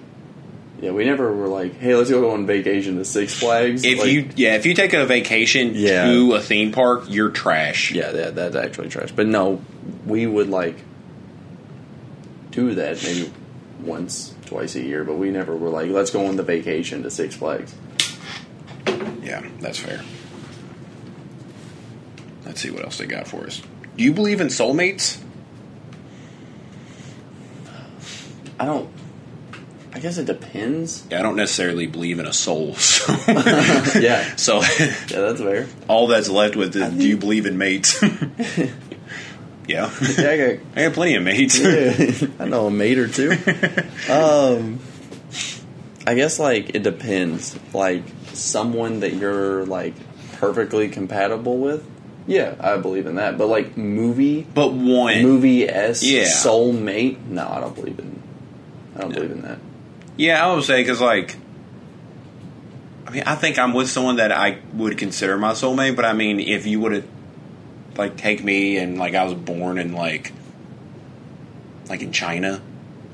Yeah, 0.81 0.91
we 0.91 1.03
never 1.03 1.35
were 1.35 1.49
like, 1.49 1.77
hey, 1.77 1.93
let's 1.95 2.09
go 2.09 2.31
on 2.31 2.47
vacation 2.47 2.95
to 2.95 3.03
Six 3.03 3.37
Flags. 3.37 3.83
If 3.83 3.99
Like, 3.99 4.07
you 4.07 4.29
yeah, 4.37 4.55
if 4.55 4.65
you 4.65 4.73
take 4.73 4.93
a 4.93 5.05
vacation 5.05 5.73
Yeah. 5.75 6.05
to 6.05 6.33
a 6.35 6.39
theme 6.41 6.71
park, 6.71 7.03
you're 7.09 7.29
trash. 7.29 7.91
yeah, 7.91 8.11
that, 8.11 8.35
that's 8.35 8.55
actually 8.55 8.87
trash. 8.87 9.11
But 9.11 9.27
no, 9.27 9.61
we 10.07 10.25
would 10.25 10.49
like 10.49 10.77
do 12.51 12.73
that 12.75 13.03
maybe 13.03 13.31
once, 13.83 14.33
twice 14.49 14.75
a 14.75 14.81
year. 14.81 15.03
But 15.03 15.15
we 15.15 15.31
never 15.31 15.55
were 15.55 15.69
like, 15.69 15.89
let's 15.89 16.11
go 16.11 16.25
on 16.25 16.35
the 16.35 16.43
vacation 16.43 17.03
to 17.03 17.09
Six 17.11 17.35
Flags. 17.35 17.73
Yeah, 19.23 19.47
that's 19.59 19.79
fair. 19.79 20.01
let's 22.45 22.59
see 22.61 22.71
what 22.71 22.83
else 22.83 22.97
they 22.97 23.05
got 23.05 23.27
for 23.27 23.45
us. 23.45 23.61
Do 23.95 24.03
you 24.03 24.11
believe 24.13 24.41
in 24.41 24.47
soulmates? 24.47 25.19
I 28.59 28.65
don't. 28.65 28.89
I 29.93 29.99
guess 29.99 30.17
it 30.17 30.25
depends. 30.25 31.05
Yeah, 31.09 31.19
I 31.19 31.21
don't 31.23 31.35
necessarily 31.35 31.87
believe 31.87 32.19
in 32.19 32.25
a 32.27 32.33
soul. 32.33 32.75
So, 32.79 33.13
Yeah, 33.99 34.35
so 34.35 34.55
yeah, 34.61 34.95
that's 35.07 35.41
fair. 35.41 35.67
all 35.87 36.07
that's 36.07 36.29
left 36.29 36.55
with 36.55 36.75
is, 36.75 36.81
I 36.83 36.89
do 36.89 37.07
you 37.07 37.17
believe 37.17 37.45
in 37.45 37.57
mates? 37.57 38.01
yeah. 39.69 39.91
Yeah, 40.17 40.29
I 40.31 40.37
got 40.37 40.59
I 40.75 40.83
got 40.85 40.93
plenty 40.93 41.15
of 41.15 41.23
mates. 41.23 41.59
Yeah, 41.59 42.27
I 42.39 42.45
know 42.45 42.67
a 42.67 42.71
mate 42.71 42.97
or 42.97 43.07
two. 43.07 43.31
Um, 44.09 44.79
I 46.07 46.15
guess 46.15 46.39
like 46.39 46.75
it 46.75 46.83
depends. 46.83 47.57
Like 47.73 48.03
someone 48.33 49.01
that 49.01 49.13
you're 49.13 49.65
like 49.65 49.93
perfectly 50.33 50.89
compatible 50.89 51.57
with. 51.57 51.85
Yeah, 52.27 52.55
I 52.59 52.77
believe 52.77 53.05
in 53.07 53.15
that. 53.15 53.37
But 53.37 53.47
like 53.47 53.77
movie, 53.77 54.41
But 54.53 54.73
one. 54.73 55.21
movie 55.21 55.67
s 55.69 56.03
Yeah. 56.03 56.23
soulmate. 56.23 57.19
No, 57.27 57.47
I 57.47 57.59
don't 57.59 57.75
believe 57.75 57.97
in. 57.99 58.21
I 58.95 59.01
don't 59.01 59.13
believe 59.13 59.31
in 59.31 59.41
that. 59.43 59.59
Yeah, 60.17 60.45
I 60.45 60.53
would 60.53 60.63
say 60.63 60.81
because 60.81 61.01
like, 61.01 61.35
I 63.07 63.11
mean, 63.11 63.23
I 63.25 63.35
think 63.35 63.57
I'm 63.57 63.73
with 63.73 63.89
someone 63.89 64.17
that 64.17 64.31
I 64.31 64.59
would 64.73 64.97
consider 64.97 65.37
my 65.37 65.51
soulmate. 65.53 65.95
But 65.95 66.05
I 66.05 66.13
mean, 66.13 66.39
if 66.39 66.65
you 66.67 66.79
would 66.81 66.91
have 66.93 67.05
like 67.99 68.17
take 68.17 68.43
me 68.43 68.77
and 68.77 68.97
like 68.97 69.13
I 69.13 69.23
was 69.25 69.33
born 69.35 69.77
in 69.77 69.93
like 69.93 70.31
like 71.89 72.01
in 72.01 72.11
China, 72.11 72.61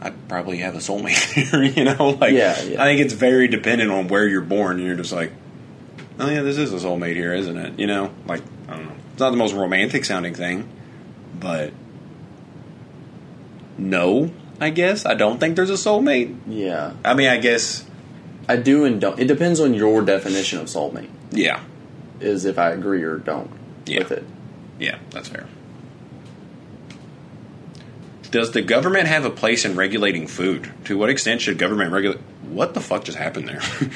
I'd 0.01 0.27
probably 0.29 0.57
have 0.59 0.75
a 0.75 0.79
soulmate 0.79 1.33
here. 1.33 1.63
You 1.63 1.83
know, 1.85 2.09
like 2.21 2.33
Yeah, 2.33 2.61
yeah. 2.61 2.81
I 2.81 2.85
think 2.85 3.01
it's 3.01 3.13
very 3.13 3.47
dependent 3.47 3.91
on 3.91 4.07
where 4.07 4.27
you're 4.27 4.41
born. 4.41 4.77
And 4.77 4.85
you're 4.85 4.95
just 4.95 5.11
like, 5.11 5.31
oh 6.19 6.29
yeah, 6.29 6.41
this 6.41 6.57
is 6.57 6.71
a 6.71 6.77
soulmate 6.87 7.15
here, 7.15 7.33
isn't 7.33 7.57
it? 7.57 7.79
You 7.79 7.87
know, 7.87 8.11
like 8.27 8.41
I 8.69 8.77
don't 8.77 8.85
know. 8.85 8.95
It's 9.11 9.19
not 9.19 9.31
the 9.31 9.37
most 9.37 9.53
romantic 9.53 10.05
sounding 10.05 10.33
thing, 10.33 10.69
but 11.39 11.71
no, 13.77 14.31
I 14.59 14.69
guess 14.69 15.05
I 15.05 15.15
don't 15.15 15.39
think 15.39 15.55
there's 15.55 15.69
a 15.69 15.73
soulmate. 15.73 16.35
Yeah, 16.47 16.93
I 17.03 17.13
mean, 17.13 17.27
I 17.29 17.37
guess, 17.37 17.85
I 18.47 18.55
do 18.57 18.85
and 18.85 19.01
don't. 19.01 19.19
It 19.19 19.25
depends 19.27 19.59
on 19.59 19.73
your 19.73 20.01
definition 20.01 20.59
of 20.59 20.67
soulmate. 20.67 21.09
yeah, 21.31 21.61
Is 22.19 22.45
if 22.45 22.57
I 22.57 22.71
agree 22.71 23.03
or 23.03 23.17
don't 23.17 23.49
Yeah. 23.85 23.99
with 23.99 24.11
it. 24.11 24.23
Yeah, 24.79 24.99
that's 25.11 25.27
fair. 25.29 25.47
Does 28.31 28.51
the 28.51 28.61
government 28.61 29.07
have 29.07 29.23
a 29.25 29.29
place 29.29 29.63
in 29.65 29.75
regulating 29.75 30.27
food? 30.27 30.71
To 30.85 30.97
what 30.97 31.09
extent 31.09 31.41
should 31.41 31.57
government 31.57 31.91
regulate? 31.93 32.19
What 32.43 32.73
the 32.73 32.81
fuck 32.81 33.05
just 33.05 33.17
happened 33.17 33.47
there? 33.47 33.61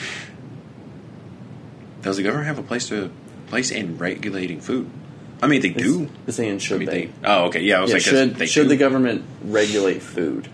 Does 2.02 2.16
the 2.18 2.24
government 2.24 2.48
have 2.48 2.58
a 2.60 2.64
place 2.64 2.88
to 2.90 3.12
place 3.48 3.72
in 3.72 3.98
regulating 3.98 4.62
food? 4.62 4.90
I 5.42 5.48
mean, 5.48 5.62
they 5.62 5.70
do. 5.70 6.04
It's, 6.04 6.12
it's 6.28 6.38
saying 6.38 6.56
I 6.56 6.58
should 6.60 6.80
mean, 6.80 6.90
they? 6.90 7.06
they. 7.08 7.12
Oh, 7.26 7.46
okay. 7.46 7.62
Yeah, 7.62 7.80
I 7.80 7.82
was 7.82 7.90
Yeah, 7.90 7.96
like, 7.96 8.04
should 8.04 8.36
they 8.36 8.46
should 8.46 8.64
do. 8.64 8.70
the 8.70 8.78
government 8.78 9.26
regulate 9.44 10.02
food? 10.02 10.48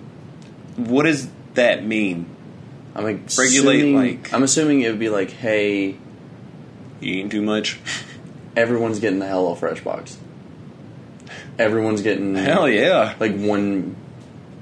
What 0.78 1.04
does 1.04 1.28
that 1.54 1.86
mean? 1.86 2.26
I'm 2.96 3.04
like 3.04 3.20
Regulate, 3.38 3.94
like- 3.94 4.34
I'm 4.34 4.44
assuming 4.44 4.82
it 4.82 4.90
would 4.90 5.00
be 5.00 5.10
like, 5.10 5.30
hey, 5.32 5.90
You 5.90 7.14
eating 7.14 7.30
too 7.30 7.42
much? 7.42 7.80
everyone's 8.56 9.00
getting 9.00 9.20
the 9.20 9.28
Hello 9.28 9.56
Fresh 9.56 9.82
box. 9.84 10.18
Everyone's 11.58 12.02
getting 12.02 12.36
Hell 12.36 12.68
yeah! 12.70 13.16
like 13.20 13.36
one, 13.36 13.96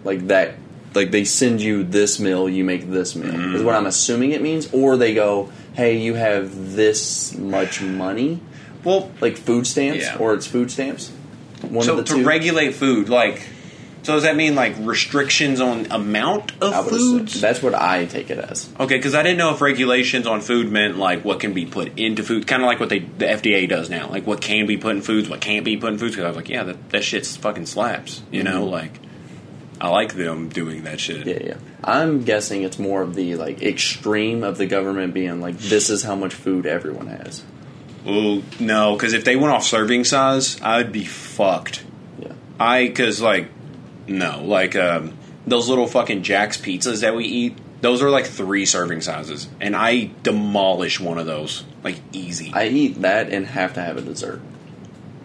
like 0.03 0.27
that. 0.27 0.55
Like 0.93 1.09
they 1.09 1.23
send 1.25 1.59
you 1.61 1.83
this 1.83 2.19
meal, 2.19 2.47
you 2.47 2.63
make 2.63 2.87
this 2.89 3.15
meal. 3.15 3.31
Mm-hmm. 3.33 3.55
Is 3.55 3.63
what 3.63 3.73
I'm 3.75 3.87
assuming 3.87 4.31
it 4.31 4.41
means. 4.43 4.71
Or 4.73 4.95
they 4.95 5.13
go, 5.15 5.51
hey, 5.73 5.97
you 5.97 6.13
have 6.13 6.73
this 6.75 7.35
much 7.35 7.81
money, 7.81 8.39
Well, 8.83 9.11
like 9.21 9.37
food 9.37 9.65
stamps, 9.65 10.03
Yeah. 10.03 10.17
or 10.17 10.33
it's 10.35 10.45
food 10.45 10.69
stamps. 10.69 11.09
One 11.67 11.83
so 11.83 11.97
to 11.97 12.03
two. 12.03 12.23
regulate 12.23 12.75
food, 12.75 13.09
like, 13.09 13.41
so 14.03 14.13
does 14.13 14.23
that 14.23 14.35
mean 14.35 14.53
like 14.53 14.75
restrictions 14.79 15.61
on 15.61 15.89
amount 15.89 16.51
of 16.61 16.89
foods? 16.89 17.39
That's 17.39 17.63
what 17.63 17.73
I 17.73 18.05
take 18.05 18.29
it 18.29 18.37
as. 18.37 18.69
Okay, 18.77 18.97
because 18.97 19.15
I 19.15 19.23
didn't 19.23 19.37
know 19.37 19.53
if 19.53 19.61
regulations 19.61 20.27
on 20.27 20.41
food 20.41 20.69
meant 20.69 20.97
like 20.97 21.23
what 21.23 21.39
can 21.39 21.53
be 21.53 21.65
put 21.65 21.97
into 21.97 22.21
food, 22.21 22.45
kind 22.45 22.61
of 22.61 22.67
like 22.67 22.81
what 22.81 22.89
they 22.89 22.99
the 22.99 23.25
FDA 23.25 23.67
does 23.67 23.89
now, 23.89 24.09
like 24.09 24.27
what 24.27 24.41
can 24.41 24.67
be 24.67 24.77
put 24.77 24.97
in 24.97 25.01
foods, 25.01 25.29
what 25.29 25.39
can't 25.39 25.63
be 25.63 25.77
put 25.77 25.93
in 25.93 25.99
foods. 25.99 26.15
Because 26.15 26.25
I 26.25 26.27
was 26.27 26.35
like, 26.35 26.49
yeah, 26.49 26.63
that 26.63 26.89
that 26.89 27.03
shit's 27.05 27.37
fucking 27.37 27.65
slaps, 27.65 28.21
you 28.29 28.43
know, 28.43 28.61
mm-hmm. 28.63 28.71
like. 28.71 28.99
I 29.81 29.89
like 29.89 30.13
them 30.13 30.47
doing 30.47 30.83
that 30.83 31.01
shit. 31.01 31.27
Yeah, 31.27 31.39
yeah. 31.43 31.57
I'm 31.83 32.23
guessing 32.23 32.63
it's 32.63 32.79
more 32.79 33.01
of 33.01 33.15
the 33.15 33.35
like 33.35 33.61
extreme 33.61 34.43
of 34.43 34.57
the 34.57 34.65
government 34.65 35.13
being 35.13 35.41
like, 35.41 35.57
this 35.57 35.89
is 35.89 36.03
how 36.03 36.15
much 36.15 36.33
food 36.33 36.65
everyone 36.65 37.07
has. 37.07 37.43
Oh 38.05 38.43
no, 38.61 38.93
because 38.93 39.13
if 39.13 39.25
they 39.25 39.35
went 39.35 39.51
off 39.53 39.63
serving 39.63 40.05
size, 40.05 40.61
I'd 40.61 40.93
be 40.93 41.03
fucked. 41.03 41.83
Yeah. 42.17 42.31
I 42.59 42.87
because 42.87 43.19
like 43.19 43.49
no, 44.07 44.43
like 44.43 44.75
um, 44.75 45.17
those 45.47 45.69
little 45.69 45.87
fucking 45.87 46.23
Jack's 46.23 46.57
pizzas 46.57 47.01
that 47.01 47.15
we 47.15 47.25
eat. 47.25 47.57
Those 47.81 48.01
are 48.01 48.09
like 48.09 48.25
three 48.25 48.65
serving 48.65 49.01
sizes, 49.01 49.47
and 49.59 49.75
I 49.75 50.11
demolish 50.23 50.99
one 50.99 51.17
of 51.17 51.25
those 51.25 51.65
like 51.83 51.99
easy. 52.13 52.51
I 52.53 52.67
eat 52.67 53.01
that 53.01 53.29
and 53.29 53.45
have 53.45 53.73
to 53.73 53.81
have 53.81 53.97
a 53.97 54.01
dessert. 54.01 54.41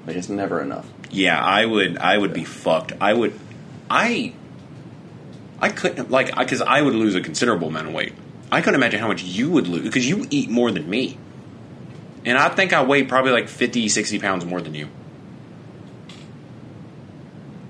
Like 0.06 0.16
it's 0.16 0.28
never 0.28 0.60
enough. 0.60 0.86
yeah, 1.10 1.42
I 1.42 1.64
would. 1.66 1.98
I 1.98 2.18
would 2.18 2.32
be 2.32 2.44
fucked. 2.44 2.92
I 3.00 3.12
would. 3.12 3.38
I. 3.90 4.32
I 5.60 5.68
couldn't 5.70 6.10
like 6.10 6.36
because 6.36 6.62
I 6.62 6.82
would 6.82 6.94
lose 6.94 7.14
a 7.14 7.20
considerable 7.20 7.68
amount 7.68 7.88
of 7.88 7.94
weight. 7.94 8.14
I 8.50 8.60
couldn't 8.60 8.76
imagine 8.76 9.00
how 9.00 9.08
much 9.08 9.22
you 9.22 9.50
would 9.50 9.68
lose 9.68 9.82
because 9.82 10.08
you 10.08 10.26
eat 10.30 10.48
more 10.48 10.70
than 10.70 10.88
me, 10.88 11.18
and 12.24 12.38
I 12.38 12.48
think 12.48 12.72
I 12.72 12.82
weigh 12.82 13.04
probably 13.04 13.32
like 13.32 13.48
50, 13.48 13.88
60 13.88 14.18
pounds 14.18 14.44
more 14.44 14.60
than 14.60 14.74
you. 14.74 14.88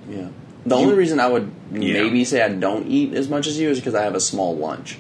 Yeah. 0.08 0.28
The 0.68 0.76
You- 0.76 0.82
only 0.82 0.94
reason 0.94 1.20
I 1.20 1.28
would 1.28 1.50
Yeah. 1.72 2.02
maybe 2.02 2.24
say 2.24 2.42
I 2.42 2.48
don't 2.48 2.86
eat 2.88 3.14
as 3.14 3.28
much 3.28 3.46
as 3.46 3.58
you 3.58 3.68
is 3.70 3.78
because 3.78 3.94
I 3.94 4.02
have 4.04 4.14
a 4.14 4.20
small 4.20 4.56
lunch. 4.56 4.98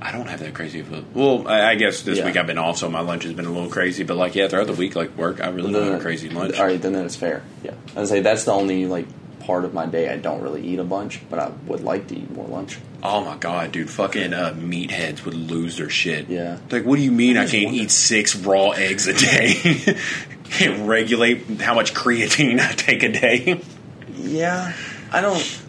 I 0.00 0.12
don't 0.12 0.28
have 0.28 0.40
that 0.40 0.54
crazy 0.54 0.80
of 0.80 0.92
a. 0.92 1.02
Well, 1.14 1.48
I, 1.48 1.70
I 1.70 1.74
guess 1.74 2.02
this 2.02 2.18
Yeah. 2.18 2.26
week 2.26 2.36
I've 2.36 2.46
been 2.46 2.58
off, 2.58 2.76
so 2.78 2.88
my 2.88 3.00
lunch 3.00 3.24
has 3.24 3.32
been 3.32 3.46
a 3.46 3.50
little 3.50 3.70
crazy. 3.70 4.04
But 4.04 4.16
like, 4.16 4.34
yeah, 4.36 4.46
throughout 4.46 4.66
the 4.68 4.72
week, 4.74 4.94
like 4.94 5.16
work, 5.16 5.40
I 5.42 5.48
really 5.48 5.72
don't 5.72 5.84
have 5.90 6.00
a 6.00 6.02
crazy 6.02 6.28
lunch. 6.28 6.58
All 6.58 6.66
right, 6.66 6.80
then 6.80 6.92
that's 6.92 7.16
fair. 7.16 7.42
Yeah. 7.64 7.72
I 7.96 8.00
would 8.00 8.08
say 8.08 8.20
that's 8.20 8.44
the 8.44 8.52
only 8.52 8.86
like 8.86 9.06
part 9.40 9.64
of 9.64 9.72
my 9.74 9.86
day 9.86 10.08
I 10.12 10.16
don't 10.16 10.42
really 10.42 10.62
eat 10.66 10.78
a 10.78 10.84
bunch, 10.84 11.20
but 11.30 11.38
I 11.38 11.50
would 11.66 11.82
like 11.82 12.08
to 12.08 12.16
eat 12.16 12.30
more 12.30 12.46
lunch. 12.46 12.78
Oh 13.02 13.24
my 13.24 13.36
god, 13.36 13.72
dude! 13.72 13.88
Fucking 13.90 14.32
uh, 14.34 14.54
meatheads 14.58 15.24
would 15.24 15.34
lose 15.34 15.76
their 15.78 15.90
shit. 15.90 16.28
Yeah. 16.28 16.58
Like, 16.70 16.84
what 16.84 16.96
do 16.96 17.02
you 17.02 17.12
mean 17.12 17.36
I, 17.36 17.42
just 17.42 17.52
can't 17.52 17.66
wonder- 17.66 17.82
eat 17.82 17.90
six 17.90 18.36
raw 18.36 18.70
eggs 18.70 19.06
a 19.06 19.12
day? 19.14 19.96
can't 20.50 20.86
regulate 20.88 21.60
how 21.60 21.74
much 21.74 21.94
creatine 21.94 22.60
I 22.60 22.72
take 22.72 23.02
a 23.02 23.08
day. 23.10 23.60
Yeah, 24.16 24.72
I 25.12 25.20
don't. 25.20 25.60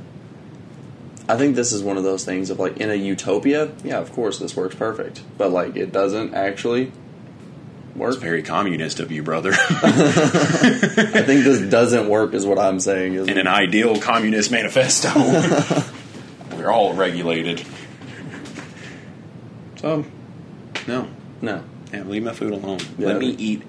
I 1.29 1.35
think 1.35 1.55
this 1.55 1.73
is 1.73 1.83
one 1.83 1.97
of 1.97 2.03
those 2.03 2.23
things 2.23 2.49
of 2.49 2.59
like 2.59 2.77
in 2.77 2.89
a 2.89 2.95
utopia. 2.95 3.71
Yeah, 3.83 3.99
of 3.99 4.11
course 4.13 4.39
this 4.39 4.55
works 4.55 4.75
perfect, 4.75 5.21
but 5.37 5.51
like 5.51 5.75
it 5.75 5.91
doesn't 5.91 6.33
actually 6.33 6.91
work. 7.95 8.13
It's 8.13 8.21
very 8.21 8.43
communist 8.43 8.99
of 8.99 9.11
you, 9.11 9.23
brother. 9.23 9.51
I 9.53 9.55
think 11.25 11.43
this 11.43 11.69
doesn't 11.69 12.07
work, 12.07 12.33
is 12.33 12.45
what 12.45 12.59
I'm 12.59 12.79
saying. 12.79 13.15
Is 13.15 13.27
In 13.27 13.37
an 13.37 13.47
ideal 13.47 13.99
communist 13.99 14.51
manifesto, 14.51 15.09
we're 16.55 16.71
all 16.71 16.93
regulated. 16.93 17.65
So, 19.77 20.05
no, 20.87 21.07
no. 21.41 21.63
yeah, 21.93 22.03
leave 22.03 22.23
my 22.23 22.33
food 22.33 22.53
alone. 22.53 22.79
Yeah. 22.97 23.07
Let 23.07 23.19
me 23.19 23.29
eat 23.31 23.63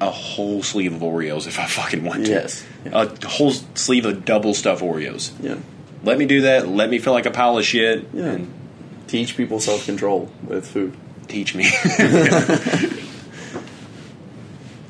a 0.00 0.10
whole 0.10 0.62
sleeve 0.62 0.92
of 0.92 1.00
Oreos 1.00 1.46
if 1.46 1.58
I 1.58 1.66
fucking 1.66 2.04
want 2.04 2.26
to. 2.26 2.30
Yes. 2.30 2.64
A 2.92 3.26
whole 3.26 3.52
sleeve 3.52 4.06
of 4.06 4.24
double 4.24 4.54
stuff 4.54 4.80
Oreos. 4.80 5.32
Yeah. 5.40 5.56
Let 6.04 6.18
me 6.18 6.26
do 6.26 6.42
that. 6.42 6.68
Let 6.68 6.90
me 6.90 6.98
feel 6.98 7.12
like 7.12 7.26
a 7.26 7.30
pile 7.30 7.58
of 7.58 7.64
shit. 7.64 8.06
Yeah. 8.12 8.24
And 8.26 8.52
Teach 9.08 9.36
people 9.36 9.58
self 9.60 9.84
control 9.86 10.30
with 10.46 10.66
food. 10.66 10.94
teach 11.28 11.54
me. 11.54 11.64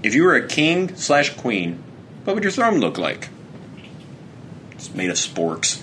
if 0.02 0.14
you 0.14 0.22
were 0.24 0.34
a 0.34 0.46
king 0.46 0.94
slash 0.96 1.30
queen, 1.36 1.82
what 2.24 2.34
would 2.34 2.44
your 2.44 2.52
throne 2.52 2.78
look 2.78 2.98
like? 2.98 3.28
It's 4.72 4.92
made 4.94 5.10
of 5.10 5.16
sporks. 5.16 5.80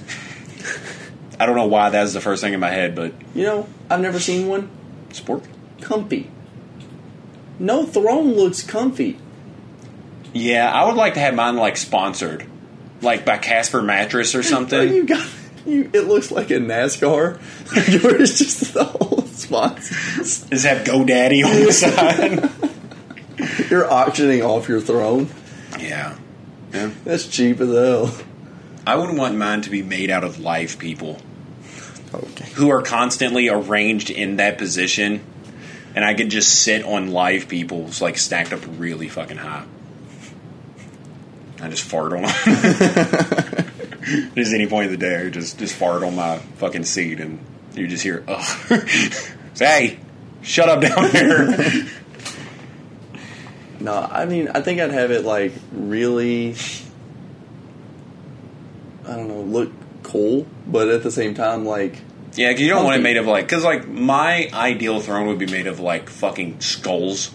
I 1.40 1.46
don't 1.46 1.56
know 1.56 1.66
why 1.68 1.90
that's 1.90 2.14
the 2.14 2.22
first 2.22 2.42
thing 2.42 2.54
in 2.54 2.60
my 2.60 2.70
head, 2.70 2.96
but 2.96 3.14
You 3.34 3.44
know, 3.44 3.68
I've 3.90 4.00
never 4.00 4.20
seen 4.20 4.48
one 4.48 4.70
spork. 5.10 5.44
comfy. 5.82 6.30
No 7.60 7.86
throne 7.86 8.34
looks 8.34 8.64
comfy. 8.64 9.18
Yeah, 10.36 10.70
I 10.70 10.86
would 10.86 10.96
like 10.96 11.14
to 11.14 11.22
have 11.22 11.34
mine 11.34 11.56
like 11.56 11.78
sponsored, 11.78 12.46
like 13.02 13.24
by 13.26 13.38
Casper 13.38 13.82
Mattress 13.82 14.36
or 14.36 14.44
something. 14.44 14.94
you 14.94 15.06
got 15.06 15.26
you. 15.66 15.90
It 15.94 16.02
looks 16.02 16.30
like 16.30 16.52
a 16.52 16.56
NASCAR. 16.56 17.40
Yours 18.04 18.38
just 18.38 18.74
the 18.74 18.84
whole 18.84 19.22
sponsors. 19.28 20.42
Does 20.44 20.66
it 20.66 20.68
have 20.68 20.86
GoDaddy 20.86 21.46
on 21.46 21.66
the 21.66 21.72
side? 21.72 23.70
You're 23.72 23.90
auctioning 23.92 24.42
off 24.42 24.68
your 24.68 24.82
throne. 24.82 25.30
yeah. 25.80 26.18
Yeah. 26.74 26.92
That's 27.06 27.26
cheap 27.28 27.62
as 27.62 27.70
hell. 27.70 28.14
I 28.86 28.98
wouldn't 28.98 29.18
want 29.18 29.38
mine 29.38 29.62
to 29.62 29.70
be 29.70 29.82
made 29.82 30.10
out 30.12 30.26
of 30.26 30.40
live 30.42 30.78
people. 30.78 31.18
Okay. 32.14 32.50
who 32.56 32.70
are 32.70 32.82
constantly 32.82 33.50
arranged 33.50 34.10
in 34.10 34.38
that 34.38 34.58
position, 34.58 35.22
and 35.96 36.04
I 36.06 36.14
could 36.14 36.30
just 36.30 36.62
sit 36.62 36.84
on 36.86 37.12
live 37.12 37.48
people's 37.50 38.02
like 38.02 38.18
stacked 38.18 38.54
up 38.54 38.62
really 38.78 39.10
fucking 39.10 39.38
high. 39.38 39.66
I 41.62 41.70
just 41.70 41.84
fart 41.84 42.14
on 42.14 42.24
just 44.36 44.54
any 44.54 44.68
point 44.68 44.86
of 44.86 44.92
the 44.92 44.98
day, 44.98 45.26
I 45.26 45.30
just 45.30 45.58
just 45.58 45.74
fart 45.76 46.04
on 46.04 46.16
my 46.16 46.38
fucking 46.58 46.84
seat, 46.86 47.20
and 47.20 47.40
you 47.74 47.88
just 47.88 48.04
hear, 48.04 48.24
ugh. 48.28 48.44
Say, 49.54 49.66
hey, 49.66 50.00
shut 50.42 50.70
up 50.70 50.82
down 50.82 51.12
there. 51.12 51.86
No, 53.78 53.94
I 53.94 54.26
mean, 54.26 54.48
I 54.48 54.62
think 54.62 54.80
I'd 54.80 54.92
have 54.92 55.12
it 55.12 55.26
like 55.26 55.52
really, 55.72 56.56
I 59.08 59.16
don't 59.16 59.28
know, 59.28 59.42
look 59.42 59.72
cool, 60.02 60.48
but 60.66 60.88
at 60.88 61.04
the 61.04 61.12
same 61.12 61.36
time, 61.36 61.66
like, 61.66 62.00
yeah, 62.36 62.52
'cause 62.52 62.62
you 62.62 62.70
don't 62.70 62.84
want 62.84 62.96
it 62.96 63.04
made 63.04 63.18
of 63.18 63.28
like, 63.28 63.46
because 63.46 63.64
like 63.64 63.88
my 63.88 64.50
ideal 64.54 65.02
throne 65.02 65.28
would 65.28 65.38
be 65.38 65.46
made 65.46 65.68
of 65.68 65.80
like 65.80 66.10
fucking 66.10 66.62
skulls. 66.62 67.32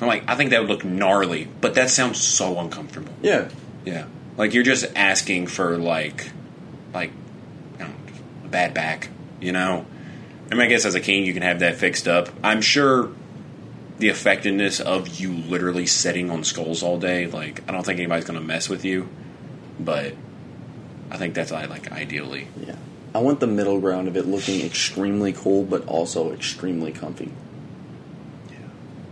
I'm 0.00 0.08
like, 0.08 0.24
I 0.28 0.34
think 0.34 0.50
that 0.50 0.60
would 0.60 0.70
look 0.70 0.84
gnarly, 0.84 1.48
but 1.60 1.74
that 1.74 1.90
sounds 1.90 2.20
so 2.20 2.58
uncomfortable. 2.58 3.12
yeah, 3.22 3.48
Yeah, 3.84 4.06
like 4.36 4.54
you're 4.54 4.64
just 4.64 4.86
asking 4.96 5.48
for 5.48 5.76
like, 5.76 6.30
like, 6.94 7.12
don't 7.78 7.88
know, 7.88 7.94
a 8.44 8.48
bad 8.48 8.72
back, 8.74 9.08
you 9.40 9.52
know. 9.52 9.84
I 10.50 10.54
mean, 10.54 10.62
I 10.62 10.66
guess 10.66 10.84
as 10.84 10.94
a 10.94 11.00
king, 11.00 11.24
you 11.24 11.32
can 11.32 11.42
have 11.42 11.60
that 11.60 11.76
fixed 11.76 12.08
up. 12.08 12.28
I'm 12.42 12.60
sure 12.60 13.10
the 13.98 14.08
effectiveness 14.08 14.80
of 14.80 15.20
you 15.20 15.32
literally 15.32 15.86
sitting 15.86 16.30
on 16.30 16.42
skulls 16.42 16.82
all 16.82 16.98
day, 16.98 17.26
like, 17.26 17.62
I 17.68 17.72
don't 17.72 17.84
think 17.84 17.98
anybody's 17.98 18.24
to 18.24 18.40
mess 18.40 18.68
with 18.68 18.84
you, 18.84 19.08
but 19.78 20.14
I 21.10 21.18
think 21.18 21.34
that's 21.34 21.52
I 21.52 21.66
like 21.66 21.92
ideally. 21.92 22.48
yeah. 22.58 22.76
I 23.14 23.18
want 23.18 23.40
the 23.40 23.46
middle 23.48 23.80
ground 23.80 24.06
of 24.08 24.16
it 24.16 24.26
looking 24.26 24.64
extremely 24.64 25.32
cool, 25.32 25.64
but 25.64 25.86
also 25.86 26.32
extremely 26.32 26.92
comfy. 26.92 27.32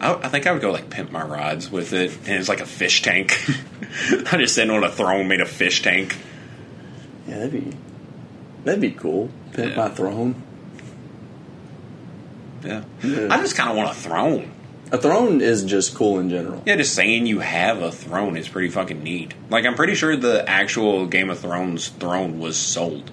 I, 0.00 0.14
I 0.14 0.28
think 0.28 0.46
I 0.46 0.52
would 0.52 0.62
go 0.62 0.70
like 0.70 0.90
pimp 0.90 1.10
my 1.10 1.22
rods 1.22 1.70
with 1.70 1.92
it, 1.92 2.12
and 2.26 2.28
it's 2.38 2.48
like 2.48 2.60
a 2.60 2.66
fish 2.66 3.02
tank. 3.02 3.36
I'm 4.10 4.40
just 4.40 4.54
sitting 4.54 4.70
on 4.70 4.84
a 4.84 4.90
throne 4.90 5.28
made 5.28 5.40
of 5.40 5.48
fish 5.48 5.82
tank. 5.82 6.16
Yeah, 7.26 7.38
that'd 7.38 7.52
be 7.52 7.76
that'd 8.64 8.80
be 8.80 8.90
cool. 8.92 9.30
Pimp 9.52 9.70
Yeah. 9.70 9.76
my 9.76 9.88
throne. 9.88 10.42
Yeah, 12.64 12.82
Yeah. 13.02 13.28
I 13.30 13.38
just 13.40 13.56
kind 13.56 13.70
of 13.70 13.76
want 13.76 13.90
a 13.90 13.94
throne. 13.94 14.52
A 14.90 14.98
throne 14.98 15.40
is 15.42 15.64
just 15.64 15.94
cool 15.94 16.18
in 16.18 16.30
general. 16.30 16.62
Yeah, 16.66 16.76
just 16.76 16.94
saying 16.94 17.26
you 17.26 17.40
have 17.40 17.82
a 17.82 17.92
throne 17.92 18.36
is 18.36 18.48
pretty 18.48 18.70
fucking 18.70 19.02
neat. 19.02 19.34
Like, 19.50 19.66
I'm 19.66 19.74
pretty 19.74 19.94
sure 19.94 20.16
the 20.16 20.48
actual 20.48 21.06
Game 21.06 21.28
of 21.30 21.38
Thrones 21.38 21.88
throne 21.88 22.38
was 22.38 22.56
sold. 22.56 23.10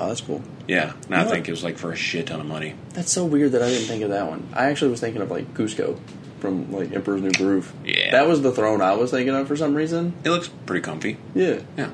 Oh, 0.00 0.06
that's 0.08 0.20
cool. 0.20 0.42
Yeah, 0.68 0.92
and 1.06 1.14
I 1.16 1.24
What? 1.24 1.30
think 1.32 1.48
it 1.48 1.50
was 1.50 1.64
like 1.64 1.76
for 1.76 1.90
a 1.92 1.96
shit 1.96 2.26
ton 2.28 2.40
of 2.40 2.46
money. 2.46 2.74
That's 2.94 3.10
so 3.10 3.24
weird 3.24 3.52
that 3.52 3.62
I 3.62 3.68
didn't 3.68 3.88
think 3.88 4.02
of 4.04 4.10
that 4.10 4.28
one. 4.28 4.46
I 4.54 4.66
actually 4.66 4.92
was 4.92 5.00
thinking 5.00 5.20
of 5.22 5.30
like 5.30 5.52
Kuzco 5.54 5.98
from 6.40 6.70
like 6.72 6.92
Emperor's 6.94 7.20
New 7.22 7.32
Groove. 7.32 7.72
Yeah. 7.84 8.12
that 8.12 8.28
was 8.28 8.42
the 8.42 8.52
throne 8.52 8.80
I 8.80 8.92
was 8.94 9.10
thinking 9.10 9.34
of 9.34 9.48
for 9.48 9.56
some 9.56 9.74
reason. 9.74 10.12
It 10.24 10.30
looks 10.30 10.48
pretty 10.66 10.82
comfy. 10.82 11.16
Yeah, 11.34 11.60
Yeah, 11.76 11.90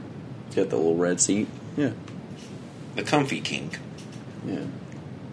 it's 0.48 0.56
got 0.56 0.68
the 0.70 0.76
little 0.76 0.96
red 0.96 1.18
seat. 1.20 1.48
Yeah, 1.78 1.92
the 2.94 3.02
comfy 3.04 3.40
king. 3.40 3.70
yeah. 4.46 4.58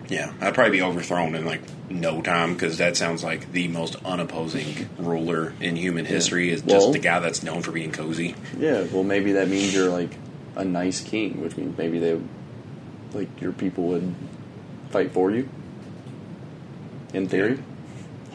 Yeah, 0.07 0.33
I'd 0.41 0.53
probably 0.53 0.71
be 0.71 0.81
overthrown 0.81 1.35
in 1.35 1.45
like 1.45 1.61
no 1.89 2.21
time 2.21 2.53
because 2.53 2.79
that 2.79 2.97
sounds 2.97 3.23
like 3.23 3.53
the 3.53 3.69
most 3.69 3.95
unopposing 4.03 4.89
ruler 4.97 5.53
in 5.61 5.77
human 5.77 6.03
history 6.05 6.49
is 6.49 6.61
just 6.61 6.73
Well- 6.75 6.91
the 6.91 6.99
guy 6.99 7.19
that's 7.19 7.43
known 7.43 7.61
for 7.61 7.71
being 7.71 7.91
cozy. 7.93 8.35
Yeah, 8.59 8.83
well, 8.91 9.03
maybe 9.03 9.33
that 9.33 9.47
means 9.49 9.73
you're 9.73 9.89
like 9.89 10.09
a 10.57 10.65
nice 10.65 10.99
king, 10.99 11.41
which 11.41 11.55
means 11.55 11.77
maybe 11.77 11.97
they, 11.99 12.17
like, 13.13 13.41
your 13.41 13.51
people 13.51 13.85
would 13.89 14.13
fight 14.89 15.11
for 15.11 15.31
you. 15.31 15.47
In 17.13 17.27
theory, 17.27 17.59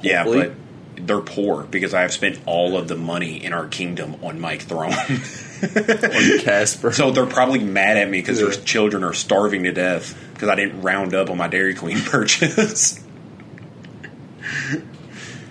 Yeah, 0.03 0.25
Hopefully. 0.25 0.49
but 0.97 1.07
they're 1.07 1.21
poor 1.21 1.63
because 1.65 1.95
I 1.95 2.03
have 2.03 2.13
spent 2.13 2.39
all 2.47 2.77
of 2.77 2.89
the 2.89 2.97
money 2.97 3.43
in 3.43 3.53
our 3.53 3.67
kingdom 3.69 4.17
on 4.23 4.39
my 4.41 4.59
throne. 4.59 4.93
on 5.63 6.39
Casper. 6.41 6.93
so 6.93 7.11
they're 7.11 7.25
probably 7.27 7.59
mad 7.61 7.97
at 7.97 8.09
me 8.11 8.19
because 8.21 8.39
Yeah. 8.41 8.49
their 8.49 8.55
children 8.65 9.03
are 9.05 9.15
starving 9.15 9.63
to 9.65 9.73
death 9.73 10.15
because 10.35 10.49
I 10.51 10.55
didn't 10.55 10.83
round 10.83 11.15
up 11.15 11.31
on 11.31 11.39
my 11.39 11.49
Dairy 11.49 11.75
Queen 11.75 11.99
purchase. 12.05 13.03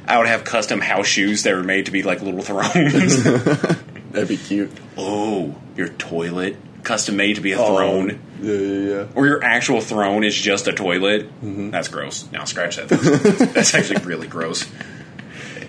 I 0.07 0.17
would 0.19 0.27
have 0.27 0.43
custom 0.43 0.81
house 0.81 1.07
shoes 1.07 1.43
that 1.43 1.55
were 1.55 1.63
made 1.63 1.87
to 1.87 1.91
be 1.91 2.03
like 2.03 2.21
little 2.21 2.41
thrones. 2.43 3.23
that'd 4.11 4.27
be 4.27 4.37
cute. 4.37 4.71
oh, 4.97 5.55
your 5.75 5.89
toilet 5.89 6.57
custom 6.83 7.15
made 7.17 7.35
to 7.37 7.41
be 7.41 7.53
a 7.53 7.59
Oh, 7.59 7.75
throne. 7.75 8.19
Yeah, 8.41 8.53
yeah, 8.53 8.89
yeah. 8.89 9.07
Or 9.15 9.25
your 9.25 9.43
actual 9.43 9.81
throne 9.81 10.23
is 10.23 10.35
just 10.35 10.67
a 10.67 10.73
toilet. 10.73 11.27
Mm-hmm. 11.41 11.71
That's 11.71 11.87
gross. 11.87 12.29
Now 12.31 12.43
scratch 12.43 12.75
that. 12.77 12.89
That's, 12.89 13.53
that's 13.53 13.75
actually 13.75 14.01
really 14.05 14.27
gross. 14.27 14.65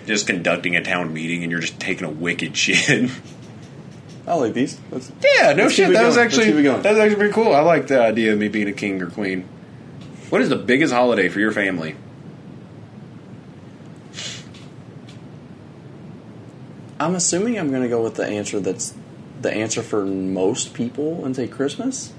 Just 0.05 0.27
conducting 0.27 0.75
a 0.75 0.83
town 0.83 1.13
meeting 1.13 1.43
and 1.43 1.51
you're 1.51 1.61
just 1.61 1.79
taking 1.79 2.05
a 2.05 2.09
wicked 2.09 2.55
shit. 2.55 3.11
I 4.27 4.33
like 4.35 4.53
these. 4.53 4.77
That's, 4.91 5.11
Yeah, 5.21 5.53
no 5.53 5.63
Let's 5.63 5.75
shit. 5.75 5.93
That 5.93 6.05
was 6.05 6.15
going. 6.15 6.27
Let's 6.27 6.37
actually 6.37 6.61
that 6.61 6.83
was 6.83 6.97
actually 6.97 7.15
pretty 7.15 7.33
cool. 7.33 7.53
I 7.53 7.61
like 7.61 7.87
the 7.87 8.01
idea 8.01 8.33
of 8.33 8.39
me 8.39 8.49
being 8.49 8.67
a 8.67 8.73
king 8.73 9.01
or 9.01 9.09
queen. 9.09 9.47
What 10.29 10.41
is 10.41 10.49
the 10.49 10.57
biggest 10.57 10.93
holiday 10.93 11.29
for 11.29 11.39
your 11.39 11.53
family? 11.53 11.95
I'm 16.99 17.15
assuming 17.15 17.57
I'm 17.57 17.69
going 17.69 17.83
to 17.83 17.89
go 17.89 18.03
with 18.03 18.15
the 18.15 18.25
answer 18.25 18.59
that's 18.59 18.93
the 19.41 19.53
answer 19.53 19.83
for 19.83 20.03
most 20.03 20.73
people 20.73 21.23
and 21.23 21.35
say 21.35 21.47
Christmas. 21.47 22.11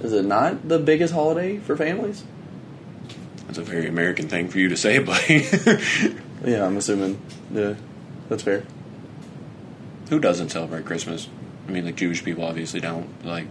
Is 0.00 0.12
it 0.12 0.24
not 0.24 0.68
the 0.68 0.78
biggest 0.78 1.12
holiday 1.12 1.58
for 1.58 1.76
families? 1.76 2.24
That's 3.46 3.58
a 3.58 3.62
very 3.62 3.86
American 3.88 4.28
thing 4.28 4.48
for 4.48 4.58
you 4.58 4.68
to 4.68 4.76
say, 4.76 4.98
buddy. 5.00 5.46
Yeah, 6.44 6.64
I'm 6.64 6.76
assuming. 6.76 7.20
Yeah, 7.52 7.74
that's 8.28 8.42
fair. 8.42 8.64
Who 10.08 10.18
doesn't 10.18 10.50
celebrate 10.50 10.86
Christmas? 10.86 11.28
I 11.68 11.70
mean, 11.70 11.84
like 11.84 11.96
Jewish 11.96 12.24
people 12.24 12.44
obviously 12.44 12.80
don't. 12.80 13.08
Like, 13.24 13.46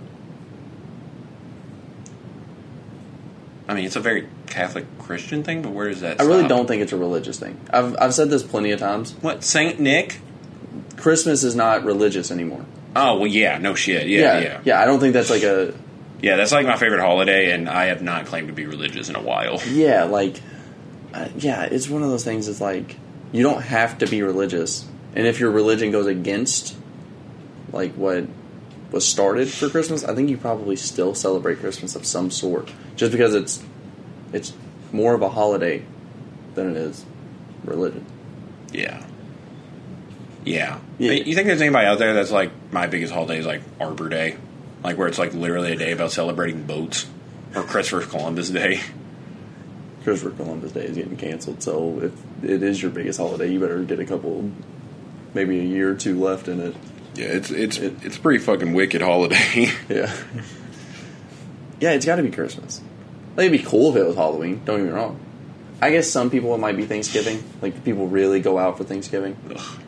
I 3.67 3.75
mean, 3.75 3.85
it's 3.85 3.95
a 3.95 3.99
very 4.01 4.27
Catholic 4.47 4.85
Christian 4.97 5.43
thing, 5.43 5.61
but 5.61 5.71
where 5.71 5.89
does 5.89 6.01
that? 6.01 6.19
I 6.19 6.23
really 6.23 6.39
stop? 6.39 6.49
don't 6.49 6.67
think 6.67 6.81
it's 6.81 6.91
a 6.91 6.97
religious 6.97 7.39
thing. 7.39 7.59
I've 7.71 7.95
I've 7.99 8.13
said 8.13 8.29
this 8.29 8.43
plenty 8.43 8.71
of 8.71 8.79
times. 8.79 9.13
What 9.21 9.43
Saint 9.43 9.79
Nick? 9.79 10.19
Christmas 10.97 11.43
is 11.43 11.55
not 11.55 11.85
religious 11.85 12.31
anymore. 12.31 12.65
Oh 12.95 13.19
well, 13.19 13.27
yeah, 13.27 13.57
no 13.59 13.75
shit, 13.75 14.07
yeah, 14.07 14.39
yeah, 14.39 14.61
yeah. 14.65 14.81
I 14.81 14.85
don't 14.85 14.99
think 14.99 15.13
that's 15.13 15.29
like 15.29 15.43
a 15.43 15.73
Yeah, 16.21 16.35
that's 16.35 16.51
like 16.51 16.65
my 16.65 16.77
favorite 16.77 17.01
holiday, 17.01 17.51
and 17.51 17.69
I 17.69 17.85
have 17.85 18.01
not 18.01 18.25
claimed 18.25 18.47
to 18.47 18.53
be 18.53 18.65
religious 18.65 19.09
in 19.09 19.15
a 19.15 19.21
while. 19.21 19.61
yeah 19.69 20.03
like 20.03 20.41
uh, 21.13 21.29
yeah. 21.37 21.63
It's 21.63 21.89
one 21.89 22.03
of 22.03 22.09
those 22.09 22.23
things. 22.23 22.47
It's 22.47 22.61
like 22.61 22.97
you 23.31 23.43
don't 23.43 23.61
have 23.61 23.99
to 23.99 24.07
be 24.07 24.21
religious, 24.21 24.87
and 25.15 25.25
if 25.25 25.39
your 25.39 25.51
religion 25.51 25.91
goes 25.91 26.05
against 26.05 26.75
like 27.71 27.93
what 27.93 28.27
was 28.91 29.07
started 29.07 29.49
for 29.49 29.69
Christmas, 29.69 30.03
I 30.03 30.15
think 30.15 30.29
you 30.29 30.37
probably 30.37 30.75
still 30.75 31.13
celebrate 31.13 31.59
Christmas 31.59 31.95
of 31.95 32.05
some 32.05 32.31
sort, 32.31 32.71
just 32.95 33.11
because 33.11 33.33
it's 33.33 33.63
it's 34.33 34.53
more 34.91 35.13
of 35.13 35.21
a 35.21 35.29
holiday 35.29 35.83
than 36.55 36.71
it 36.71 36.77
is 36.77 37.05
religion. 37.63 38.05
Yeah. 38.71 39.03
Yeah. 40.45 40.79
Yeah. 40.97 41.11
You 41.11 41.35
think 41.35 41.47
there's 41.47 41.61
anybody 41.61 41.87
out 41.87 41.99
there 41.99 42.13
that's 42.13 42.31
like 42.31 42.51
my 42.71 42.87
biggest 42.87 43.13
holiday 43.13 43.39
is 43.39 43.45
like 43.45 43.61
Arbor 43.79 44.09
Day, 44.09 44.37
like 44.83 44.97
where 44.97 45.07
it's 45.07 45.19
like 45.19 45.33
literally 45.33 45.71
a 45.73 45.75
day 45.75 45.91
about 45.91 46.11
celebrating 46.11 46.63
boats, 46.63 47.07
or 47.55 47.63
Christopher 47.63 48.05
Columbus 48.05 48.49
Day. 48.49 48.81
Christopher 50.03 50.35
Columbus 50.35 50.71
Day 50.71 50.85
is 50.85 50.95
getting 50.95 51.17
canceled, 51.17 51.61
so 51.61 51.99
if 52.01 52.13
it 52.43 52.63
is 52.63 52.81
your 52.81 52.91
biggest 52.91 53.19
holiday, 53.19 53.51
you 53.51 53.59
better 53.59 53.83
get 53.83 53.99
a 53.99 54.05
couple, 54.05 54.49
maybe 55.33 55.59
a 55.59 55.63
year 55.63 55.91
or 55.91 55.95
two 55.95 56.19
left 56.19 56.47
in 56.47 56.59
it. 56.61 56.75
Yeah, 57.15 57.25
it's 57.25 57.51
it's 57.51 57.77
It- 57.77 57.95
it's 58.03 58.17
a 58.17 58.19
pretty 58.19 58.39
fucking 58.43 58.73
wicked 58.73 59.01
holiday. 59.01 59.67
Yeah. 59.89 60.13
yeah, 61.79 61.91
it's 61.91 62.05
got 62.05 62.15
to 62.17 62.23
be 62.23 62.31
Christmas. 62.31 62.81
Like, 63.35 63.47
it'd 63.47 63.61
be 63.61 63.65
cool 63.65 63.91
if 63.91 63.95
it 63.97 64.05
was 64.05 64.15
Halloween. 64.15 64.61
Don't 64.65 64.77
get 64.77 64.85
me 64.87 64.91
wrong. 64.91 65.19
I 65.81 65.91
guess 65.91 66.09
some 66.09 66.29
people 66.29 66.53
it 66.55 66.57
might 66.57 66.75
be 66.75 66.85
Thanksgiving. 66.85 67.41
Like 67.61 67.83
people 67.85 68.07
really 68.07 68.41
go 68.41 68.57
out 68.57 68.77
for 68.77 68.83
Thanksgiving. 68.83 69.37
Ugh, 69.53 69.79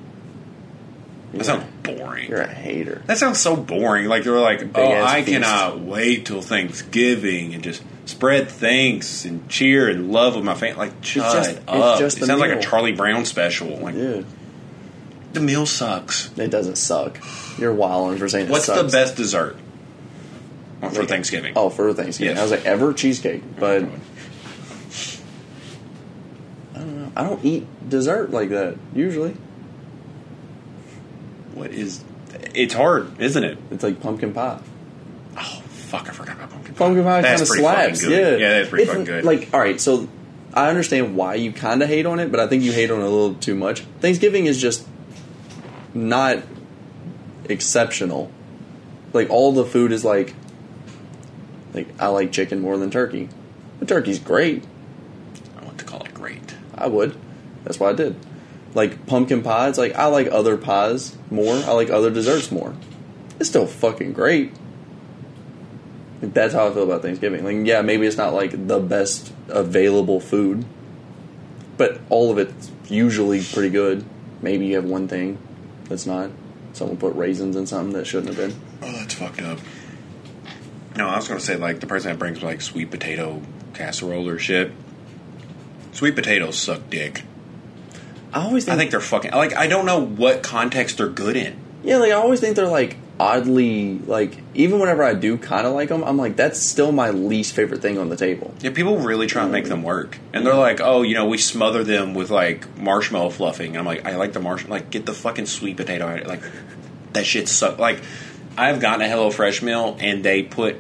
that 1.34 1.46
sounds 1.46 1.64
boring. 1.84 2.30
you're 2.30 2.42
a 2.42 2.48
hater. 2.48 3.02
That 3.08 3.18
sounds 3.18 3.40
so 3.40 3.56
boring. 3.56 4.08
Like 4.08 4.24
they're 4.24 4.38
like, 4.40 4.64
oh, 4.76 4.92
I 4.92 5.22
feast. 5.24 5.30
cannot 5.42 5.80
wait 5.80 6.26
till 6.26 6.42
Thanksgiving 6.42 7.54
and 7.54 7.64
just 7.64 7.84
spread 8.06 8.50
thanks 8.50 9.24
and 9.26 9.48
cheer 9.50 9.88
and 9.90 10.12
love 10.12 10.36
with 10.36 10.44
my 10.44 10.56
family. 10.56 10.88
Like, 10.90 11.04
shut 11.04 11.34
just- 11.34 11.50
it's 11.52 11.64
up. 11.68 12.00
just 12.00 12.18
it 12.22 12.26
sounds 12.26 12.42
like 12.42 12.52
a. 12.52 12.60
Charlie 12.62 12.92
Brown 12.92 13.26
special. 13.26 13.78
Like 13.78 13.96
Yeah, 13.96 14.24
the 15.34 15.40
meal 15.40 15.66
sucks. 15.66 16.30
it 16.38 16.50
doesn't 16.50 16.76
suck. 16.78 17.20
You're 17.58 17.74
wilding 17.74 18.18
for 18.20 18.28
saying 18.28 18.48
it 18.48 18.52
What's 18.52 18.66
the 18.68 18.84
best 18.84 19.16
dessert 19.16 19.56
for 20.82 20.90
Like- 20.90 21.08
Thanksgiving? 21.08 21.54
Oh, 21.56 21.70
for 21.70 21.94
Thanksgiving, 21.94 22.36
Yes. 22.36 22.40
I 22.40 22.44
was 22.44 22.52
like 22.52 22.66
ever 22.66 22.92
cheesecake, 22.94 23.44
oh, 23.46 23.60
but 23.60 23.84
I 26.76 26.80
don't 26.80 26.98
know. 26.98 27.12
I 27.16 27.24
don't 27.24 27.44
eat 27.46 27.68
dessert 27.90 28.32
like 28.32 28.50
that 28.50 28.76
usually. 28.94 29.36
What 31.62 31.74
is? 31.74 32.04
It's 32.56 32.74
hard, 32.74 33.22
isn't 33.22 33.44
it? 33.44 33.60
It's 33.70 33.84
like 33.84 34.02
pumpkin 34.02 34.34
pie. 34.34 34.60
Oh 35.38 35.62
fuck! 35.68 36.10
I 36.10 36.12
forgot 36.12 36.36
about 36.38 36.50
pumpkin 36.50 36.74
pie. 36.74 36.78
Pumpkin 36.80 37.04
pie 37.04 37.22
kind 37.22 37.40
of 37.40 37.48
pretty 37.48 37.62
slaps. 37.62 38.02
fucking 38.02 38.10
good. 38.10 38.40
Yeah, 38.42 38.48
yeah, 38.48 38.58
that's 38.58 38.70
pretty 38.70 38.84
It's 38.84 38.92
fucking 38.92 39.06
good. 39.06 39.24
Like, 39.24 39.50
all 39.54 39.60
right, 39.60 39.80
so 39.80 40.10
I 40.56 40.70
understand 40.70 41.16
why 41.16 41.36
you 41.36 41.52
kind 41.52 41.84
of 41.84 41.88
hate 41.88 42.08
on 42.08 42.20
it, 42.20 42.32
but 42.32 42.40
I 42.40 42.48
think 42.48 42.64
you 42.64 42.72
hate 42.72 42.90
on 42.90 43.00
it 43.00 43.04
a 43.04 43.10
little 43.10 43.36
too 43.36 43.54
much. 43.54 43.82
Thanksgiving 44.00 44.48
is 44.48 44.60
just 44.60 44.88
not 45.94 46.40
exceptional. 47.46 48.32
Like 49.14 49.30
all 49.30 49.52
the 49.52 49.64
food 49.64 49.92
is 49.92 50.04
like 50.04 50.34
like 51.76 51.90
I 52.00 52.08
like 52.08 52.32
chicken 52.32 52.60
more 52.60 52.76
than 52.80 52.90
turkey. 52.90 53.30
But 53.78 53.88
turkey's 53.88 54.18
great. 54.18 54.64
I 55.60 55.64
want 55.64 55.78
to 55.78 55.86
call 55.86 56.02
it 56.02 56.16
great. 56.16 56.56
I 56.74 56.88
would. 56.88 57.16
That's 57.66 57.80
why 57.80 57.92
I 57.92 57.94
did. 57.94 58.16
Like 58.74 59.06
pumpkin 59.06 59.44
pie, 59.44 59.68
it's 59.70 59.78
like 59.78 59.96
I 59.96 60.06
like 60.06 60.28
other 60.32 60.58
pies 60.58 61.18
more. 61.30 61.56
I 61.56 61.72
like 61.72 61.90
other 61.90 62.10
desserts 62.10 62.52
more. 62.52 62.74
It's 63.40 63.50
still 63.50 63.68
fucking 63.68 64.14
great. 64.14 64.54
Like, 66.22 66.34
that's 66.34 66.54
how 66.54 66.68
I 66.68 66.74
feel 66.74 66.84
about 66.84 67.02
Thanksgiving. 67.02 67.44
Like, 67.44 67.66
yeah, 67.68 67.82
maybe 67.82 68.06
it's 68.06 68.18
not 68.18 68.34
like 68.34 68.68
the 68.68 68.80
best 68.80 69.34
available 69.50 70.20
food, 70.20 70.64
but 71.78 72.00
all 72.10 72.32
of 72.32 72.38
it's 72.38 72.72
usually 72.88 73.44
pretty 73.44 73.70
good. 73.70 74.06
Maybe 74.42 74.68
you 74.68 74.76
have 74.76 74.86
one 74.86 75.08
thing 75.08 75.38
that's 75.86 76.06
not. 76.06 76.30
Someone 76.74 76.98
put 76.98 77.16
raisins 77.16 77.56
in 77.56 77.66
something 77.66 77.94
that 77.94 78.06
shouldn't 78.06 78.36
have 78.36 78.38
been. 78.38 78.62
Oh, 78.82 78.92
that's 78.94 79.16
fucked 79.16 79.42
up. 79.42 79.60
No, 80.96 81.08
I 81.08 81.18
was 81.18 81.28
gonna 81.28 81.40
say 81.40 81.56
like 81.56 81.80
the 81.80 81.88
person 81.88 82.12
that 82.12 82.20
brings 82.20 82.44
like 82.44 82.62
sweet 82.62 82.92
potato 82.92 83.42
casserole 83.74 84.28
or 84.28 84.40
shit. 84.40 84.72
Sweet 85.92 86.16
potatoes 86.16 86.58
suck 86.58 86.90
dick. 86.90 87.24
I 88.34 88.44
always 88.44 88.66
think, 88.66 88.76
I 88.76 88.78
think 88.78 88.92
they're 88.92 89.00
fucking 89.02 89.32
like 89.32 89.56
I 89.56 89.68
don't 89.68 89.86
know 89.86 90.00
what 90.06 90.44
context 90.44 90.98
they're 90.98 91.10
good 91.10 91.36
in. 91.36 91.58
yeah, 91.84 91.98
like 91.98 92.12
I 92.12 92.16
always 92.16 92.40
think 92.40 92.56
they're 92.56 92.68
like 92.68 92.98
oddly 93.20 94.00
like 94.00 94.36
even 94.56 94.80
whenever 94.80 95.04
I 95.04 95.14
do 95.14 95.38
kind 95.38 95.68
of 95.68 95.74
like 95.74 95.90
them, 95.90 96.04
I'm 96.04 96.18
like 96.18 96.36
that's 96.36 96.60
still 96.60 96.92
my 96.92 97.12
least 97.12 97.54
favorite 97.54 97.82
thing 97.82 97.98
on 97.98 98.10
the 98.10 98.16
table. 98.16 98.54
Yeah, 98.62 98.72
people 98.72 98.98
really 98.98 99.28
try 99.28 99.44
to 99.44 99.50
make 99.50 99.66
them 99.66 99.84
work, 99.84 100.18
and 100.34 100.46
they're 100.46 100.56
like, 100.56 100.80
"Oh, 100.82 101.02
you 101.02 101.14
know, 101.14 101.26
we 101.28 101.38
smother 101.38 101.84
them 101.84 102.14
with 102.14 102.30
like 102.32 102.78
marshmallow 102.78 103.30
fluffing." 103.32 103.72
And 103.72 103.80
I'm 103.80 103.86
like, 103.86 104.06
"I 104.06 104.16
like 104.16 104.34
the 104.34 104.40
marshmallow. 104.40 104.76
Like, 104.80 104.90
get 104.90 105.06
the 105.06 105.14
fucking 105.14 105.46
sweet 105.46 105.78
potato. 105.78 106.08
out. 106.08 106.26
Like, 106.26 106.42
that 107.14 107.26
shit 107.26 107.48
suck." 107.50 107.80
Like, 107.80 108.02
I've 108.58 108.80
gotten 108.80 109.02
a 109.02 109.10
HelloFresh 109.14 109.62
meal, 109.62 109.98
and 110.00 110.24
they 110.24 110.44
put 110.44 110.78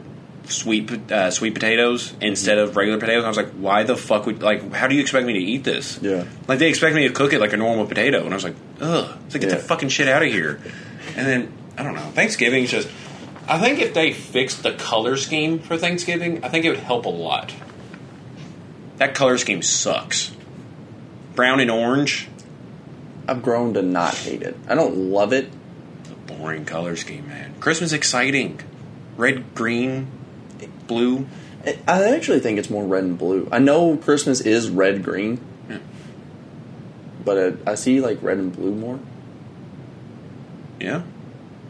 sweet 0.51 1.11
uh, 1.11 1.31
sweet 1.31 1.53
potatoes 1.53 2.13
instead 2.21 2.57
of 2.57 2.75
regular 2.75 2.99
potatoes. 2.99 3.23
I 3.25 3.27
was 3.27 3.37
like, 3.37 3.51
"Why 3.51 3.83
the 3.83 3.95
fuck 3.97 4.25
would 4.25 4.41
like? 4.43 4.71
How 4.73 4.87
do 4.87 4.95
you 4.95 5.01
expect 5.01 5.25
me 5.25 5.33
to 5.33 5.39
eat 5.39 5.63
this?" 5.63 5.99
Yeah. 6.01 6.25
like 6.47 6.59
they 6.59 6.69
expect 6.69 6.95
me 6.95 7.07
to 7.07 7.13
cook 7.13 7.33
it 7.33 7.39
like 7.39 7.53
a 7.53 7.57
normal 7.57 7.85
potato, 7.85 8.23
and 8.23 8.31
I 8.31 8.35
was 8.35 8.43
like, 8.43 8.55
"Ugh!" 8.81 9.17
It's 9.25 9.35
like 9.35 9.41
get 9.41 9.49
Yeah. 9.49 9.55
that 9.57 9.63
fucking 9.63 9.89
shit 9.89 10.07
out 10.07 10.21
of 10.23 10.31
here. 10.31 10.59
And 11.15 11.25
then 11.27 11.53
I 11.77 11.83
don't 11.83 11.95
know. 11.95 12.01
Thanksgiving's 12.13 12.69
just. 12.71 12.87
I 13.47 13.57
think 13.59 13.79
if 13.79 13.93
they 13.93 14.13
fixed 14.13 14.63
the 14.63 14.73
color 14.73 15.17
scheme 15.17 15.59
for 15.59 15.75
Thanksgiving, 15.77 16.43
I 16.43 16.49
think 16.49 16.63
it 16.63 16.69
would 16.69 16.79
help 16.79 17.05
a 17.05 17.09
lot. 17.09 17.53
That 18.97 19.15
color 19.15 19.37
scheme 19.37 19.61
sucks. 19.61 20.31
Brown 21.35 21.59
and 21.59 21.71
orange, 21.71 22.27
I've 23.27 23.41
grown 23.41 23.73
to 23.73 23.81
not 23.81 24.13
hate 24.15 24.41
it. 24.43 24.55
I 24.67 24.75
don't 24.75 24.95
love 24.95 25.33
it. 25.33 25.49
a 26.09 26.33
boring 26.33 26.65
color 26.65 26.95
scheme, 26.95 27.27
man. 27.27 27.55
Christmas 27.59 27.93
exciting. 27.93 28.59
Red, 29.17 29.55
green, 29.55 30.07
blue. 30.91 31.25
I- 31.65 31.77
I 31.87 32.03
actually 32.15 32.39
think 32.39 32.57
it's 32.59 32.69
more 32.69 32.83
red 32.85 33.03
and 33.03 33.17
blue. 33.17 33.47
I 33.51 33.59
know 33.59 33.95
Christmas 33.97 34.41
is 34.41 34.69
red 34.69 35.03
green, 35.03 35.39
Yeah. 35.69 35.77
but 37.23 37.37
uh, 37.37 37.51
I 37.67 37.75
see 37.75 38.01
like 38.01 38.17
red 38.21 38.37
and 38.37 38.51
blue 38.55 38.73
more. 38.75 38.99
Yeah. 40.79 41.03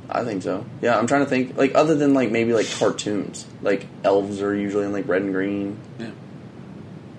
I 0.09 0.24
think 0.24 0.43
so. 0.43 0.65
Yeah, 0.82 0.97
I'm 0.97 1.07
trying 1.07 1.24
to 1.24 1.30
think 1.30 1.57
like 1.57 1.74
other 1.76 1.95
than 1.95 2.13
like 2.13 2.32
maybe 2.32 2.53
like 2.53 2.69
cartoons. 2.80 3.45
Like 3.61 3.86
elves 4.03 4.41
are 4.41 4.53
usually 4.55 4.86
in 4.86 4.91
like 4.93 5.07
red 5.07 5.22
and 5.22 5.34
green. 5.34 5.78
Yeah. 5.99 6.11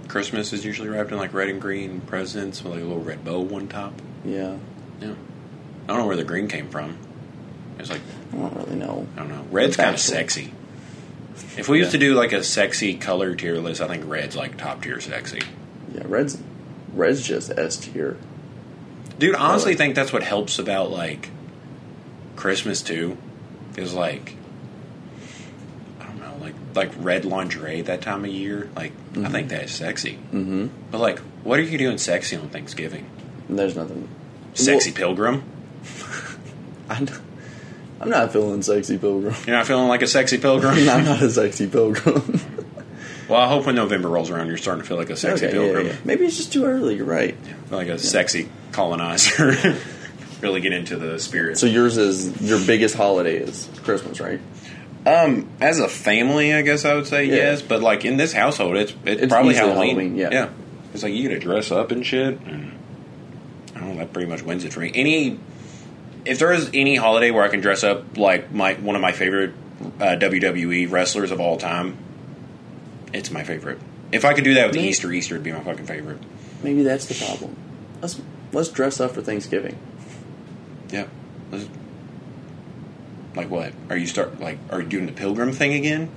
Christmas 0.09 0.53
is 0.53 0.64
usually 0.64 0.88
wrapped 0.90 1.11
in 1.11 1.16
like 1.18 1.32
red 1.32 1.48
and 1.48 1.61
green 1.61 2.00
presents 2.03 2.62
with 2.62 2.72
like 2.74 2.82
a 2.82 2.84
little 2.84 3.03
red 3.03 3.24
bow 3.24 3.48
on 3.55 3.68
top. 3.68 3.94
Yeah, 4.24 4.57
Yeah. 5.00 5.14
I 5.84 5.86
don't 5.86 5.98
know 5.98 6.07
where 6.07 6.16
the 6.16 6.24
green 6.24 6.48
came 6.48 6.68
from. 6.68 6.96
It's 7.78 7.90
like 7.90 8.00
I 8.32 8.36
don't 8.36 8.55
really 8.57 8.76
know. 8.76 9.07
I 9.16 9.20
don't 9.20 9.30
know. 9.30 9.44
Red's 9.50 9.76
kind 9.76 9.94
of 9.94 10.00
sexy. 10.00 10.53
If 11.57 11.68
we 11.68 11.78
used 11.78 11.89
Yeah. 11.95 12.01
to 12.01 12.07
do 12.07 12.14
like 12.14 12.33
a 12.33 12.43
sexy 12.43 12.95
color 12.95 13.35
tier 13.35 13.57
list, 13.57 13.80
I 13.80 13.89
think 13.89 14.05
red's 14.09 14.37
like 14.37 14.57
top 14.57 14.83
tier 14.83 15.01
sexy. 15.01 15.41
Yeah, 15.95 16.03
red's 16.07 16.39
red's 16.95 17.26
just 17.26 17.51
S 17.57 17.76
tier. 17.76 18.16
Dude, 19.18 19.35
I 19.35 19.51
honestly 19.51 19.74
think 19.74 19.95
that's 19.95 20.12
what 20.12 20.22
helps 20.22 20.59
about 20.59 20.91
like 20.91 21.30
Christmas 22.37 22.83
too. 22.83 23.16
Is 23.76 23.95
like 23.95 24.35
I 26.01 26.05
don't 26.05 26.20
know, 26.20 26.35
like 26.41 26.55
like 26.74 26.91
red 26.99 27.24
lingerie 27.24 27.83
that 27.83 28.03
time 28.03 28.24
of 28.24 28.30
year. 28.30 28.70
Like 28.76 28.93
I 29.16 29.28
think 29.28 29.49
that 29.49 29.64
is 29.64 29.70
sexy. 29.72 30.18
Mm-hmm. 30.33 30.66
But 30.91 31.01
like, 31.01 31.18
what 31.45 31.59
are 31.59 31.62
you 31.62 31.78
doing 31.78 31.99
sexy 31.99 32.37
on 32.37 32.49
Thanksgiving? 32.49 33.07
There's 33.49 33.76
nothing. 33.76 34.09
Sexy 34.55 34.91
Well, 34.91 34.97
pilgrim? 34.99 35.45
I, 36.91 37.07
am 38.03 38.11
not 38.11 38.32
feeling 38.32 38.62
sexy 38.62 38.98
pilgrim. 38.98 39.34
You're 39.46 39.57
not 39.57 39.66
feeling 39.66 39.88
like 39.88 40.03
a 40.03 40.07
sexy 40.07 40.38
pilgrim? 40.38 40.74
I'm 40.88 41.05
not 41.05 41.22
a 41.22 41.30
sexy 41.30 41.66
pilgrim. 41.68 42.40
well, 43.28 43.40
I 43.40 43.48
hope 43.48 43.66
when 43.66 43.74
November 43.74 44.09
rolls 44.09 44.30
around, 44.30 44.48
you're 44.48 44.57
starting 44.57 44.82
to 44.82 44.88
feel 44.88 44.96
like 44.96 45.11
a 45.11 45.16
sexy 45.16 45.46
Okay, 45.46 45.53
pilgrim, 45.55 45.86
yeah. 45.86 45.96
Maybe 46.05 46.24
it's 46.24 46.36
just 46.36 46.53
too 46.53 46.64
early. 46.64 46.96
You're 46.96 47.07
right. 47.07 47.36
Like 47.70 47.88
a 47.88 47.98
sexy 47.98 48.48
colonizer. 48.72 49.55
really 50.40 50.61
get 50.61 50.72
into 50.72 50.96
the 50.96 51.18
spirit. 51.18 51.57
So 51.59 51.66
yours 51.66 51.96
is 51.96 52.40
your 52.42 52.59
biggest 52.66 52.94
holiday 52.96 53.36
is 53.36 53.68
Christmas, 53.84 54.18
right? 54.20 54.40
Um, 55.07 55.48
as 55.61 55.78
a 55.80 55.88
family, 55.88 56.53
I 56.55 56.62
guess 56.62 56.84
I 56.84 56.94
would 56.94 57.07
say 57.07 57.24
Yeah. 57.24 57.34
yes, 57.34 57.62
but 57.62 57.80
like 57.80 58.05
in 58.05 58.16
this 58.16 58.32
household, 58.32 58.76
it's 58.76 58.92
it's, 59.05 59.22
It's 59.22 59.32
probably 59.32 59.55
Halloween. 59.55 59.88
Halloween, 59.96 60.16
yeah. 60.16 60.28
yeah. 60.30 60.48
It's 60.94 61.03
like 61.03 61.12
you 61.14 61.28
get 61.28 61.34
to 61.34 61.40
dress 61.40 61.70
up 61.70 61.90
and 61.90 62.05
shit. 62.05 62.38
And 62.40 62.78
I 63.74 63.78
don't 63.80 63.88
know. 63.90 63.96
That 63.96 64.12
pretty 64.12 64.28
much 64.28 64.42
wins 64.42 64.64
it 64.64 64.72
for 64.72 64.80
me. 64.80 64.92
Any, 64.94 65.38
if 66.24 66.38
there 66.38 66.52
is 66.52 66.70
any 66.74 66.96
holiday 66.96 67.30
where 67.30 67.42
I 67.44 67.48
can 67.48 67.60
dress 67.60 67.82
up 67.84 68.16
like 68.16 68.52
my 68.52 68.74
one 68.74 68.96
of 68.96 69.02
my 69.02 69.12
favorite 69.12 69.52
uh, 70.00 70.16
WWE 70.18 70.90
wrestlers 70.90 71.30
of 71.30 71.40
all 71.40 71.56
time, 71.56 71.96
it's 73.12 73.30
my 73.30 73.44
favorite. 73.44 73.78
If 74.12 74.24
I 74.24 74.34
could 74.34 74.44
do 74.44 74.54
that 74.54 74.68
with 74.68 74.76
Yeah. 74.76 74.82
Easter, 74.82 75.10
Easter 75.12 75.34
would 75.34 75.42
be 75.44 75.52
my 75.52 75.60
fucking 75.60 75.86
favorite. 75.86 76.18
Maybe 76.62 76.82
that's 76.82 77.06
the 77.06 77.14
problem. 77.14 77.56
Let's 78.00 78.20
let's 78.52 78.68
dress 78.68 79.00
up 79.00 79.12
for 79.12 79.22
Thanksgiving. 79.22 79.78
Yeah. 80.90 81.06
Let's- 81.50 81.68
Like 83.34 83.50
what? 83.50 83.72
Are 83.90 83.96
you 83.96 84.06
start 84.06 84.40
like 84.40 84.58
are 84.70 84.80
you 84.82 84.88
doing 84.88 85.06
the 85.06 85.12
pilgrim 85.12 85.52
thing 85.52 85.72
again? 85.72 86.10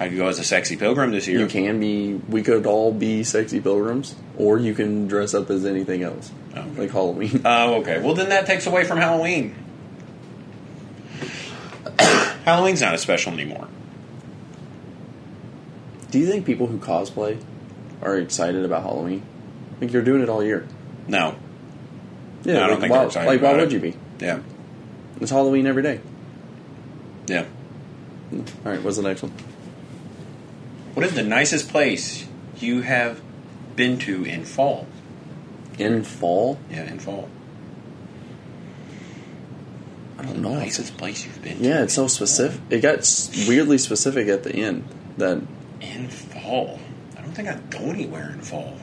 I 0.00 0.08
could 0.08 0.16
go 0.16 0.28
as 0.28 0.38
a 0.38 0.44
sexy 0.44 0.76
pilgrim 0.76 1.10
this 1.12 1.28
year. 1.28 1.38
You 1.40 1.46
can 1.46 1.78
be. 1.78 2.14
We 2.14 2.42
could 2.42 2.64
all 2.66 2.90
be 2.92 3.22
sexy 3.22 3.60
pilgrims, 3.60 4.14
or 4.38 4.58
you 4.58 4.72
can 4.74 5.06
dress 5.08 5.34
up 5.34 5.50
as 5.50 5.66
anything 5.66 6.02
else, 6.02 6.32
Oh. 6.56 6.64
like 6.76 6.90
Halloween. 6.90 7.42
Oh, 7.44 7.74
okay. 7.82 8.00
Well, 8.00 8.14
then 8.14 8.30
that 8.30 8.46
takes 8.46 8.66
away 8.66 8.84
from 8.84 8.96
Halloween. 8.98 9.54
Halloween's 12.44 12.80
not 12.80 12.94
as 12.94 13.02
special 13.02 13.32
anymore. 13.32 13.68
Do 16.10 16.18
you 16.18 16.26
think 16.26 16.46
people 16.46 16.66
who 16.66 16.78
cosplay 16.78 17.38
are 18.02 18.16
excited 18.18 18.64
about 18.64 18.82
Halloween? 18.82 19.22
Like 19.80 19.92
you're 19.92 20.02
doing 20.02 20.22
it 20.22 20.28
all 20.28 20.42
year. 20.42 20.66
No. 21.06 21.36
Yeah, 22.44 22.54
No, 22.54 22.64
I 22.64 22.66
don't 22.66 22.70
like, 22.70 22.80
think 22.80 22.90
why, 22.92 22.98
they're 22.98 23.06
excited 23.06 23.28
like 23.28 23.42
why 23.42 23.52
would 23.52 23.60
it. 23.64 23.72
you 23.72 23.80
be? 23.80 23.94
Yeah. 24.18 24.40
It's 25.20 25.30
Halloween 25.30 25.66
every 25.66 25.82
day. 25.82 26.00
Yeah. 27.26 27.44
All 28.32 28.40
right, 28.64 28.82
what's 28.82 28.96
the 28.96 29.02
next 29.02 29.22
one? 29.22 29.32
What 30.94 31.06
is 31.06 31.14
the 31.14 31.22
nicest 31.22 31.68
place 31.68 32.26
you 32.58 32.82
have 32.82 33.20
been 33.76 33.98
to 34.00 34.24
in 34.24 34.44
fall? 34.44 34.86
In 35.78 36.02
fall? 36.04 36.58
Yeah, 36.70 36.82
in 36.84 36.98
fall. 36.98 37.28
I 40.18 40.22
don't 40.24 40.42
know. 40.42 40.54
Nicest 40.54 40.96
place 40.98 41.24
you've 41.24 41.40
been 41.42 41.58
to? 41.58 41.64
Yeah, 41.64 41.82
it's 41.82 41.94
so 41.94 42.06
specific. 42.06 42.60
It 42.68 42.80
got 42.80 42.98
weirdly 43.48 43.78
specific 43.78 44.28
at 44.28 44.42
the 44.42 44.54
end. 44.54 44.84
That 45.16 45.42
In 45.80 46.08
fall. 46.08 46.78
I 47.16 47.22
don't 47.22 47.32
think 47.32 47.48
I'd 47.48 47.70
go 47.70 47.78
anywhere 47.78 48.30
in 48.32 48.40
fall. 48.40 48.76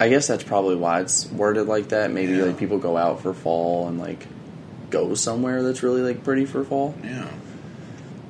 I 0.00 0.08
guess 0.08 0.26
that's 0.26 0.42
probably 0.44 0.76
why 0.76 1.00
it's 1.00 1.26
worded 1.30 1.66
like 1.68 1.90
that. 1.90 2.10
Maybe 2.10 2.32
Yeah. 2.32 2.44
like 2.44 2.58
people 2.58 2.78
go 2.78 2.96
out 2.96 3.20
for 3.22 3.32
fall 3.34 3.86
and 3.88 3.98
like 4.00 4.26
go 4.90 5.14
somewhere 5.14 5.62
that's 5.62 5.82
really 5.82 6.00
like 6.02 6.24
pretty 6.24 6.46
for 6.46 6.64
fall, 6.64 6.94
Yeah. 7.04 7.28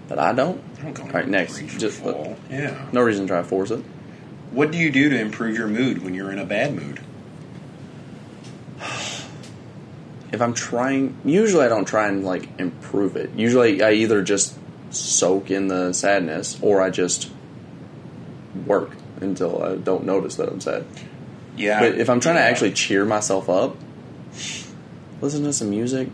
but 0.08 0.18
I 0.18 0.32
don't. 0.32 0.62
All 0.84 1.08
right, 1.08 1.26
next. 1.26 1.60
Just 1.78 2.00
uh, 2.02 2.12
fall. 2.12 2.36
Yeah. 2.50 2.86
no 2.92 3.02
reason 3.02 3.26
to 3.26 3.28
try 3.28 3.42
to 3.42 3.48
force 3.48 3.70
it. 3.70 3.84
What 4.50 4.70
do 4.70 4.78
you 4.78 4.90
do 4.90 5.10
to 5.10 5.18
improve 5.18 5.56
your 5.56 5.66
mood 5.66 6.02
when 6.02 6.14
you're 6.14 6.30
in 6.30 6.38
a 6.38 6.44
bad 6.44 6.74
mood? 6.74 7.00
If 10.32 10.42
I'm 10.42 10.54
trying, 10.54 11.16
usually 11.24 11.64
I 11.64 11.68
don't 11.68 11.84
try 11.86 12.08
and 12.08 12.24
like 12.24 12.48
improve 12.58 13.16
it. 13.16 13.30
Usually 13.36 13.82
I 13.82 13.92
either 13.92 14.22
just 14.22 14.58
soak 14.90 15.50
in 15.50 15.68
the 15.68 15.92
sadness 15.92 16.58
or 16.60 16.82
I 16.82 16.90
just 16.90 17.30
work 18.66 18.90
until 19.20 19.62
I 19.62 19.76
don't 19.76 20.04
notice 20.04 20.36
that 20.36 20.48
I'm 20.48 20.60
sad. 20.60 20.84
Yeah. 21.56 21.80
But 21.80 21.98
if 21.98 22.10
I'm 22.10 22.20
trying 22.20 22.36
to 22.36 22.42
actually 22.42 22.72
cheer 22.72 23.04
myself 23.04 23.48
up, 23.48 23.76
listen 25.20 25.44
to 25.44 25.52
some 25.52 25.70
music, 25.70 26.08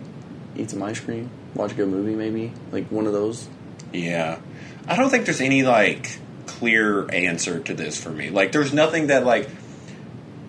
eat 0.57 0.71
some 0.71 0.83
ice 0.83 1.01
cream, 1.01 1.31
watch 1.55 1.73
a 1.73 1.75
good 1.75 1.89
movie, 1.89 2.15
maybe 2.15 2.53
like 2.73 2.89
one 2.89 3.07
of 3.07 3.13
those. 3.13 3.49
Yeah. 3.93 4.39
I 4.87 4.97
don't 4.97 5.11
think 5.11 5.25
there's 5.25 5.41
any 5.41 5.63
like 5.63 6.19
clear 6.47 7.13
answer 7.13 7.61
to 7.61 7.75
this 7.75 8.03
for 8.03 8.11
me. 8.11 8.31
Like 8.31 8.53
there's 8.53 8.73
nothing 8.73 9.09
that 9.09 9.25
like 9.25 9.49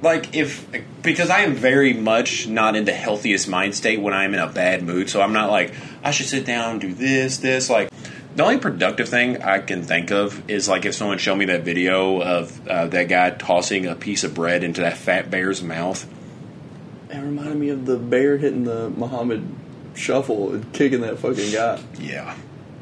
like 0.01 0.35
if 0.35 0.67
because 1.01 1.29
I 1.29 1.41
am 1.41 1.53
very 1.53 1.93
much 1.93 2.47
not 2.47 2.75
in 2.75 2.85
the 2.85 2.93
healthiest 2.93 3.47
mind 3.47 3.75
state 3.75 4.01
when 4.01 4.13
I'm 4.13 4.33
in 4.33 4.39
a 4.39 4.47
bad 4.47 4.83
mood. 4.83 5.09
So 5.09 5.21
I'm 5.21 5.33
not 5.33 5.49
like 5.49 5.73
I 6.03 6.11
should 6.11 6.27
sit 6.27 6.45
down 6.45 6.79
do 6.79 6.93
this, 6.93 7.37
this. 7.37 7.69
Like 7.69 7.89
the 8.35 8.43
only 8.43 8.57
productive 8.57 9.09
thing 9.09 9.41
I 9.41 9.59
can 9.59 9.83
think 9.83 10.11
of 10.11 10.49
is 10.49 10.67
like 10.67 10.85
if 10.85 10.95
someone 10.95 11.17
showed 11.17 11.35
me 11.35 11.45
that 11.45 11.63
video 11.63 12.21
of 12.21 12.67
uh, 12.67 12.87
that 12.87 13.09
guy 13.09 13.31
tossing 13.31 13.85
a 13.85 13.95
piece 13.95 14.23
of 14.23 14.33
bread 14.33 14.63
into 14.63 14.81
that 14.81 14.97
fat 14.97 15.29
bear's 15.29 15.61
mouth. 15.61 16.07
It 17.09 17.17
reminded 17.17 17.57
me 17.57 17.69
of 17.69 17.85
the 17.85 17.97
bear 17.97 18.37
hitting 18.37 18.63
the 18.63 18.89
Muhammad 18.89 19.45
shuffle 19.95 20.53
and 20.53 20.71
kicking 20.73 21.01
that 21.01 21.19
fucking 21.19 21.51
guy. 21.51 21.81
Yeah, 21.99 22.35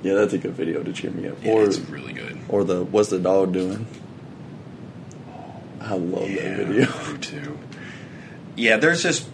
Yeah, 0.03 0.13
that's 0.15 0.33
a 0.33 0.37
good 0.37 0.53
video 0.53 0.81
to 0.83 0.93
cheer 0.93 1.11
me 1.11 1.27
up. 1.27 1.37
yeah 1.43 1.51
or 1.53 1.63
it's 1.65 1.79
really 1.79 2.13
good. 2.13 2.37
or 2.47 2.63
the 2.63 2.83
what's 2.83 3.09
the 3.09 3.19
dog 3.19 3.53
doing? 3.53 3.85
I 5.81 5.95
love 5.95 6.29
Yeah, 6.29 6.57
that 6.57 6.67
video. 6.67 6.87
I 6.93 7.11
do 7.11 7.17
too. 7.17 7.57
Yeah, 8.55 8.77
there's 8.77 9.01
just 9.03 9.27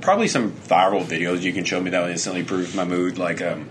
probably 0.00 0.28
some 0.28 0.52
viral 0.52 1.04
videos 1.04 1.42
you 1.42 1.52
can 1.52 1.64
show 1.64 1.80
me 1.80 1.90
that 1.90 2.00
will 2.00 2.08
instantly 2.08 2.40
improve 2.40 2.74
my 2.74 2.84
mood, 2.84 3.18
like 3.18 3.42
um, 3.42 3.68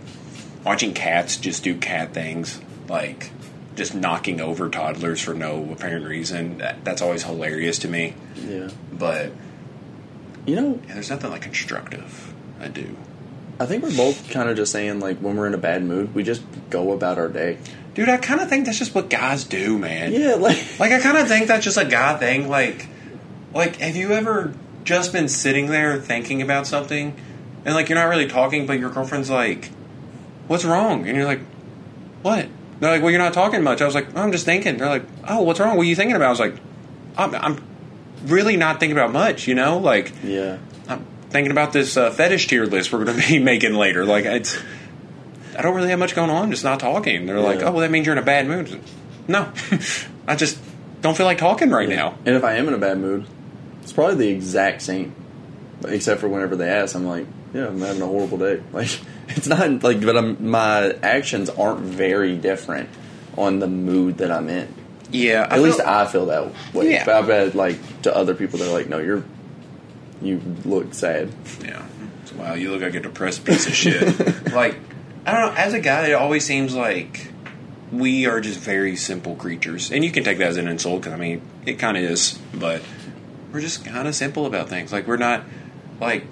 watching 0.64 0.94
cats 0.94 1.38
just 1.38 1.64
do 1.64 1.76
cat 1.76 2.14
things, 2.14 2.62
like 2.88 3.32
just 3.76 3.96
knocking 3.96 4.40
over 4.42 4.70
toddlers 4.70 5.22
for 5.22 5.34
no 5.34 5.72
apparent 5.72 6.06
reason. 6.06 6.60
That, 6.60 6.84
that's 6.86 7.02
always 7.02 7.24
hilarious 7.24 7.80
to 7.80 7.88
me. 7.88 8.14
Yeah, 8.36 8.70
But 8.94 9.32
you 10.46 10.56
know, 10.56 10.80
yeah, 10.88 10.94
there's 10.94 11.10
nothing 11.10 11.32
like 11.32 11.42
constructive. 11.42 12.34
I 12.60 12.68
do. 12.68 12.96
I 13.60 13.66
think 13.66 13.84
we're 13.84 13.96
both 13.96 14.30
kind 14.30 14.50
of 14.50 14.56
just 14.56 14.72
saying 14.72 15.00
like 15.00 15.18
when 15.18 15.36
we're 15.36 15.48
in 15.48 15.54
a 15.54 15.60
bad 15.60 15.84
mood, 15.84 16.16
we 16.16 16.24
just 16.24 16.42
go 16.70 16.94
about 16.94 17.18
our 17.18 17.28
day. 17.28 17.58
Dude, 17.94 18.08
I 18.08 18.18
kind 18.18 18.40
of 18.40 18.48
think 18.48 18.66
that's 18.66 18.80
just 18.80 18.96
what 18.96 19.10
guys 19.10 19.44
do, 19.44 19.78
man. 19.78 20.14
Yeah, 20.14 20.36
like 20.36 20.58
Like 20.80 20.92
I 20.92 21.00
kind 21.00 21.18
of 21.18 21.28
think 21.28 21.48
that's 21.48 21.66
just 21.66 21.78
a 21.78 21.86
guy 21.86 22.18
thing. 22.18 22.48
Like, 22.48 22.88
like 23.54 23.78
have 23.78 23.96
you 23.96 24.12
ever 24.12 24.54
just 24.86 25.12
been 25.12 25.28
sitting 25.28 25.68
there 25.68 26.00
thinking 26.00 26.42
about 26.42 26.68
something, 26.68 27.16
and 27.66 27.76
like 27.76 27.90
you're 27.90 27.98
not 27.98 28.06
really 28.06 28.28
talking, 28.28 28.66
but 28.66 28.80
your 28.80 28.90
girlfriend's 28.90 29.30
like, 29.30 29.70
"What's 30.48 30.64
wrong?" 30.64 31.06
And 31.08 31.18
you're 31.18 31.26
like, 31.26 31.42
"What?" 32.22 32.48
They're 32.80 32.92
like, 32.92 33.02
"Well, 33.02 33.12
you're 33.12 33.20
not 33.20 33.34
talking 33.34 33.62
much." 33.62 33.82
I 33.82 33.86
was 33.86 33.96
like, 33.96 34.08
oh, 34.16 34.22
"I'm 34.22 34.32
just 34.32 34.46
thinking." 34.46 34.78
They're 34.78 34.88
like, 34.88 35.04
"Oh, 35.28 35.42
what's 35.42 35.60
wrong? 35.60 35.76
What 35.76 35.84
are 35.84 35.90
you 35.90 35.96
thinking 35.96 36.16
about?" 36.16 36.28
I 36.28 36.30
was 36.30 36.40
like, 36.40 36.56
"I'm, 37.18 37.36
I'm 37.36 37.62
really 38.26 38.56
not 38.56 38.80
thinking 38.80 38.98
about 38.98 39.12
much." 39.12 39.48
You 39.48 39.56
know, 39.56 39.78
like 39.80 40.14
yeah, 40.24 40.60
thinking 41.30 41.52
about 41.52 41.74
this 41.74 41.98
uh, 41.98 42.12
fetish 42.12 42.48
tier 42.48 42.66
list 42.66 42.92
we're 42.92 43.06
going 43.06 43.20
to 43.22 43.28
be 43.28 43.40
making 43.40 43.74
later. 43.74 44.06
Like 44.06 44.26
it's, 44.26 44.58
I 45.58 45.62
don't 45.62 45.76
really 45.76 45.90
have 45.90 46.00
much 46.00 46.16
going 46.16 46.30
on. 46.30 46.52
Just 46.52 46.64
not 46.64 46.80
talking. 46.80 47.26
They're 47.26 47.40
like, 47.40 47.62
"Oh, 47.62 47.72
well, 47.72 47.82
that 47.82 47.92
means 47.92 48.06
you're 48.06 48.16
in 48.16 48.22
a 48.22 48.26
bad 48.26 48.48
mood." 48.48 48.80
No, 49.28 49.52
I 50.28 50.36
just 50.36 50.60
don't 51.02 51.16
feel 51.16 51.26
like 51.26 51.38
talking 51.38 51.70
right 51.70 51.88
now. 51.90 52.18
And 52.26 52.36
if 52.36 52.44
I 52.44 52.56
am 52.56 52.68
in 52.68 52.74
a 52.74 52.80
bad 52.80 52.98
mood, 52.98 53.28
it's 53.84 53.94
probably 53.94 54.16
the 54.16 54.30
exact 54.30 54.82
same, 54.82 55.16
except 55.88 56.22
for 56.22 56.28
whenever 56.28 56.56
they 56.56 56.70
ask, 56.70 56.96
I'm 56.96 57.06
like, 57.06 57.28
yeah, 57.54 57.68
I'm 57.68 57.80
having 57.80 58.02
a 58.02 58.08
horrible 58.08 58.38
day. 58.38 58.62
Like 58.74 59.00
it's 59.30 59.48
not 59.48 59.84
like, 59.84 60.02
but 60.02 60.18
I'm, 60.18 60.50
my 60.50 60.94
actions 61.04 61.50
aren't 61.52 61.82
very 61.82 62.36
different 62.36 62.90
on 63.38 63.60
the 63.60 63.68
mood 63.68 64.18
that 64.18 64.32
I'm 64.32 64.50
in. 64.50 64.74
Yeah, 65.12 65.48
At 65.50 65.62
least 65.62 65.80
I 65.80 66.06
feel 66.06 66.28
that 66.28 66.52
way. 66.74 66.92
Yeah. 66.92 67.06
But 67.06 67.16
I 67.16 67.22
bet 67.22 67.56
like 67.56 68.02
to 68.04 68.16
other 68.16 68.34
people, 68.34 68.60
they're 68.60 68.72
like, 68.72 68.90
no, 68.90 68.98
you're 69.00 69.24
you 70.22 70.42
look 70.66 70.94
sad. 70.94 71.32
Yeah. 71.64 71.86
Wow, 72.36 72.54
you 72.54 72.72
look 72.72 72.82
like 72.82 72.96
a 72.96 73.00
depressed 73.00 73.46
piece 73.46 73.68
of 73.68 73.74
shit. 73.74 74.52
like, 74.54 74.78
I 75.26 75.34
don't 75.34 75.54
know. 75.54 75.62
As 75.62 75.74
a 75.74 75.80
guy, 75.80 76.08
it 76.08 76.14
always 76.14 76.46
seems 76.46 76.76
like 76.76 77.32
we 77.92 78.28
are 78.28 78.40
just 78.40 78.60
very 78.60 78.96
simple 78.96 79.36
creatures, 79.36 79.92
and 79.92 80.04
you 80.04 80.12
can 80.12 80.24
take 80.24 80.38
that 80.38 80.48
as 80.48 80.58
an 80.58 80.68
insult 80.68 81.02
because 81.02 81.14
I 81.14 81.18
mean, 81.18 81.42
it 81.66 81.80
kind 81.80 81.98
of 81.98 82.04
is. 82.04 82.38
But 82.54 82.82
we're 83.52 83.62
just 83.62 83.84
kind 83.86 84.08
of 84.08 84.16
simple 84.16 84.46
about 84.46 84.70
things. 84.70 84.92
Like, 84.92 85.08
we're 85.08 85.18
not 85.18 85.44
like. 86.00 86.26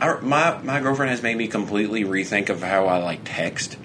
Our, 0.00 0.20
my 0.22 0.58
my 0.62 0.80
girlfriend 0.80 1.10
has 1.10 1.22
made 1.22 1.36
me 1.36 1.46
completely 1.46 2.04
rethink 2.04 2.48
of 2.48 2.62
how 2.62 2.86
I 2.86 2.98
like 2.98 3.20
text 3.24 3.78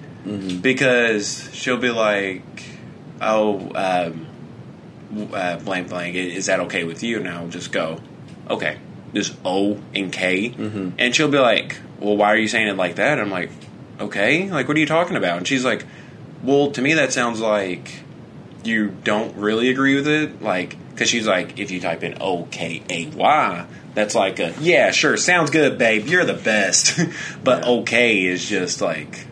because 0.60 1.48
she'll 1.52 1.76
be 1.76 1.90
like, 1.90 2.42
"Oh, 3.20 3.70
um, 3.74 4.26
uh, 5.32 5.56
blank 5.58 5.88
blank, 5.88 6.16
is 6.16 6.46
that 6.46 6.60
okay 6.60 6.84
with 6.84 7.02
you?" 7.02 7.18
And 7.18 7.28
I'll 7.28 7.48
just 7.48 7.72
go, 7.72 8.00
"Okay." 8.48 8.78
Just 9.14 9.34
O 9.44 9.80
and 9.94 10.12
K, 10.12 10.50
mm-hmm. 10.50 10.90
and 10.98 11.14
she'll 11.14 11.30
be 11.30 11.38
like, 11.38 11.78
"Well, 11.98 12.16
why 12.16 12.32
are 12.32 12.36
you 12.36 12.48
saying 12.48 12.68
it 12.68 12.76
like 12.76 12.96
that?" 12.96 13.18
I'm 13.18 13.30
like, 13.30 13.50
"Okay, 14.00 14.50
like 14.50 14.68
what 14.68 14.76
are 14.76 14.80
you 14.80 14.86
talking 14.86 15.16
about?" 15.16 15.38
And 15.38 15.48
she's 15.48 15.64
like, 15.64 15.84
"Well, 16.42 16.70
to 16.72 16.82
me 16.82 16.94
that 16.94 17.12
sounds 17.12 17.40
like 17.40 18.02
you 18.64 18.90
don't 19.04 19.36
really 19.36 19.70
agree 19.70 19.94
with 19.96 20.08
it, 20.08 20.42
like." 20.42 20.76
Because 20.90 21.08
she's 21.08 21.26
like, 21.26 21.58
if 21.58 21.70
you 21.70 21.80
type 21.80 22.02
in 22.02 22.18
O 22.20 22.44
K 22.50 22.82
A 22.90 23.06
Y, 23.06 23.66
that's 23.94 24.14
like 24.14 24.38
a 24.38 24.54
yeah, 24.60 24.90
sure, 24.90 25.16
sounds 25.16 25.48
good, 25.48 25.78
babe. 25.78 26.06
You're 26.06 26.26
the 26.26 26.34
best. 26.34 27.00
but 27.42 27.64
Yeah. 27.64 27.70
okay 27.70 28.26
is 28.26 28.46
just 28.46 28.82
like 28.82 29.26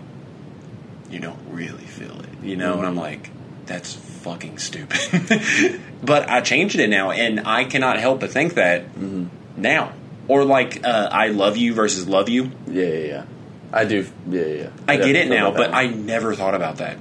you 1.10 1.20
don't 1.20 1.38
really 1.50 1.84
feel 1.84 2.18
it, 2.20 2.28
you 2.42 2.56
know? 2.56 2.78
And 2.78 2.86
I'm 2.86 2.92
mm-hmm. 2.92 3.00
like, 3.00 3.30
that's 3.66 3.94
fucking 3.94 4.58
stupid. 4.58 5.80
but 6.02 6.28
I 6.28 6.40
changed 6.40 6.78
it 6.78 6.88
now, 6.88 7.10
and 7.10 7.40
I 7.46 7.64
cannot 7.64 7.98
help 7.98 8.20
but 8.20 8.30
think 8.30 8.54
that 8.54 8.86
mm-hmm. 8.94 9.26
Now. 9.58 9.92
Or 10.28 10.44
like, 10.44 10.84
uh, 10.86 11.08
I 11.10 11.28
love 11.28 11.56
you 11.56 11.72
versus 11.74 12.06
love 12.06 12.28
you. 12.28 12.50
Yeah, 12.66 12.84
yeah, 12.84 13.06
yeah. 13.06 13.24
I 13.72 13.84
do. 13.84 14.06
Yeah, 14.28 14.42
yeah. 14.42 14.54
yeah. 14.64 14.70
I 14.86 14.96
get 14.96 15.16
it 15.16 15.28
now, 15.28 15.50
but 15.52 15.72
I 15.74 15.86
never 15.86 16.34
thought 16.34 16.54
about 16.54 16.76
that. 16.78 16.96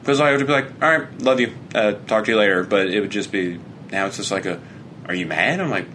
Because 0.00 0.20
I 0.20 0.32
would 0.36 0.46
be 0.46 0.52
like, 0.52 0.66
all 0.82 0.98
right, 0.98 1.22
love 1.22 1.40
you, 1.40 1.52
uh, 1.74 1.92
talk 2.06 2.26
to 2.26 2.30
you 2.32 2.38
later. 2.38 2.64
But 2.64 2.88
it 2.88 3.00
would 3.00 3.10
just 3.10 3.32
be, 3.32 3.58
now 3.90 4.06
it's 4.06 4.16
just 4.18 4.30
like 4.30 4.46
a, 4.46 4.60
are 5.06 5.14
you 5.14 5.26
mad? 5.26 5.60
I'm 5.60 5.70
like, 5.70 5.86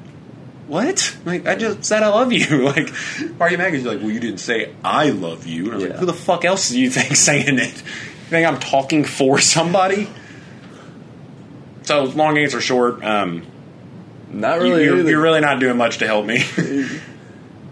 what? 0.67 1.15
Like, 1.25 1.47
I 1.47 1.55
just 1.55 1.85
said 1.85 2.01
I 2.03 2.07
love 2.09 2.31
you. 2.33 2.45
like, 2.63 2.89
why 2.89 3.47
are 3.47 3.51
you 3.51 3.57
mad? 3.57 3.71
'Cause 3.73 3.83
you're 3.83 3.93
like, 3.93 4.01
well, 4.01 4.11
you 4.11 4.19
didn't 4.19 4.39
say 4.39 4.73
I 4.83 5.09
love 5.11 5.45
you. 5.45 5.65
And 5.65 5.73
I 5.73 5.75
was 5.75 5.85
like, 5.85 5.95
who 5.97 6.05
the 6.07 6.13
fuck 6.13 6.45
else 6.45 6.69
do 6.69 6.79
you 6.79 6.89
think 6.97 7.15
saying 7.15 7.59
it? 7.59 7.77
You 7.77 8.37
think 8.37 8.47
I'm 8.47 8.59
talking 8.59 9.03
for 9.03 9.39
somebody? 9.39 10.09
So, 11.83 12.03
long 12.03 12.37
answer 12.37 12.61
short, 12.61 13.03
um, 13.03 13.45
not 14.31 14.59
really. 14.59 14.83
you're, 14.85 15.07
you're 15.09 15.21
really 15.21 15.41
not 15.41 15.59
doing 15.59 15.77
much 15.77 15.97
to 15.99 16.07
help 16.07 16.25
me. 16.25 16.43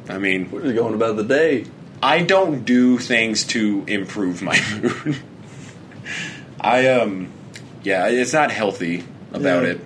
I 0.09 0.17
mean, 0.17 0.49
We're 0.51 0.63
just 0.63 0.75
going 0.75 0.93
about 0.95 1.15
the 1.17 1.23
day. 1.23 1.65
I 2.01 2.23
don't 2.23 2.63
do 2.65 2.97
things 2.97 3.43
to 3.47 3.83
improve 3.87 4.41
my 4.41 4.59
mood. 4.81 5.17
I 6.59 6.87
um 6.89 7.29
yeah, 7.83 8.07
it's 8.07 8.33
not 8.33 8.51
healthy 8.51 9.03
about 9.31 9.63
Yeah. 9.63 9.69
it. 9.71 9.81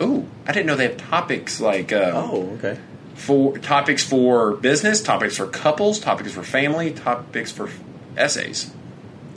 Oh, 0.00 0.26
I 0.46 0.52
didn't 0.52 0.66
know 0.66 0.76
they 0.76 0.88
have 0.88 0.96
topics 0.96 1.60
like 1.60 1.92
um, 1.92 2.12
Oh, 2.14 2.50
okay. 2.58 2.78
for 3.14 3.58
topics 3.58 4.04
for 4.04 4.52
business, 4.52 5.02
topics 5.02 5.36
for 5.36 5.46
couples, 5.46 5.98
topics 5.98 6.32
for 6.32 6.42
family, 6.42 6.92
topics 6.92 7.50
for 7.52 7.68
essays. 8.16 8.70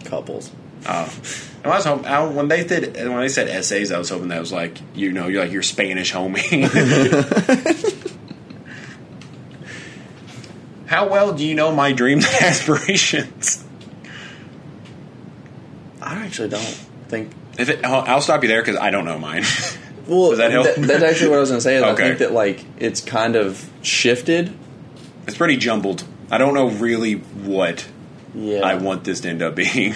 Couples. 0.06 0.52
Uh, 0.86 1.10
I 1.64 1.68
was 1.68 1.86
hoping, 1.86 2.06
I, 2.06 2.26
when 2.28 2.48
they 2.48 2.64
did 2.64 2.96
when 2.96 3.20
they 3.20 3.28
said 3.30 3.48
essays, 3.48 3.92
I 3.92 3.98
was 4.00 4.10
hoping 4.10 4.30
that 4.30 4.40
was 4.40 4.52
like 4.52 4.78
you 4.96 5.12
know 5.12 5.28
you're 5.28 5.44
like 5.44 5.52
your 5.52 5.62
Spanish 5.64 6.12
homie. 6.14 6.42
How 10.88 11.08
well 11.08 11.34
do 11.34 11.46
you 11.46 11.56
know 11.56 11.72
my 11.74 11.94
dreams 11.94 12.26
and 12.26 12.44
aspirations? 12.44 13.64
I 16.02 16.26
actually 16.26 16.50
don't 16.50 16.62
think. 17.08 17.32
If 17.58 17.70
it, 17.70 17.86
I'll 17.86 18.02
I'll 18.02 18.22
stop 18.22 18.42
you 18.44 18.50
there 18.50 18.62
because 18.62 18.78
I 18.78 18.90
don't 18.92 19.06
know 19.06 19.18
mine. 19.20 19.44
Well, 20.08 20.30
Does 20.32 20.40
that 20.40 20.52
help? 20.52 20.66
th- 20.66 20.78
that's 20.88 21.04
actually 21.04 21.30
what 21.30 21.38
I 21.38 21.42
was 21.42 21.50
going 21.50 21.60
to 21.60 21.64
say. 21.64 21.76
Is 21.78 21.84
I 21.84 21.94
think 21.96 22.18
that 22.20 22.32
like 22.34 22.66
it's 22.80 23.02
kind 23.02 23.36
of 23.36 23.70
shifted. 23.84 24.52
it's 25.28 25.38
pretty 25.38 25.58
jumbled. 25.58 26.04
I 26.32 26.38
don't 26.40 26.54
know 26.56 26.70
really 26.70 27.14
what 27.16 27.88
Yeah, 28.34 28.62
I 28.62 28.76
want 28.76 29.04
this 29.04 29.22
to 29.22 29.30
end 29.30 29.42
up 29.44 29.56
being. 29.56 29.94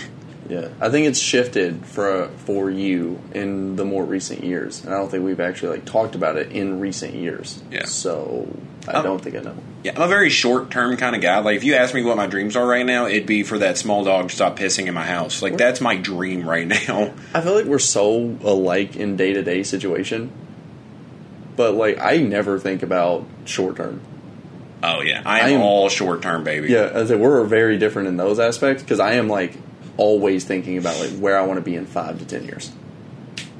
Yeah, 0.47 0.69
I 0.79 0.89
think 0.89 1.07
it's 1.07 1.19
shifted 1.19 1.85
for 1.85 2.29
for 2.45 2.69
you 2.69 3.19
in 3.33 3.75
the 3.77 3.85
more 3.85 4.03
recent 4.03 4.43
years, 4.43 4.83
and 4.83 4.93
I 4.93 4.97
don't 4.97 5.09
think 5.09 5.23
we've 5.23 5.39
actually 5.39 5.77
like 5.77 5.85
talked 5.85 6.13
about 6.15 6.37
it 6.37 6.51
in 6.51 6.79
recent 6.79 7.15
years. 7.15 7.63
Yeah. 7.71 7.85
So 7.85 8.47
I 8.87 9.01
don't 9.01 9.19
think 9.19 9.35
I 9.35 9.39
know. 9.39 9.55
Yeah, 9.83 9.93
I'm 9.95 10.03
a 10.03 10.07
very 10.07 10.29
short 10.29 10.69
term 10.69 10.97
kind 10.97 11.15
of 11.15 11.21
guy. 11.21 11.39
Like, 11.39 11.57
if 11.57 11.63
you 11.63 11.75
ask 11.75 11.93
me 11.95 12.03
what 12.03 12.17
my 12.17 12.27
dreams 12.27 12.55
are 12.55 12.65
right 12.65 12.85
now, 12.85 13.07
it'd 13.07 13.25
be 13.25 13.43
for 13.43 13.57
that 13.59 13.77
small 13.77 14.03
dog 14.03 14.29
to 14.29 14.35
stop 14.35 14.57
pissing 14.57 14.85
in 14.87 14.93
my 14.93 15.05
house. 15.05 15.41
Like, 15.41 15.57
that's 15.57 15.81
my 15.81 15.95
dream 15.95 16.47
right 16.47 16.67
now. 16.67 17.13
I 17.33 17.41
feel 17.41 17.55
like 17.55 17.65
we're 17.65 17.79
so 17.79 18.37
alike 18.43 18.95
in 18.95 19.15
day 19.15 19.33
to 19.33 19.41
day 19.41 19.63
situation, 19.63 20.31
but 21.55 21.73
like 21.73 21.99
I 21.99 22.17
never 22.17 22.59
think 22.59 22.83
about 22.83 23.25
short 23.45 23.77
term. 23.77 24.01
Oh, 24.83 25.01
yeah. 25.01 25.23
I 25.25 25.39
I 25.39 25.49
am 25.49 25.61
am- 25.61 25.61
all 25.61 25.89
short 25.89 26.21
term, 26.21 26.43
baby. 26.43 26.69
Yeah, 26.71 26.91
I 26.93 27.05
said 27.05 27.19
we're 27.19 27.43
very 27.45 27.77
different 27.79 28.07
in 28.09 28.17
those 28.17 28.39
aspects 28.39 28.83
because 28.83 28.99
I 28.99 29.13
am 29.13 29.27
like 29.27 29.57
always 29.97 30.43
thinking 30.45 30.77
about 30.77 30.99
like 30.99 31.11
where 31.19 31.37
I 31.37 31.45
want 31.45 31.57
to 31.57 31.61
be 31.63 31.75
in 31.75 31.85
five 31.85 32.19
to 32.19 32.25
ten 32.25 32.45
years. 32.45 32.71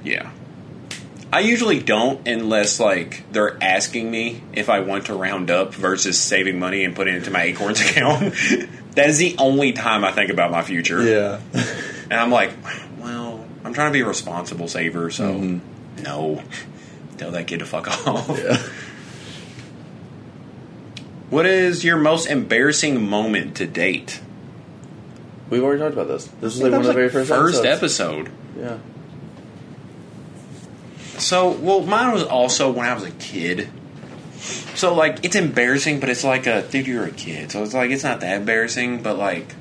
Yeah. 0.03 0.31
I 1.33 1.39
usually 1.39 1.81
don't 1.81 2.25
unless, 2.27 2.79
like, 2.79 3.23
they're 3.33 3.61
asking 3.61 4.09
me 4.09 4.41
if 4.53 4.69
I 4.69 4.79
want 4.81 5.07
to 5.07 5.13
round 5.15 5.51
up 5.51 5.73
versus 5.73 6.17
saving 6.19 6.59
money 6.59 6.85
and 6.85 6.95
putting 6.95 7.13
it 7.15 7.17
into 7.17 7.31
my 7.31 7.43
Acorns 7.43 7.81
account. 7.89 8.33
that 8.95 9.09
is 9.09 9.17
the 9.17 9.35
only 9.37 9.73
time 9.73 10.05
I 10.05 10.11
think 10.13 10.29
about 10.29 10.51
my 10.51 10.61
future. 10.61 11.01
Yeah, 11.03 11.41
And 12.09 12.13
I'm 12.13 12.31
like, 12.31 12.51
well, 12.99 13.43
I'm 13.65 13.73
trying 13.73 13.89
to 13.89 13.93
be 13.93 14.01
a 14.01 14.05
responsible 14.07 14.67
saver, 14.69 15.09
so 15.09 15.33
Mhm. 15.33 15.59
no. 16.03 16.41
Tell 17.17 17.31
that 17.31 17.47
kid 17.47 17.59
to 17.59 17.65
fuck 17.65 17.87
off. 18.07 18.29
Yeah. 18.41 18.57
What 21.29 21.45
is 21.45 21.83
your 21.83 21.97
most 21.97 22.27
embarrassing 22.27 23.09
moment 23.09 23.57
to 23.57 23.65
date? 23.65 24.21
We've 25.55 25.63
already 25.63 25.79
talked 25.79 25.93
about 25.93 26.09
this. 26.09 26.25
This 26.25 26.41
was 26.55 26.61
I 26.61 26.63
like 26.65 26.71
one 26.73 26.81
of 26.81 26.87
the 26.87 26.93
very 26.93 27.09
first, 27.09 27.29
first 27.29 27.63
episodes. 27.63 28.27
episode. 28.29 28.31
Yeah. 28.59 28.77
So, 31.17 31.51
well, 31.51 31.81
mine 31.81 32.11
was 32.11 32.23
also 32.23 32.69
when 32.71 32.85
I 32.85 32.93
was 32.93 33.03
a 33.03 33.11
kid. 33.11 33.69
So, 34.75 34.93
like, 34.93 35.23
it's 35.23 35.37
embarrassing, 35.37 36.01
but 36.01 36.09
it's 36.09 36.25
like 36.25 36.45
a 36.45 36.61
dude, 36.63 36.87
you're 36.87 37.05
a 37.05 37.11
kid, 37.11 37.51
so 37.51 37.63
it's 37.63 37.73
like 37.73 37.89
it's 37.89 38.03
not 38.03 38.19
that 38.19 38.35
embarrassing, 38.35 39.01
but 39.01 39.17
like, 39.17 39.55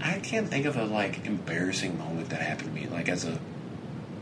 I 0.00 0.18
can't 0.18 0.48
think 0.48 0.66
of 0.66 0.76
a 0.76 0.84
like 0.84 1.24
embarrassing 1.24 1.96
moment 1.96 2.30
that 2.30 2.40
happened 2.42 2.74
to 2.74 2.74
me, 2.74 2.88
like 2.88 3.08
as 3.08 3.24
a, 3.24 3.38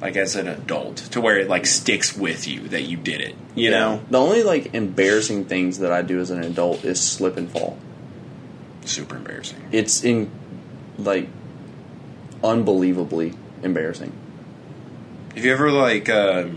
like 0.02 0.16
as 0.16 0.36
an 0.36 0.48
adult, 0.48 0.98
to 0.98 1.20
where 1.22 1.38
it 1.38 1.48
like 1.48 1.64
sticks 1.64 2.14
with 2.14 2.46
you 2.46 2.68
that 2.68 2.82
you 2.82 2.98
did 2.98 3.22
it. 3.22 3.34
You 3.54 3.70
know, 3.70 4.02
The 4.10 4.20
only 4.20 4.42
like 4.42 4.74
embarrassing 4.74 5.46
things 5.46 5.78
that 5.78 5.92
I 5.92 6.02
do 6.02 6.20
as 6.20 6.30
an 6.30 6.42
adult 6.44 6.84
is 6.84 7.00
slip 7.00 7.38
and 7.38 7.50
fall. 7.50 7.78
Super 8.86 9.16
embarrassing. 9.16 9.58
It's 9.72 10.04
in 10.04 10.30
like 10.98 11.28
unbelievably 12.42 13.34
embarrassing. 13.62 14.12
Have 15.34 15.44
you 15.44 15.52
ever 15.52 15.70
like? 15.70 16.08
Uh, 16.08 16.48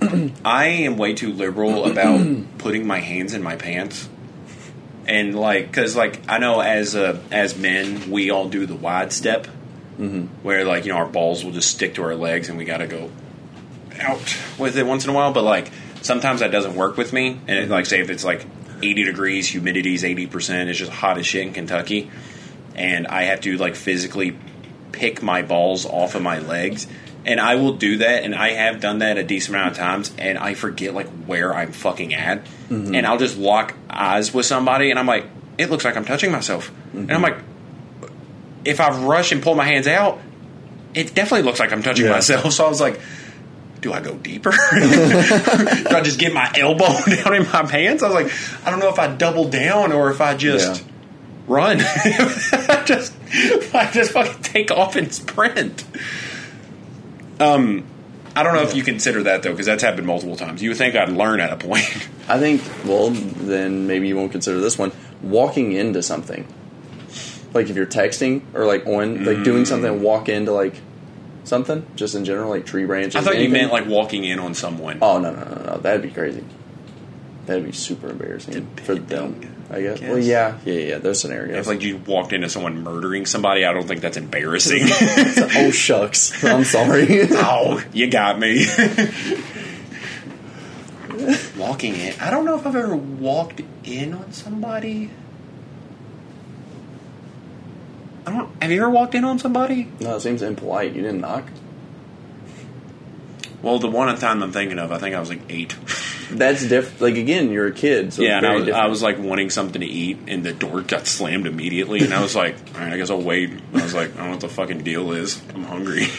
I 0.44 0.66
am 0.66 0.96
way 0.96 1.14
too 1.14 1.32
liberal 1.32 1.86
about 1.90 2.24
putting 2.58 2.86
my 2.86 3.00
hands 3.00 3.34
in 3.34 3.42
my 3.42 3.56
pants, 3.56 4.08
and 5.06 5.34
like, 5.38 5.66
because 5.66 5.96
like 5.96 6.20
I 6.28 6.38
know 6.38 6.60
as 6.60 6.94
uh, 6.94 7.20
as 7.30 7.56
men 7.56 8.10
we 8.10 8.30
all 8.30 8.48
do 8.48 8.66
the 8.66 8.76
wide 8.76 9.12
step, 9.12 9.46
Mm-hmm. 9.98 10.42
where 10.42 10.64
like 10.64 10.86
you 10.86 10.92
know 10.92 10.98
our 10.98 11.06
balls 11.06 11.44
will 11.44 11.52
just 11.52 11.70
stick 11.70 11.94
to 11.96 12.02
our 12.02 12.14
legs 12.14 12.48
and 12.48 12.56
we 12.56 12.64
got 12.64 12.78
to 12.78 12.86
go 12.86 13.10
out 14.00 14.36
with 14.58 14.76
it 14.78 14.86
once 14.86 15.04
in 15.04 15.10
a 15.10 15.12
while. 15.12 15.32
But 15.34 15.44
like 15.44 15.70
sometimes 16.00 16.40
that 16.40 16.50
doesn't 16.50 16.74
work 16.74 16.96
with 16.96 17.12
me, 17.12 17.38
and 17.46 17.58
it, 17.58 17.68
like 17.68 17.84
say 17.86 18.00
if 18.00 18.08
it's 18.08 18.24
like 18.24 18.46
eighty 18.82 19.04
degrees, 19.04 19.48
humidity's 19.48 20.04
eighty 20.04 20.26
percent, 20.26 20.70
it's 20.70 20.78
just 20.78 20.92
hot 20.92 21.18
as 21.18 21.26
shit 21.26 21.46
in 21.46 21.52
Kentucky, 21.52 22.10
and 22.74 23.06
I 23.06 23.24
have 23.24 23.40
to 23.42 23.56
like 23.56 23.74
physically 23.76 24.36
pick 24.92 25.22
my 25.22 25.42
balls 25.42 25.86
off 25.86 26.14
of 26.14 26.22
my 26.22 26.38
legs. 26.38 26.86
And 27.24 27.38
I 27.40 27.54
will 27.54 27.74
do 27.74 27.98
that, 27.98 28.24
and 28.24 28.34
I 28.34 28.50
have 28.50 28.80
done 28.80 28.98
that 28.98 29.16
a 29.16 29.22
decent 29.22 29.54
amount 29.54 29.70
of 29.70 29.76
times, 29.78 30.12
and 30.18 30.36
I 30.36 30.54
forget 30.54 30.92
like 30.92 31.08
where 31.24 31.54
I'm 31.54 31.70
fucking 31.70 32.12
at, 32.14 32.44
mm-hmm. 32.68 32.96
and 32.96 33.06
I'll 33.06 33.18
just 33.18 33.38
lock 33.38 33.74
eyes 33.88 34.34
with 34.34 34.44
somebody, 34.44 34.90
and 34.90 34.98
I'm 34.98 35.06
like, 35.06 35.26
it 35.56 35.70
looks 35.70 35.84
like 35.84 35.96
I'm 35.96 36.04
touching 36.04 36.32
myself, 36.32 36.72
and 36.92 37.12
I'm 37.12 37.22
mm-hmm. 37.22 38.02
like, 38.02 38.10
if 38.64 38.80
I 38.80 38.90
rush 39.06 39.30
and 39.30 39.40
pull 39.40 39.54
my 39.54 39.64
hands 39.64 39.86
out, 39.86 40.18
it 40.94 41.14
definitely 41.14 41.42
looks 41.42 41.60
like 41.60 41.72
I'm 41.72 41.82
touching 41.82 42.06
Yeah. 42.06 42.12
myself. 42.12 42.44
So 42.52 42.66
I 42.66 42.68
was 42.68 42.80
like, 42.80 43.00
do 43.82 43.92
I 43.92 44.00
go 44.00 44.14
deeper? 44.14 44.50
do 44.52 44.56
I 44.80 46.00
just 46.02 46.18
get 46.18 46.32
my 46.32 46.50
elbow 46.56 46.86
down 47.06 47.34
in 47.34 47.42
my 47.52 47.64
pants? 47.64 48.02
I 48.02 48.06
was 48.08 48.14
like, 48.14 48.66
I 48.66 48.70
don't 48.70 48.78
know 48.80 48.88
if 48.88 48.98
I 48.98 49.14
double 49.14 49.48
down 49.48 49.92
or 49.92 50.10
if 50.10 50.20
I 50.22 50.34
just 50.34 50.80
Yeah. 50.82 50.88
run. 51.46 51.78
just 52.86 53.12
I 53.74 53.90
just 53.92 54.12
fucking 54.12 54.42
take 54.42 54.70
off 54.70 54.96
and 54.96 55.12
sprint. 55.12 55.84
Um, 57.40 57.84
I 58.34 58.42
don't 58.42 58.54
know 58.54 58.62
if 58.62 58.74
you 58.74 58.82
consider 58.82 59.24
that 59.24 59.42
though, 59.42 59.50
because 59.50 59.66
that's 59.66 59.82
happened 59.82 60.06
multiple 60.06 60.36
times. 60.36 60.62
You 60.62 60.70
would 60.70 60.78
think 60.78 60.94
I'd 60.94 61.10
learn 61.10 61.40
at 61.40 61.52
a 61.52 61.56
point. 61.56 62.08
I 62.28 62.38
think, 62.38 62.62
well, 62.84 63.10
then 63.10 63.86
maybe 63.86 64.08
you 64.08 64.16
won't 64.16 64.32
consider 64.32 64.60
this 64.60 64.78
one. 64.78 64.92
Walking 65.22 65.72
into 65.72 66.02
something. 66.02 66.46
Like 67.52 67.68
if 67.68 67.76
you're 67.76 67.84
texting 67.86 68.42
or 68.54 68.64
like 68.64 68.86
on, 68.86 69.24
like 69.24 69.42
doing 69.44 69.64
something 69.66 70.00
walk 70.02 70.28
into 70.30 70.52
like 70.52 70.80
something, 71.44 71.86
just 71.96 72.14
in 72.14 72.24
general, 72.24 72.50
like 72.50 72.66
tree 72.66 72.84
branches. 72.86 73.16
I 73.16 73.20
thought 73.20 73.38
you 73.38 73.48
meant 73.48 73.72
like 73.72 73.86
walking 73.86 74.24
in 74.24 74.38
on 74.38 74.54
someone. 74.54 74.98
Oh, 75.02 75.18
no, 75.18 75.32
no, 75.32 75.44
no, 75.44 75.62
no. 75.64 75.78
That'd 75.78 76.02
be 76.02 76.10
crazy. 76.10 76.44
That'd 77.46 77.64
be 77.64 77.72
super 77.72 78.08
embarrassing 78.08 78.66
for 78.76 78.94
them, 78.94 79.54
I 79.68 79.82
guess. 79.82 80.00
Well, 80.00 80.16
guess. 80.16 80.26
yeah, 80.26 80.58
yeah, 80.64 80.74
yeah. 80.74 80.98
Those 80.98 81.20
scenarios. 81.20 81.58
If 81.58 81.66
like 81.66 81.82
you 81.82 81.96
walked 81.96 82.32
into 82.32 82.48
someone 82.48 82.84
murdering 82.84 83.26
somebody, 83.26 83.64
I 83.64 83.72
don't 83.72 83.88
think 83.88 84.00
that's 84.00 84.16
embarrassing. 84.16 84.82
oh, 84.90 85.70
shucks. 85.72 86.44
I'm 86.52 86.64
sorry. 86.64 87.06
oh, 87.32 87.82
you 87.92 88.08
got 88.08 88.38
me. 88.38 88.66
Walking 91.56 91.94
in, 91.94 92.18
I 92.20 92.30
don't 92.30 92.44
know 92.44 92.56
if 92.56 92.66
I've 92.66 92.74
ever 92.74 92.96
walked 92.96 93.60
in 93.84 94.14
on 94.14 94.32
somebody. 94.32 95.10
I 98.26 98.30
don't. 98.30 98.62
Have 98.62 98.70
you 98.70 98.80
ever 98.80 98.90
walked 98.90 99.14
in 99.14 99.24
on 99.24 99.38
somebody? 99.38 99.88
no, 100.00 100.16
it 100.16 100.20
seems 100.20 100.42
impolite. 100.42 100.94
You 100.94 101.02
didn't 101.02 101.20
knock. 101.20 101.44
Well, 103.62 103.78
the 103.78 103.88
one 103.88 104.16
time 104.18 104.42
I'm 104.42 104.50
thinking 104.52 104.78
of, 104.78 104.90
I 104.90 104.98
think 104.98 105.14
I 105.14 105.20
was 105.20 105.28
like 105.28 105.42
eight. 105.48 105.76
That's 106.30 106.66
different. 106.66 107.00
Like, 107.00 107.16
again, 107.16 107.50
you're 107.50 107.66
a 107.66 107.72
kid. 107.72 108.12
So 108.12 108.22
yeah, 108.22 108.38
and 108.38 108.46
I 108.46 108.54
was. 108.56 108.68
I 108.70 108.86
was 108.86 109.02
like 109.02 109.18
wanting 109.18 109.50
something 109.50 109.80
to 109.80 109.86
eat, 109.86 110.18
and 110.26 110.42
the 110.42 110.52
door 110.52 110.80
got 110.80 111.06
slammed 111.06 111.46
immediately, 111.46 112.00
and 112.00 112.12
I 112.14 112.22
was 112.22 112.34
like, 112.34 112.56
"All 112.74 112.80
right, 112.80 112.92
I 112.92 112.96
guess 112.96 113.10
I'll 113.10 113.20
wait." 113.20 113.50
I 113.74 113.82
was 113.82 113.94
like, 113.94 114.14
"I 114.14 114.16
don't 114.16 114.24
know 114.26 114.30
what 114.32 114.40
the 114.40 114.48
fucking 114.48 114.82
deal 114.82 115.12
is. 115.12 115.40
I'm 115.54 115.64
hungry." 115.64 116.06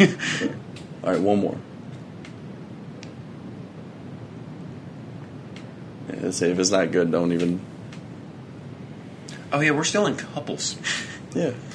All 1.03 1.11
right, 1.11 1.19
one 1.19 1.39
more. 1.39 1.57
Yeah, 6.13 6.31
say 6.31 6.51
if 6.51 6.59
it's 6.59 6.69
not 6.69 6.91
good, 6.91 7.11
don't 7.11 7.31
even. 7.33 7.59
oh 9.51 9.59
yeah, 9.59 9.71
we're 9.71 9.83
still 9.83 10.05
in 10.05 10.15
couples. 10.15 10.77
Yeah. 11.33 11.53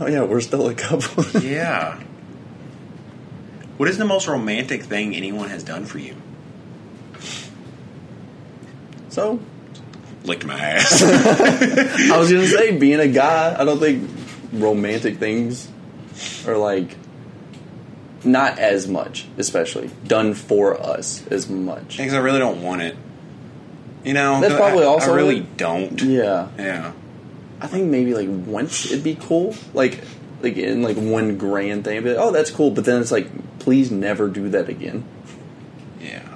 Oh 0.00 0.06
yeah, 0.06 0.22
we're 0.22 0.40
still 0.40 0.68
a 0.68 0.74
couple. 0.74 1.24
Yeah. 1.42 2.00
What 3.78 3.88
is 3.88 3.98
the 3.98 4.04
most 4.04 4.28
romantic 4.28 4.82
thing 4.84 5.14
anyone 5.16 5.48
has 5.48 5.62
done 5.64 5.86
for 5.86 5.98
you? 5.98 6.14
so 9.08 9.40
Licked 10.24 10.44
my 10.46 10.54
ass. 10.58 11.02
I 11.02 12.16
was 12.16 12.30
gonna 12.30 12.46
say, 12.46 12.76
being 12.78 13.00
a 13.00 13.08
guy, 13.08 13.56
I 13.58 13.64
don't 13.64 13.80
think 13.80 14.08
romantic 14.52 15.18
things 15.18 15.68
are 16.46 16.56
like 16.56 16.96
not 18.22 18.60
as 18.60 18.86
much, 18.86 19.26
especially 19.36 19.90
done 20.06 20.34
for 20.34 20.80
us 20.80 21.26
as 21.26 21.48
much. 21.48 21.96
Because 21.96 22.14
I 22.14 22.18
really 22.18 22.38
don't 22.38 22.62
want 22.62 22.82
it. 22.82 22.96
You 24.04 24.12
know, 24.14 24.40
that's 24.40 24.54
probably 24.54 24.84
I, 24.84 24.86
also 24.86 25.12
I 25.12 25.16
really 25.16 25.38
it. 25.38 25.56
don't. 25.56 26.00
Yeah, 26.00 26.48
Yeah. 26.56 26.92
I 27.62 27.68
think 27.68 27.88
maybe 27.90 28.12
like 28.12 28.28
once 28.28 28.86
it'd 28.86 29.04
be 29.04 29.14
cool, 29.14 29.54
like 29.72 30.02
like 30.42 30.56
in 30.56 30.82
like 30.82 30.96
one 30.96 31.38
grand 31.38 31.84
thing. 31.84 32.04
Like, 32.04 32.16
oh, 32.18 32.32
that's 32.32 32.50
cool, 32.50 32.72
but 32.72 32.84
then 32.84 33.00
it's 33.00 33.12
like, 33.12 33.28
please 33.60 33.92
never 33.92 34.28
do 34.28 34.48
that 34.48 34.68
again. 34.68 35.04
Yeah. 36.00 36.26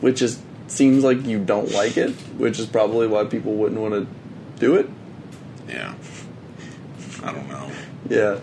Which 0.00 0.22
is 0.22 0.40
seems 0.68 1.02
like 1.02 1.26
you 1.26 1.44
don't 1.44 1.72
like 1.72 1.96
it, 1.96 2.10
which 2.38 2.60
is 2.60 2.66
probably 2.66 3.08
why 3.08 3.24
people 3.24 3.54
wouldn't 3.54 3.80
want 3.80 3.94
to 3.94 4.06
do 4.60 4.76
it. 4.76 4.88
Yeah. 5.68 5.94
I 7.24 7.32
don't 7.32 7.48
know. 7.48 7.70
Yeah. 8.08 8.38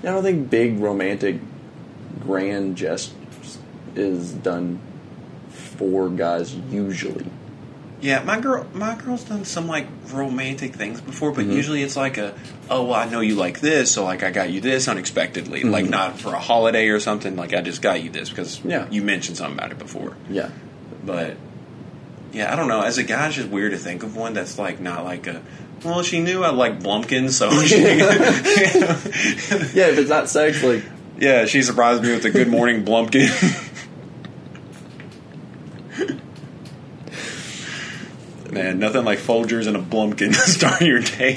I 0.00 0.06
don't 0.06 0.24
think 0.24 0.50
big 0.50 0.80
romantic 0.80 1.38
grand 2.20 2.76
gestures 2.76 3.58
is 3.94 4.32
done 4.32 4.80
for 5.50 6.08
guys 6.08 6.52
usually. 6.54 7.26
Yeah, 8.00 8.22
my 8.22 8.40
girl, 8.40 8.66
my 8.72 8.94
girl's 8.94 9.24
done 9.24 9.44
some 9.44 9.66
like 9.68 9.86
romantic 10.10 10.74
things 10.74 11.00
before, 11.00 11.32
Mm-hmm. 11.32 11.48
but 11.48 11.54
usually 11.54 11.82
it's 11.82 11.96
like 11.96 12.16
a, 12.16 12.34
oh, 12.70 12.84
well, 12.84 12.94
I 12.94 13.08
know 13.10 13.20
you 13.20 13.34
like 13.34 13.60
this, 13.60 13.92
so 13.92 14.04
like 14.04 14.22
I 14.22 14.30
got 14.30 14.50
you 14.50 14.60
this 14.62 14.88
unexpectedly, 14.88 15.64
like 15.64 15.84
not 15.88 16.18
for 16.18 16.32
a 16.34 16.38
holiday 16.38 16.88
or 16.88 16.98
something. 17.00 17.36
Like 17.36 17.52
I 17.52 17.60
just 17.60 17.82
got 17.82 18.02
you 18.02 18.08
this 18.10 18.30
because 18.30 18.58
Mm-hmm. 18.60 18.70
Yeah. 18.70 18.86
you 18.90 19.02
mentioned 19.02 19.36
something 19.36 19.58
about 19.58 19.70
it 19.72 19.78
before. 19.78 20.16
Yeah. 20.30 20.50
But 21.04 21.36
yeah, 22.32 22.52
I 22.52 22.56
don't 22.56 22.68
know. 22.68 22.80
As 22.82 22.96
a 22.98 23.02
guy, 23.02 23.26
it's 23.26 23.36
just 23.36 23.48
weird 23.48 23.72
to 23.72 23.78
think 23.78 24.02
of 24.02 24.16
one 24.16 24.32
that's 24.34 24.58
like 24.58 24.80
not 24.80 25.04
like 25.04 25.26
a. 25.26 25.42
Well, 25.84 26.02
she 26.02 26.20
knew 26.20 26.44
I 26.44 26.50
like 26.50 26.78
Blumpkin, 26.80 27.30
so 27.30 27.50
she, 27.64 27.80
Yeah, 29.78 29.88
if 29.88 29.98
it's 29.98 30.10
not 30.10 30.28
sex, 30.28 30.62
like 30.62 30.84
yeah, 31.18 31.44
she 31.46 31.62
surprised 31.62 32.02
me 32.02 32.12
with 32.12 32.24
a 32.24 32.30
Good 32.30 32.48
Morning 32.48 32.84
Blumpkin. 32.84 33.28
Man, 38.70 38.78
nothing 38.78 39.04
like 39.04 39.18
Folgers 39.18 39.66
and 39.66 39.76
a 39.76 39.80
Blumpkin 39.80 40.32
to 40.32 40.34
start 40.34 40.80
your 40.80 41.00
day. 41.00 41.34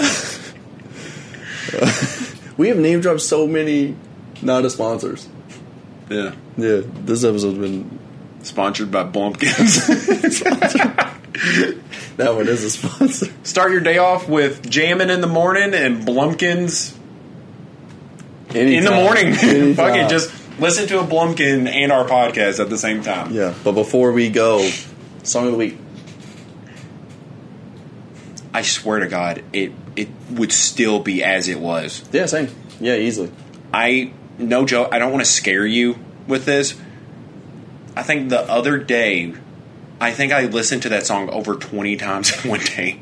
we 2.57 2.67
have 2.67 2.77
name 2.77 3.01
dropped 3.01 3.21
so 3.21 3.47
many 3.47 3.95
not 4.43 4.69
sponsors. 4.71 5.27
Yeah, 6.09 6.35
Yeah, 6.57 6.81
this 6.83 7.23
episode's 7.23 7.57
been 7.57 7.97
sponsored 8.43 8.91
by 8.91 9.05
Blumpkins. 9.05 9.87
that 12.17 12.35
one 12.35 12.47
is 12.47 12.63
a 12.63 12.69
sponsor. 12.69 13.33
start 13.43 13.71
your 13.71 13.81
day 13.81 13.97
off 13.97 14.29
with 14.29 14.69
jamming 14.69 15.09
in 15.09 15.21
the 15.21 15.27
morning 15.27 15.73
and 15.73 16.05
Blumpkins 16.05 16.95
in 18.53 18.83
the 18.83 18.91
morning. 18.91 19.33
Fuck 19.73 19.95
it, 19.95 20.07
just 20.07 20.31
listen 20.59 20.87
to 20.89 20.99
a 20.99 21.03
Blumpkin 21.03 21.67
and 21.67 21.91
our 21.91 22.05
podcast 22.05 22.59
at 22.59 22.69
the 22.69 22.77
same 22.77 23.01
time. 23.01 23.33
Yeah, 23.33 23.55
but 23.63 23.71
before 23.71 24.11
we 24.11 24.29
go, 24.29 24.69
song 25.23 25.45
of 25.45 25.53
the 25.53 25.57
week. 25.57 25.77
I 28.53 28.61
swear 28.61 28.99
to 28.99 29.07
God, 29.07 29.43
it 29.53 29.71
it 29.95 30.09
would 30.31 30.51
still 30.51 30.99
be 30.99 31.23
as 31.23 31.47
it 31.47 31.59
was. 31.59 32.07
Yeah, 32.11 32.25
same. 32.27 32.49
Yeah, 32.79 32.95
easily. 32.95 33.31
I 33.73 34.11
no 34.37 34.65
joke. 34.65 34.89
I 34.91 34.99
don't 34.99 35.11
want 35.11 35.23
to 35.23 35.29
scare 35.29 35.65
you 35.65 35.97
with 36.27 36.45
this. 36.45 36.75
I 37.95 38.03
think 38.03 38.29
the 38.29 38.41
other 38.41 38.77
day, 38.77 39.33
I 40.01 40.11
think 40.11 40.33
I 40.33 40.45
listened 40.45 40.83
to 40.83 40.89
that 40.89 41.05
song 41.05 41.29
over 41.29 41.55
twenty 41.55 41.95
times 41.95 42.43
in 42.43 42.49
one 42.49 42.59
day. 42.59 42.99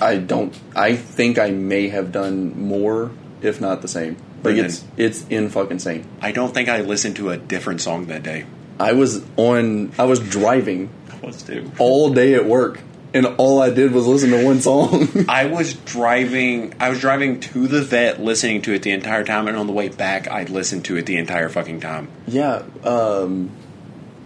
I 0.00 0.16
don't. 0.16 0.58
I 0.74 0.96
think 0.96 1.38
I 1.38 1.50
may 1.50 1.88
have 1.88 2.12
done 2.12 2.60
more, 2.60 3.10
if 3.40 3.60
not 3.60 3.82
the 3.82 3.88
same. 3.88 4.16
Like 4.42 4.56
it's 4.56 4.84
it's 4.96 5.24
in 5.28 5.50
fucking 5.50 5.78
sane. 5.78 6.04
I 6.20 6.32
don't 6.32 6.52
think 6.52 6.68
I 6.68 6.80
listened 6.80 7.16
to 7.16 7.30
a 7.30 7.36
different 7.36 7.80
song 7.80 8.06
that 8.06 8.22
day. 8.24 8.46
I 8.80 8.92
was 8.94 9.24
on. 9.36 9.92
I 9.98 10.04
was 10.04 10.18
driving 10.18 10.90
Let's 11.22 11.42
do. 11.42 11.70
all 11.78 12.12
day 12.12 12.34
at 12.34 12.44
work, 12.46 12.80
and 13.14 13.26
all 13.38 13.60
I 13.60 13.70
did 13.70 13.92
was 13.92 14.06
listen 14.06 14.30
to 14.30 14.44
one 14.44 14.60
song. 14.60 15.08
I 15.28 15.46
was 15.46 15.74
driving. 15.74 16.74
I 16.80 16.88
was 16.88 17.00
driving 17.00 17.40
to 17.40 17.66
the 17.66 17.82
vet, 17.82 18.20
listening 18.20 18.62
to 18.62 18.72
it 18.72 18.82
the 18.82 18.92
entire 18.92 19.24
time, 19.24 19.48
and 19.48 19.56
on 19.56 19.66
the 19.66 19.72
way 19.72 19.88
back, 19.88 20.28
I 20.28 20.44
listened 20.44 20.84
to 20.86 20.96
it 20.96 21.06
the 21.06 21.16
entire 21.16 21.48
fucking 21.48 21.80
time. 21.80 22.08
yeah, 22.26 22.62
um, 22.84 23.50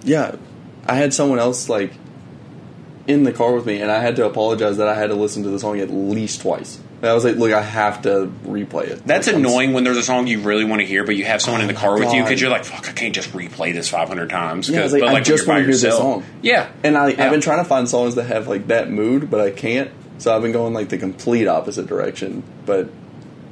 yeah. 0.03 0.37
I 0.89 0.95
had 0.95 1.12
someone 1.12 1.41
else 1.41 1.68
like 1.68 1.93
in 3.09 3.24
the 3.24 3.32
car 3.32 3.53
with 3.53 3.66
me, 3.66 3.80
and 3.80 3.91
I 3.91 4.01
had 4.01 4.16
to 4.16 4.26
apologize 4.26 4.76
that 4.76 4.89
I 4.89 4.95
had 4.95 5.09
to 5.09 5.16
listen 5.16 5.43
to 5.43 5.51
the 5.51 5.59
song 5.59 5.80
at 5.80 5.91
least 5.91 6.43
twice. 6.43 6.78
And 7.03 7.11
I 7.11 7.12
was 7.14 7.24
like, 7.24 7.36
"Look, 7.36 7.53
I 7.53 7.61
have 7.62 8.03
to 8.03 8.32
replay 8.44 8.84
it." 8.88 9.07
That's 9.07 9.26
Like, 9.26 9.36
annoying 9.36 9.72
when 9.74 9.84
there's 9.84 9.99
a 9.99 10.03
song 10.03 10.26
you 10.26 10.40
really 10.40 10.64
want 10.64 10.80
to 10.80 10.86
hear, 10.86 11.05
but 11.05 11.14
you 11.14 11.24
have 11.26 11.42
someone 11.42 11.61
in 11.61 11.66
the 11.68 11.74
Oh 11.74 11.78
car 11.78 11.99
with 11.99 12.12
you 12.12 12.22
because 12.22 12.40
you're 12.40 12.51
like, 12.51 12.64
"Fuck, 12.64 12.88
I 12.88 12.92
can't 12.92 13.14
just 13.14 13.32
replay 13.34 13.74
this 13.74 13.88
500 13.88 14.30
times." 14.30 14.68
Yeah, 14.70 14.80
it's 14.80 14.92
like, 14.94 15.03
but 15.03 15.11
I 15.14 15.20
just 15.20 15.47
want 15.47 15.59
to 15.59 15.64
hear 15.64 15.72
this 15.76 15.82
song. 15.97 16.24
Yeah, 16.42 16.68
And 16.82 16.97
I, 16.97 17.09
Yeah. 17.09 17.24
I've 17.24 17.30
been 17.30 17.42
trying 17.42 17.59
to 17.59 17.64
find 17.68 17.86
songs 17.88 18.14
that 18.14 18.24
have 18.24 18.49
like 18.49 18.68
that 18.68 18.90
mood, 18.90 19.30
but 19.30 19.40
I 19.40 19.51
can't. 19.51 19.90
So 20.18 20.34
I've 20.34 20.40
been 20.40 20.53
going 20.53 20.72
like 20.72 20.88
the 20.88 20.97
complete 20.97 21.47
opposite 21.47 21.86
direction. 21.86 22.42
But 22.64 22.88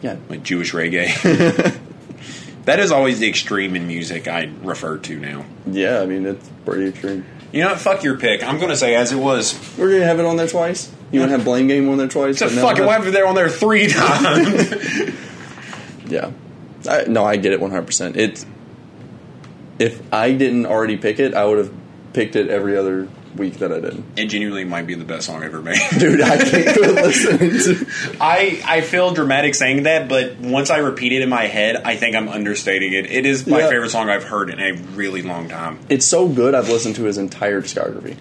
yeah, 0.00 0.16
like 0.30 0.42
Jewish 0.42 0.72
reggae. 0.72 1.12
that 2.64 2.78
is 2.80 2.90
always 2.90 3.18
the 3.20 3.28
extreme 3.28 3.76
in 3.76 3.86
music 3.86 4.26
I 4.26 4.50
refer 4.62 4.96
to 4.98 5.18
now. 5.18 5.44
yeah. 5.66 6.00
I 6.00 6.06
mean, 6.06 6.24
it's 6.24 6.48
pretty 6.64 6.88
extreme. 6.88 7.26
You 7.52 7.62
know 7.62 7.68
what? 7.70 7.78
Fuck 7.80 8.02
your 8.02 8.16
pick. 8.16 8.42
I'm 8.42 8.56
going 8.56 8.70
to 8.70 8.76
say 8.76 8.94
as 8.96 9.12
it 9.12 9.16
was. 9.16 9.54
We're 9.78 9.92
gonna 9.92 10.06
have 10.06 10.18
it 10.18 10.24
on 10.24 10.36
there 10.36 10.48
twice. 10.48 10.90
You 11.14 11.20
want 11.20 11.30
to 11.32 11.36
have 11.38 11.44
Blame 11.44 11.66
Game 11.68 11.88
on 11.88 11.96
there 11.98 12.08
twice? 12.08 12.38
So 12.38 12.46
but 12.46 12.54
now 12.54 12.62
fuck 12.62 12.72
it. 12.72 12.76
have- 12.78 12.86
We'll 12.86 12.96
have 12.98 13.06
it 13.06 13.10
there 13.12 13.26
on 13.26 13.34
there 13.34 13.48
three 13.48 13.86
times. 13.92 15.14
Yeah. 16.06 16.32
I, 16.88 17.04
no, 17.04 17.24
I 17.24 17.36
get 17.36 17.52
it 17.54 17.60
100%. 17.60 18.16
It's 18.16 18.44
if 19.78 20.02
I 20.12 20.32
didn't 20.32 20.66
already 20.66 20.98
pick 20.98 21.18
it, 21.18 21.32
I 21.34 21.44
would 21.46 21.56
have 21.58 21.72
picked 22.12 22.36
it 22.36 22.48
every 22.50 22.76
other 22.76 23.08
week 23.36 23.54
that 23.58 23.72
I 23.72 23.80
didn't. 23.80 24.04
it 24.16 24.26
genuinely 24.26 24.64
might 24.64 24.86
be 24.86 24.94
the 24.94 25.04
best 25.04 25.26
song 25.26 25.42
ever 25.42 25.60
made. 25.62 25.78
Dude, 25.98 26.20
I 26.20 26.36
can't 26.36 26.76
quit 26.76 26.94
listening 26.94 27.50
to. 27.78 27.86
I 28.20 28.62
I 28.64 28.80
feel 28.82 29.12
dramatic 29.14 29.54
saying 29.56 29.84
that, 29.84 30.08
but 30.08 30.38
once 30.38 30.68
I 30.70 30.76
repeat 30.78 31.12
it 31.12 31.22
in 31.22 31.28
my 31.30 31.46
head, 31.46 31.76
I 31.84 31.96
think 31.96 32.14
I'm 32.14 32.28
understating 32.28 32.92
it. 32.92 33.06
It 33.10 33.24
is 33.26 33.46
my 33.46 33.60
Yeah. 33.60 33.70
favorite 33.70 33.90
song 33.90 34.08
I've 34.10 34.22
heard 34.24 34.50
in 34.50 34.60
a 34.60 34.74
really 34.94 35.22
long 35.22 35.48
time. 35.48 35.80
It's 35.88 36.06
so 36.06 36.28
good. 36.28 36.54
I've 36.54 36.68
listened 36.68 36.96
to 36.96 37.04
his 37.04 37.16
entire 37.18 37.60
discography. 37.62 38.16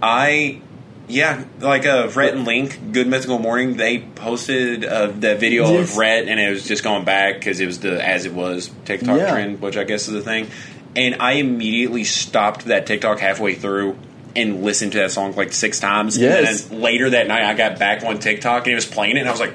I 0.00 0.60
yeah, 1.08 1.44
like 1.60 1.86
uh, 1.86 2.10
Rhett 2.14 2.34
and 2.34 2.44
Link, 2.46 2.78
Good 2.92 3.06
Mythical 3.06 3.38
Morning. 3.38 3.76
They 3.76 3.98
posted 3.98 4.84
uh, 4.84 5.08
the 5.08 5.34
video 5.36 5.70
Yes. 5.72 5.90
of 5.92 5.96
Rhett, 5.98 6.28
and 6.28 6.40
it 6.40 6.50
was 6.50 6.66
just 6.66 6.82
going 6.82 7.04
back 7.04 7.34
because 7.34 7.60
it 7.60 7.66
was 7.66 7.80
the 7.80 8.02
as 8.06 8.24
it 8.26 8.32
was 8.32 8.70
TikTok 8.84 9.18
Yeah. 9.18 9.30
trend, 9.30 9.60
which 9.60 9.76
I 9.76 9.84
guess 9.84 10.08
is 10.08 10.14
the 10.14 10.22
thing. 10.22 10.48
And 10.96 11.16
I 11.20 11.32
immediately 11.32 12.04
stopped 12.04 12.66
that 12.66 12.86
TikTok 12.86 13.18
halfway 13.18 13.54
through 13.54 13.98
and 14.36 14.62
listened 14.64 14.92
to 14.92 14.98
that 14.98 15.10
song 15.10 15.34
like 15.36 15.52
six 15.52 15.78
times. 15.80 16.16
Yes. 16.18 16.62
And 16.64 16.70
then 16.72 16.80
later 16.82 17.10
that 17.10 17.26
night, 17.28 17.42
I 17.44 17.54
got 17.54 17.78
back 17.78 18.02
on 18.04 18.18
TikTok 18.18 18.64
and 18.66 18.72
it 18.72 18.76
was 18.76 18.86
playing 18.86 19.16
it, 19.16 19.20
and 19.20 19.28
I 19.28 19.32
was 19.32 19.40
like, 19.40 19.52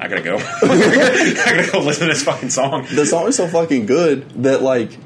I 0.00 0.06
gotta 0.08 0.22
go. 0.22 0.36
I 0.62 1.32
gotta 1.34 1.72
go 1.72 1.78
listen 1.84 2.06
to 2.06 2.12
this 2.14 2.22
fucking 2.22 2.50
song. 2.50 2.86
The 2.94 3.04
song 3.04 3.26
is 3.28 3.36
so 3.36 3.48
fucking 3.48 3.86
good 3.86 4.30
that 4.44 4.62
like 4.62 4.96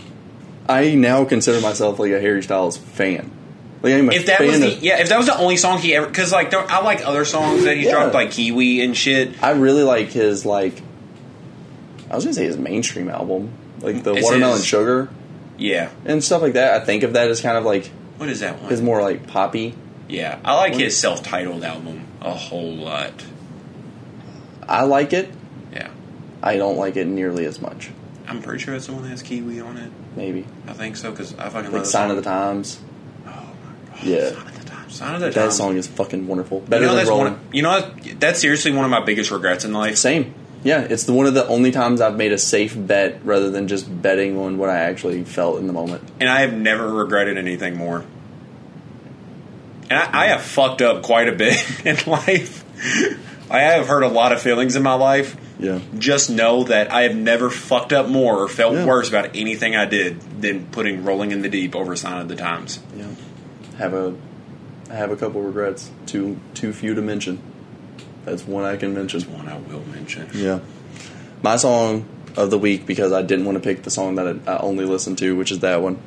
I 0.69 0.95
now 0.95 1.25
consider 1.25 1.61
myself 1.61 1.99
like 1.99 2.13
a 2.13 2.21
Harry 2.21 2.43
Styles 2.43 2.77
fan. 2.77 3.31
Like 3.83 3.95
I'm 3.95 4.09
a 4.09 4.13
If 4.13 4.27
that 4.27 4.41
was 4.41 4.61
the 4.61 4.77
of, 4.77 4.83
yeah, 4.83 4.99
if 5.01 5.09
that 5.09 5.17
was 5.19 5.27
the 5.27 5.37
only 5.37 5.57
song 5.57 5.79
he 5.79 5.95
ever 5.95 6.07
because 6.07 6.31
like 6.33 6.51
there, 6.51 6.65
I 6.71 6.83
like 6.83 7.05
other 7.07 7.25
songs 7.25 7.65
that 7.65 7.77
he's 7.77 7.87
Yeah. 7.87 7.93
dropped 7.93 8.15
like 8.15 8.31
Kiwi 8.31 8.81
and 8.83 8.97
shit. 8.97 9.43
I 9.43 9.51
really 9.53 9.83
like 9.83 10.11
his 10.11 10.47
like 10.47 10.81
I 12.11 12.15
was 12.15 12.25
gonna 12.25 12.35
say 12.35 12.45
his 12.45 12.57
mainstream 12.59 13.09
album, 13.09 13.51
like 13.81 14.03
the 14.05 14.15
It's 14.15 14.25
Watermelon 14.25 14.59
his- 14.59 14.67
Sugar 14.67 15.09
Yeah, 15.59 15.89
and 16.05 16.23
stuff 16.23 16.43
like 16.43 16.53
that. 16.53 16.81
I 16.81 16.85
think 16.85 17.03
of 17.03 17.15
that 17.15 17.29
as 17.29 17.41
kind 17.41 17.57
of 17.57 17.65
like 17.65 17.91
what 18.19 18.29
is 18.29 18.41
that 18.41 18.61
one? 18.61 18.71
his 18.71 18.81
more 18.81 19.03
like 19.03 19.27
poppy. 19.27 19.75
Yeah, 20.09 20.39
I 20.45 20.55
like 20.57 20.75
his 20.75 20.97
self-titled 20.97 21.65
album 21.65 22.07
a 22.21 22.35
whole 22.35 22.75
lot. 22.77 23.25
I 24.69 24.83
like 24.85 25.13
it. 25.13 25.31
Yeah, 25.73 25.89
I 26.43 26.57
don't 26.57 26.77
like 26.77 26.97
it 26.97 27.07
nearly 27.07 27.47
as 27.47 27.61
much. 27.61 27.91
I'm 28.29 28.43
pretty 28.43 28.63
sure 28.63 28.75
it's 28.75 28.87
the 28.87 28.93
one 28.93 29.03
that 29.03 29.09
has 29.09 29.23
Kiwi 29.23 29.61
on 29.61 29.77
it. 29.77 29.91
Maybe 30.15 30.45
I 30.69 30.73
think 30.75 30.97
so 30.97 31.11
because 31.11 31.35
I 31.39 31.49
fucking 31.49 31.73
like 31.73 31.81
love 31.81 31.87
Sign 31.87 32.09
the 32.11 32.17
of 32.19 32.23
the. 32.23 32.31
Times. 32.31 32.79
Yeah. 34.03 34.31
Sign 34.31 34.37
of 34.47 34.55
the 34.65 34.71
Times. 34.71 34.95
Sign 34.95 35.15
of 35.15 35.21
the 35.21 35.27
That 35.29 35.35
Times. 35.35 35.57
song 35.57 35.77
is 35.77 35.87
fucking 35.89 36.27
wonderful. 36.27 36.61
You 36.61 36.67
Better 36.67 36.83
know, 36.87 36.89
than 36.91 36.97
that's 36.99 37.09
Rolling. 37.09 37.25
one. 37.33 37.33
Of, 37.35 37.55
you 37.55 37.63
know, 37.63 37.71
what? 37.81 38.21
that's 38.21 38.41
seriously 38.41 38.73
one 38.73 38.85
of 38.85 38.91
my 38.91 39.05
biggest 39.05 39.31
regrets 39.31 39.65
in 39.65 39.73
life. 39.73 39.97
Same. 39.97 40.35
Yeah, 40.65 40.81
it's 40.83 41.05
the 41.05 41.13
one 41.13 41.27
of 41.27 41.35
the 41.35 41.45
only 41.49 41.73
times 41.73 42.01
I've 42.01 42.17
made 42.17 42.31
a 42.33 42.39
safe 42.39 42.75
bet 42.79 43.25
rather 43.25 43.51
than 43.51 43.67
just 43.67 43.87
betting 44.03 44.39
on 44.39 44.59
what 44.59 44.71
I 44.71 44.79
actually 44.81 45.25
felt 45.25 45.59
in 45.59 45.67
the 45.67 45.73
moment. 45.73 46.09
and 46.21 46.29
I 46.29 46.41
have 46.43 46.53
never 46.53 46.89
regretted 46.89 47.37
anything 47.37 47.77
more. 47.77 48.05
And 49.91 49.99
I, 49.99 50.23
I 50.23 50.27
have 50.29 50.43
fucked 50.43 50.81
up 50.83 51.03
quite 51.03 51.29
a 51.29 51.33
bit 51.33 51.57
in 51.87 51.97
life. 52.07 52.65
I 53.51 53.61
have 53.63 53.87
hurt 53.89 54.03
a 54.03 54.09
lot 54.09 54.33
of 54.33 54.41
feelings 54.41 54.77
in 54.77 54.83
my 54.83 54.95
life. 54.95 55.37
Yeah. 55.59 55.81
Just 55.99 56.31
know 56.31 56.65
that 56.65 56.91
I 56.93 57.03
have 57.03 57.15
never 57.17 57.51
fucked 57.51 57.93
up 57.93 58.09
more 58.09 58.39
or 58.43 58.49
felt 58.49 58.75
Yeah. 58.75 58.87
worse 58.87 59.09
about 59.09 59.37
anything 59.37 59.77
I 59.77 59.85
did 59.85 60.21
than 60.43 60.67
putting 60.67 61.05
"Rolling 61.05 61.31
in 61.33 61.43
the 61.43 61.49
Deep" 61.49 61.77
over 61.77 61.95
"Sign 61.95 62.21
of 62.21 62.29
the 62.29 62.37
Times." 62.37 62.81
Yeah. 62.97 63.07
Have 63.79 63.95
a 63.95 64.15
I 64.91 64.95
have 64.95 65.11
a 65.11 65.17
couple 65.17 65.43
regrets. 65.43 65.91
Too 66.07 66.39
too 66.55 66.73
few 66.73 66.95
to 66.95 67.03
mention. 67.03 67.41
That's 68.25 68.47
one 68.47 68.65
I 68.65 68.77
can 68.77 68.95
mention. 68.95 69.21
One 69.33 69.49
I 69.49 69.59
will 69.59 69.85
mention. 69.87 70.29
Yeah. 70.35 70.61
My 71.43 71.57
song 71.57 72.07
of 72.37 72.51
the 72.51 72.59
week 72.59 72.87
because 72.87 73.13
I 73.13 73.23
didn't 73.23 73.45
want 73.45 73.57
to 73.57 73.65
pick 73.65 73.83
the 73.83 73.91
song 73.91 74.17
that 74.17 74.27
I 74.27 74.53
I 74.53 74.59
only 74.59 74.85
listened 74.85 75.19
to, 75.19 75.37
which 75.37 75.51
is 75.51 75.61
that 75.61 75.83
one, 75.83 76.01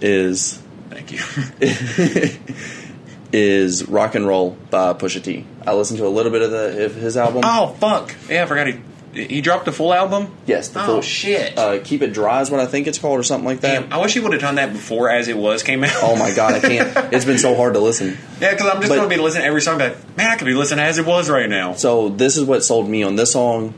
is 0.00 0.62
Thank 0.90 1.12
you. 1.12 1.20
is 3.32 3.88
Rock 3.88 4.14
and 4.14 4.26
Roll 4.26 4.50
by 4.70 4.92
Pusha 4.92 5.22
T. 5.22 5.46
I 5.66 5.72
listened 5.72 5.98
to 5.98 6.06
a 6.06 6.08
little 6.08 6.30
bit 6.30 6.42
of 6.42 6.50
the 6.50 6.84
of 6.84 6.94
his 6.94 7.16
album. 7.16 7.42
oh 7.44 7.68
fuck! 7.78 8.14
Yeah, 8.28 8.42
I 8.42 8.46
forgot 8.46 8.66
he 8.66 8.80
he 9.12 9.40
dropped 9.40 9.64
the 9.66 9.72
full 9.72 9.92
album. 9.92 10.34
Yes, 10.46 10.68
the 10.70 10.82
oh 10.82 10.86
full 10.86 11.02
shit! 11.02 11.58
Uh, 11.58 11.80
Keep 11.84 12.02
It 12.02 12.12
Dry 12.12 12.40
is 12.40 12.50
what 12.50 12.60
I 12.60 12.66
think 12.66 12.86
it's 12.86 12.98
called, 12.98 13.18
or 13.20 13.22
something 13.22 13.44
like 13.46 13.60
that. 13.60 13.82
Damn, 13.82 13.92
I 13.92 14.00
wish 14.00 14.14
he 14.14 14.20
would 14.20 14.32
have 14.32 14.40
done 14.40 14.54
that 14.56 14.72
before 14.72 15.10
"As 15.10 15.28
It 15.28 15.36
Was" 15.36 15.62
came 15.62 15.84
out. 15.84 15.92
Oh 16.02 16.16
my 16.16 16.32
god, 16.34 16.54
I 16.54 16.60
can't. 16.60 17.12
It's 17.12 17.24
been 17.26 17.38
so 17.38 17.54
hard 17.54 17.74
to 17.74 17.80
listen. 17.80 18.16
Yeah, 18.40 18.52
because 18.52 18.66
I'm 18.68 18.76
just 18.80 18.88
But- 18.88 18.96
going 18.96 19.10
to 19.10 19.14
be 19.16 19.20
listening 19.20 19.42
to 19.42 19.48
every 19.48 19.60
song. 19.60 19.78
Like, 19.78 20.16
man, 20.16 20.30
I 20.30 20.36
could 20.36 20.46
be 20.46 20.54
listening 20.54 20.84
as 20.84 20.98
it 20.98 21.04
was 21.06 21.28
right 21.28 21.48
now. 21.48 21.74
So 21.74 22.08
this 22.08 22.36
is 22.36 22.44
what 22.44 22.64
sold 22.64 22.88
me 22.88 23.02
on 23.02 23.16
this 23.16 23.32
song. 23.32 23.74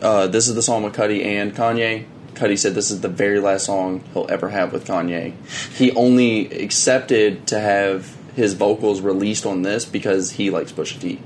Uh, 0.00 0.26
this 0.28 0.48
is 0.48 0.54
the 0.54 0.62
song 0.62 0.82
with 0.82 0.94
Cudi 0.94 1.24
and 1.24 1.54
Kanye. 1.54 2.04
Cudi 2.34 2.58
said 2.58 2.74
this 2.74 2.90
is 2.90 3.00
the 3.00 3.08
very 3.08 3.40
last 3.40 3.64
song 3.66 4.02
he'll 4.12 4.26
ever 4.28 4.48
have 4.50 4.72
with 4.72 4.86
Kanye. 4.86 5.32
He 5.74 5.92
only 5.92 6.46
accepted 6.62 7.46
to 7.48 7.58
have 7.60 8.14
his 8.34 8.54
vocals 8.54 9.00
released 9.00 9.46
on 9.46 9.62
this 9.62 9.84
because 9.84 10.32
he 10.32 10.50
likes 10.50 10.72
Pusha 10.72 11.00
T. 11.00 11.20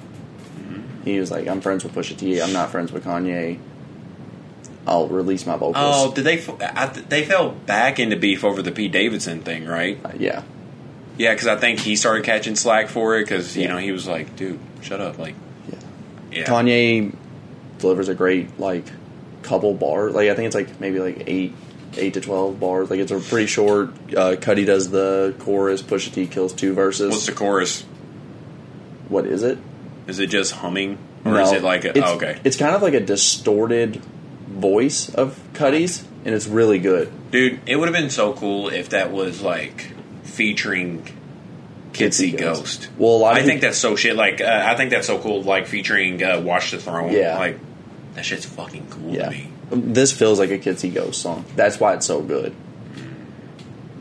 He 1.09 1.20
was 1.20 1.30
like, 1.30 1.47
"I'm 1.48 1.60
friends 1.60 1.85
with 1.85 1.94
Pusha 1.94 2.16
T. 2.16 2.40
I'm 2.40 2.52
not 2.52 2.70
friends 2.70 2.93
with 2.93 3.05
Kanye. 3.05 3.59
I'll 4.86 5.09
release 5.09 5.47
my 5.47 5.56
vocals." 5.56 5.76
Oh, 5.78 6.12
did 6.12 6.24
they? 6.24 6.43
I, 6.60 6.86
they 6.86 7.24
fell 7.24 7.51
back 7.51 7.98
into 7.98 8.16
beef 8.16 8.44
over 8.44 8.62
the 8.62 8.72
Pete 8.72 8.93
Davidson 8.93 9.40
thing, 9.40 9.66
right? 9.66 9.98
Uh, 10.05 10.12
yeah, 10.18 10.43
Yeah, 11.16 11.32
because 11.35 11.47
I 11.48 11.56
think 11.56 11.80
he 11.80 11.97
started 11.97 12.24
catching 12.24 12.55
slack 12.56 12.89
for 12.89 13.16
it 13.18 13.24
because 13.24 13.56
you 13.56 13.64
Yeah. 13.64 13.68
know 13.72 13.78
he 13.78 13.93
was 13.93 14.06
like, 14.06 14.36
"Dude, 14.36 14.59
shut 14.82 15.01
up!" 15.01 15.18
Like, 15.18 15.35
yeah. 15.70 15.78
yeah, 16.40 16.44
Kanye 16.47 17.14
delivers 17.78 18.09
a 18.09 18.14
great 18.14 18.59
like 18.59 18.85
couple 19.43 19.74
bars. 19.74 20.14
Like 20.14 20.28
I 20.30 20.35
think 20.35 20.47
it's 20.47 20.55
like 20.55 20.80
maybe 20.80 20.98
like 21.01 21.24
eight, 21.26 21.55
eight 21.97 22.14
to 22.14 22.20
twelve 22.20 22.59
bars. 22.59 22.90
Like 22.90 23.01
it's 23.01 23.12
a 23.12 23.20
pretty 23.20 23.47
short. 23.47 23.90
Uh, 24.16 24.36
Cudi 24.36 24.64
does 24.66 24.90
the 24.90 25.35
chorus. 25.39 25.82
Pusha 25.82 26.12
T 26.12 26.26
kills 26.26 26.52
two 26.52 26.72
verses. 26.74 27.10
What's 27.10 27.26
the 27.26 27.32
chorus? 27.32 27.85
what 29.09 29.24
is 29.26 29.43
it? 29.43 29.56
Is 30.09 30.18
it 30.18 30.28
just 30.28 30.52
humming, 30.52 30.98
or 31.24 31.39
is 31.40 31.52
it 31.52 31.62
like 31.62 31.85
a, 31.85 31.90
it's, 31.90 32.01
oh, 32.09 32.16
okay, 32.16 32.40
It's 32.43 32.56
kind 32.56 32.74
of 32.74 32.82
like 32.82 32.94
a 32.94 33.01
distorted 33.01 33.97
voice 34.48 35.09
of 35.14 35.39
Cudi's, 35.55 36.02
and 36.24 36.35
it's 36.35 36.47
really 36.48 36.78
good. 36.78 37.12
dude? 37.30 37.60
It 37.66 37.76
would 37.76 37.89
have 37.89 37.94
been 37.97 38.10
so 38.10 38.32
cool 38.32 38.68
if 38.70 38.89
that 38.90 39.12
was 39.12 39.43
like 39.43 39.93
featuring 40.24 41.06
Kids 41.93 42.16
See 42.16 42.32
Kitsy 42.32 42.39
Ghost. 42.39 42.80
Ghost. 42.80 42.89
Well, 42.98 43.10
a 43.10 43.18
lot 43.18 43.36
of 43.39 43.43
I 43.43 43.47
think 43.47 43.60
that's 43.60 43.76
so 43.78 43.97
shit. 43.97 44.16
Like, 44.16 44.40
uh, 44.40 44.64
I 44.66 44.76
think 44.76 44.90
that's 44.90 45.06
so 45.06 45.18
cool. 45.18 45.43
Like 45.43 45.66
featuring 45.66 46.22
uh, 46.22 46.40
Watch 46.40 46.70
the 46.70 46.78
Throne. 46.78 47.12
Yeah. 47.12 47.39
like 47.39 47.59
that 48.14 48.24
shit's 48.24 48.47
fucking 48.47 48.89
cool 48.90 49.10
Yeah, 49.12 49.26
to 49.26 49.30
me. 49.30 49.51
this 49.70 50.12
feels 50.12 50.39
like 50.39 50.51
a 50.51 50.59
Kids 50.59 50.80
See 50.80 50.90
Ghost 50.90 51.20
song. 51.20 51.44
That's 51.55 51.78
why 51.78 51.94
it's 51.94 52.06
so 52.06 52.22
good. 52.22 52.55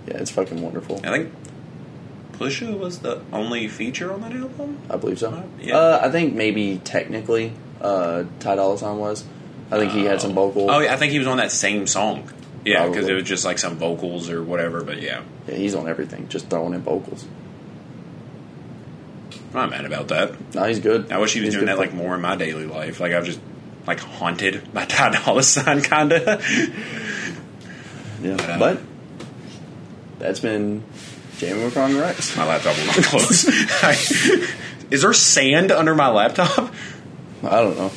Yeah, 0.07 0.17
it's 0.17 0.31
fucking 0.31 0.61
wonderful. 0.61 1.01
I 1.03 1.11
think 1.11 1.33
Pusha 2.39 2.77
was 2.77 2.99
the 2.99 3.21
only 3.33 3.67
feature 3.67 4.13
on 4.13 4.21
that 4.21 4.33
album. 4.33 4.79
I 4.89 4.97
believe 4.97 5.19
so. 5.19 5.49
Yeah. 5.59 5.77
Uh, 5.77 5.99
I 6.03 6.09
think 6.09 6.35
maybe 6.35 6.79
technically, 6.83 7.53
uh, 7.81 8.23
Ty 8.39 8.55
Dolla 8.55 8.77
Sign 8.77 8.97
was. 8.97 9.23
I 9.71 9.77
think 9.77 9.91
he 9.91 10.05
had 10.05 10.21
some 10.21 10.33
vocal. 10.33 10.69
Oh, 10.71 10.79
yeah, 10.79 10.93
I 10.93 10.97
think 10.97 11.11
he 11.11 11.17
was 11.19 11.27
on 11.27 11.37
that 11.37 11.51
same 11.51 11.87
song. 11.87 12.29
Yeah, 12.63 12.87
because 12.87 13.07
it 13.07 13.13
was 13.13 13.23
just 13.23 13.45
like 13.45 13.57
some 13.59 13.77
vocals 13.77 14.29
or 14.29 14.43
whatever. 14.43 14.83
But 14.83 15.01
yeah, 15.01 15.23
Yeah, 15.47 15.55
he's 15.55 15.73
on 15.75 15.87
everything, 15.87 16.27
just 16.27 16.49
throwing 16.49 16.73
in 16.73 16.81
vocals. 16.81 17.25
I'm 19.49 19.53
not 19.53 19.69
mad 19.69 19.85
about 19.85 20.09
that. 20.09 20.55
No, 20.55 20.63
he's 20.65 20.79
good. 20.79 21.11
I 21.11 21.17
wish 21.19 21.33
he 21.33 21.39
was 21.39 21.47
He's 21.47 21.53
doing 21.55 21.67
that 21.67 21.77
like 21.77 21.93
more 21.93 22.15
in 22.15 22.21
my 22.21 22.35
daily 22.35 22.65
life. 22.65 22.99
Like 22.99 23.13
I 23.13 23.19
was 23.19 23.27
just 23.27 23.39
like 23.85 23.99
haunted 23.99 24.73
by 24.73 24.85
Ty 24.85 25.11
Dolla 25.11 25.43
Sign, 25.43 25.81
kinda. 25.81 26.41
Yeah, 28.21 28.33
uh, 28.35 28.59
but 28.59 28.79
that's 30.19 30.39
been 30.39 30.83
Jamie 31.37 31.63
with 31.63 31.75
Ron 31.75 31.97
Rex. 31.97 32.35
my 32.35 32.45
laptop 32.47 32.77
will 32.77 32.85
not 32.87 32.95
close. 33.03 33.45
I- 33.83 34.47
Is 34.89 35.01
there 35.01 35.13
sand 35.13 35.71
under 35.71 35.93
my 35.95 36.09
laptop? 36.09 36.73
I 37.43 37.61
don't 37.61 37.77
know. 37.77 37.91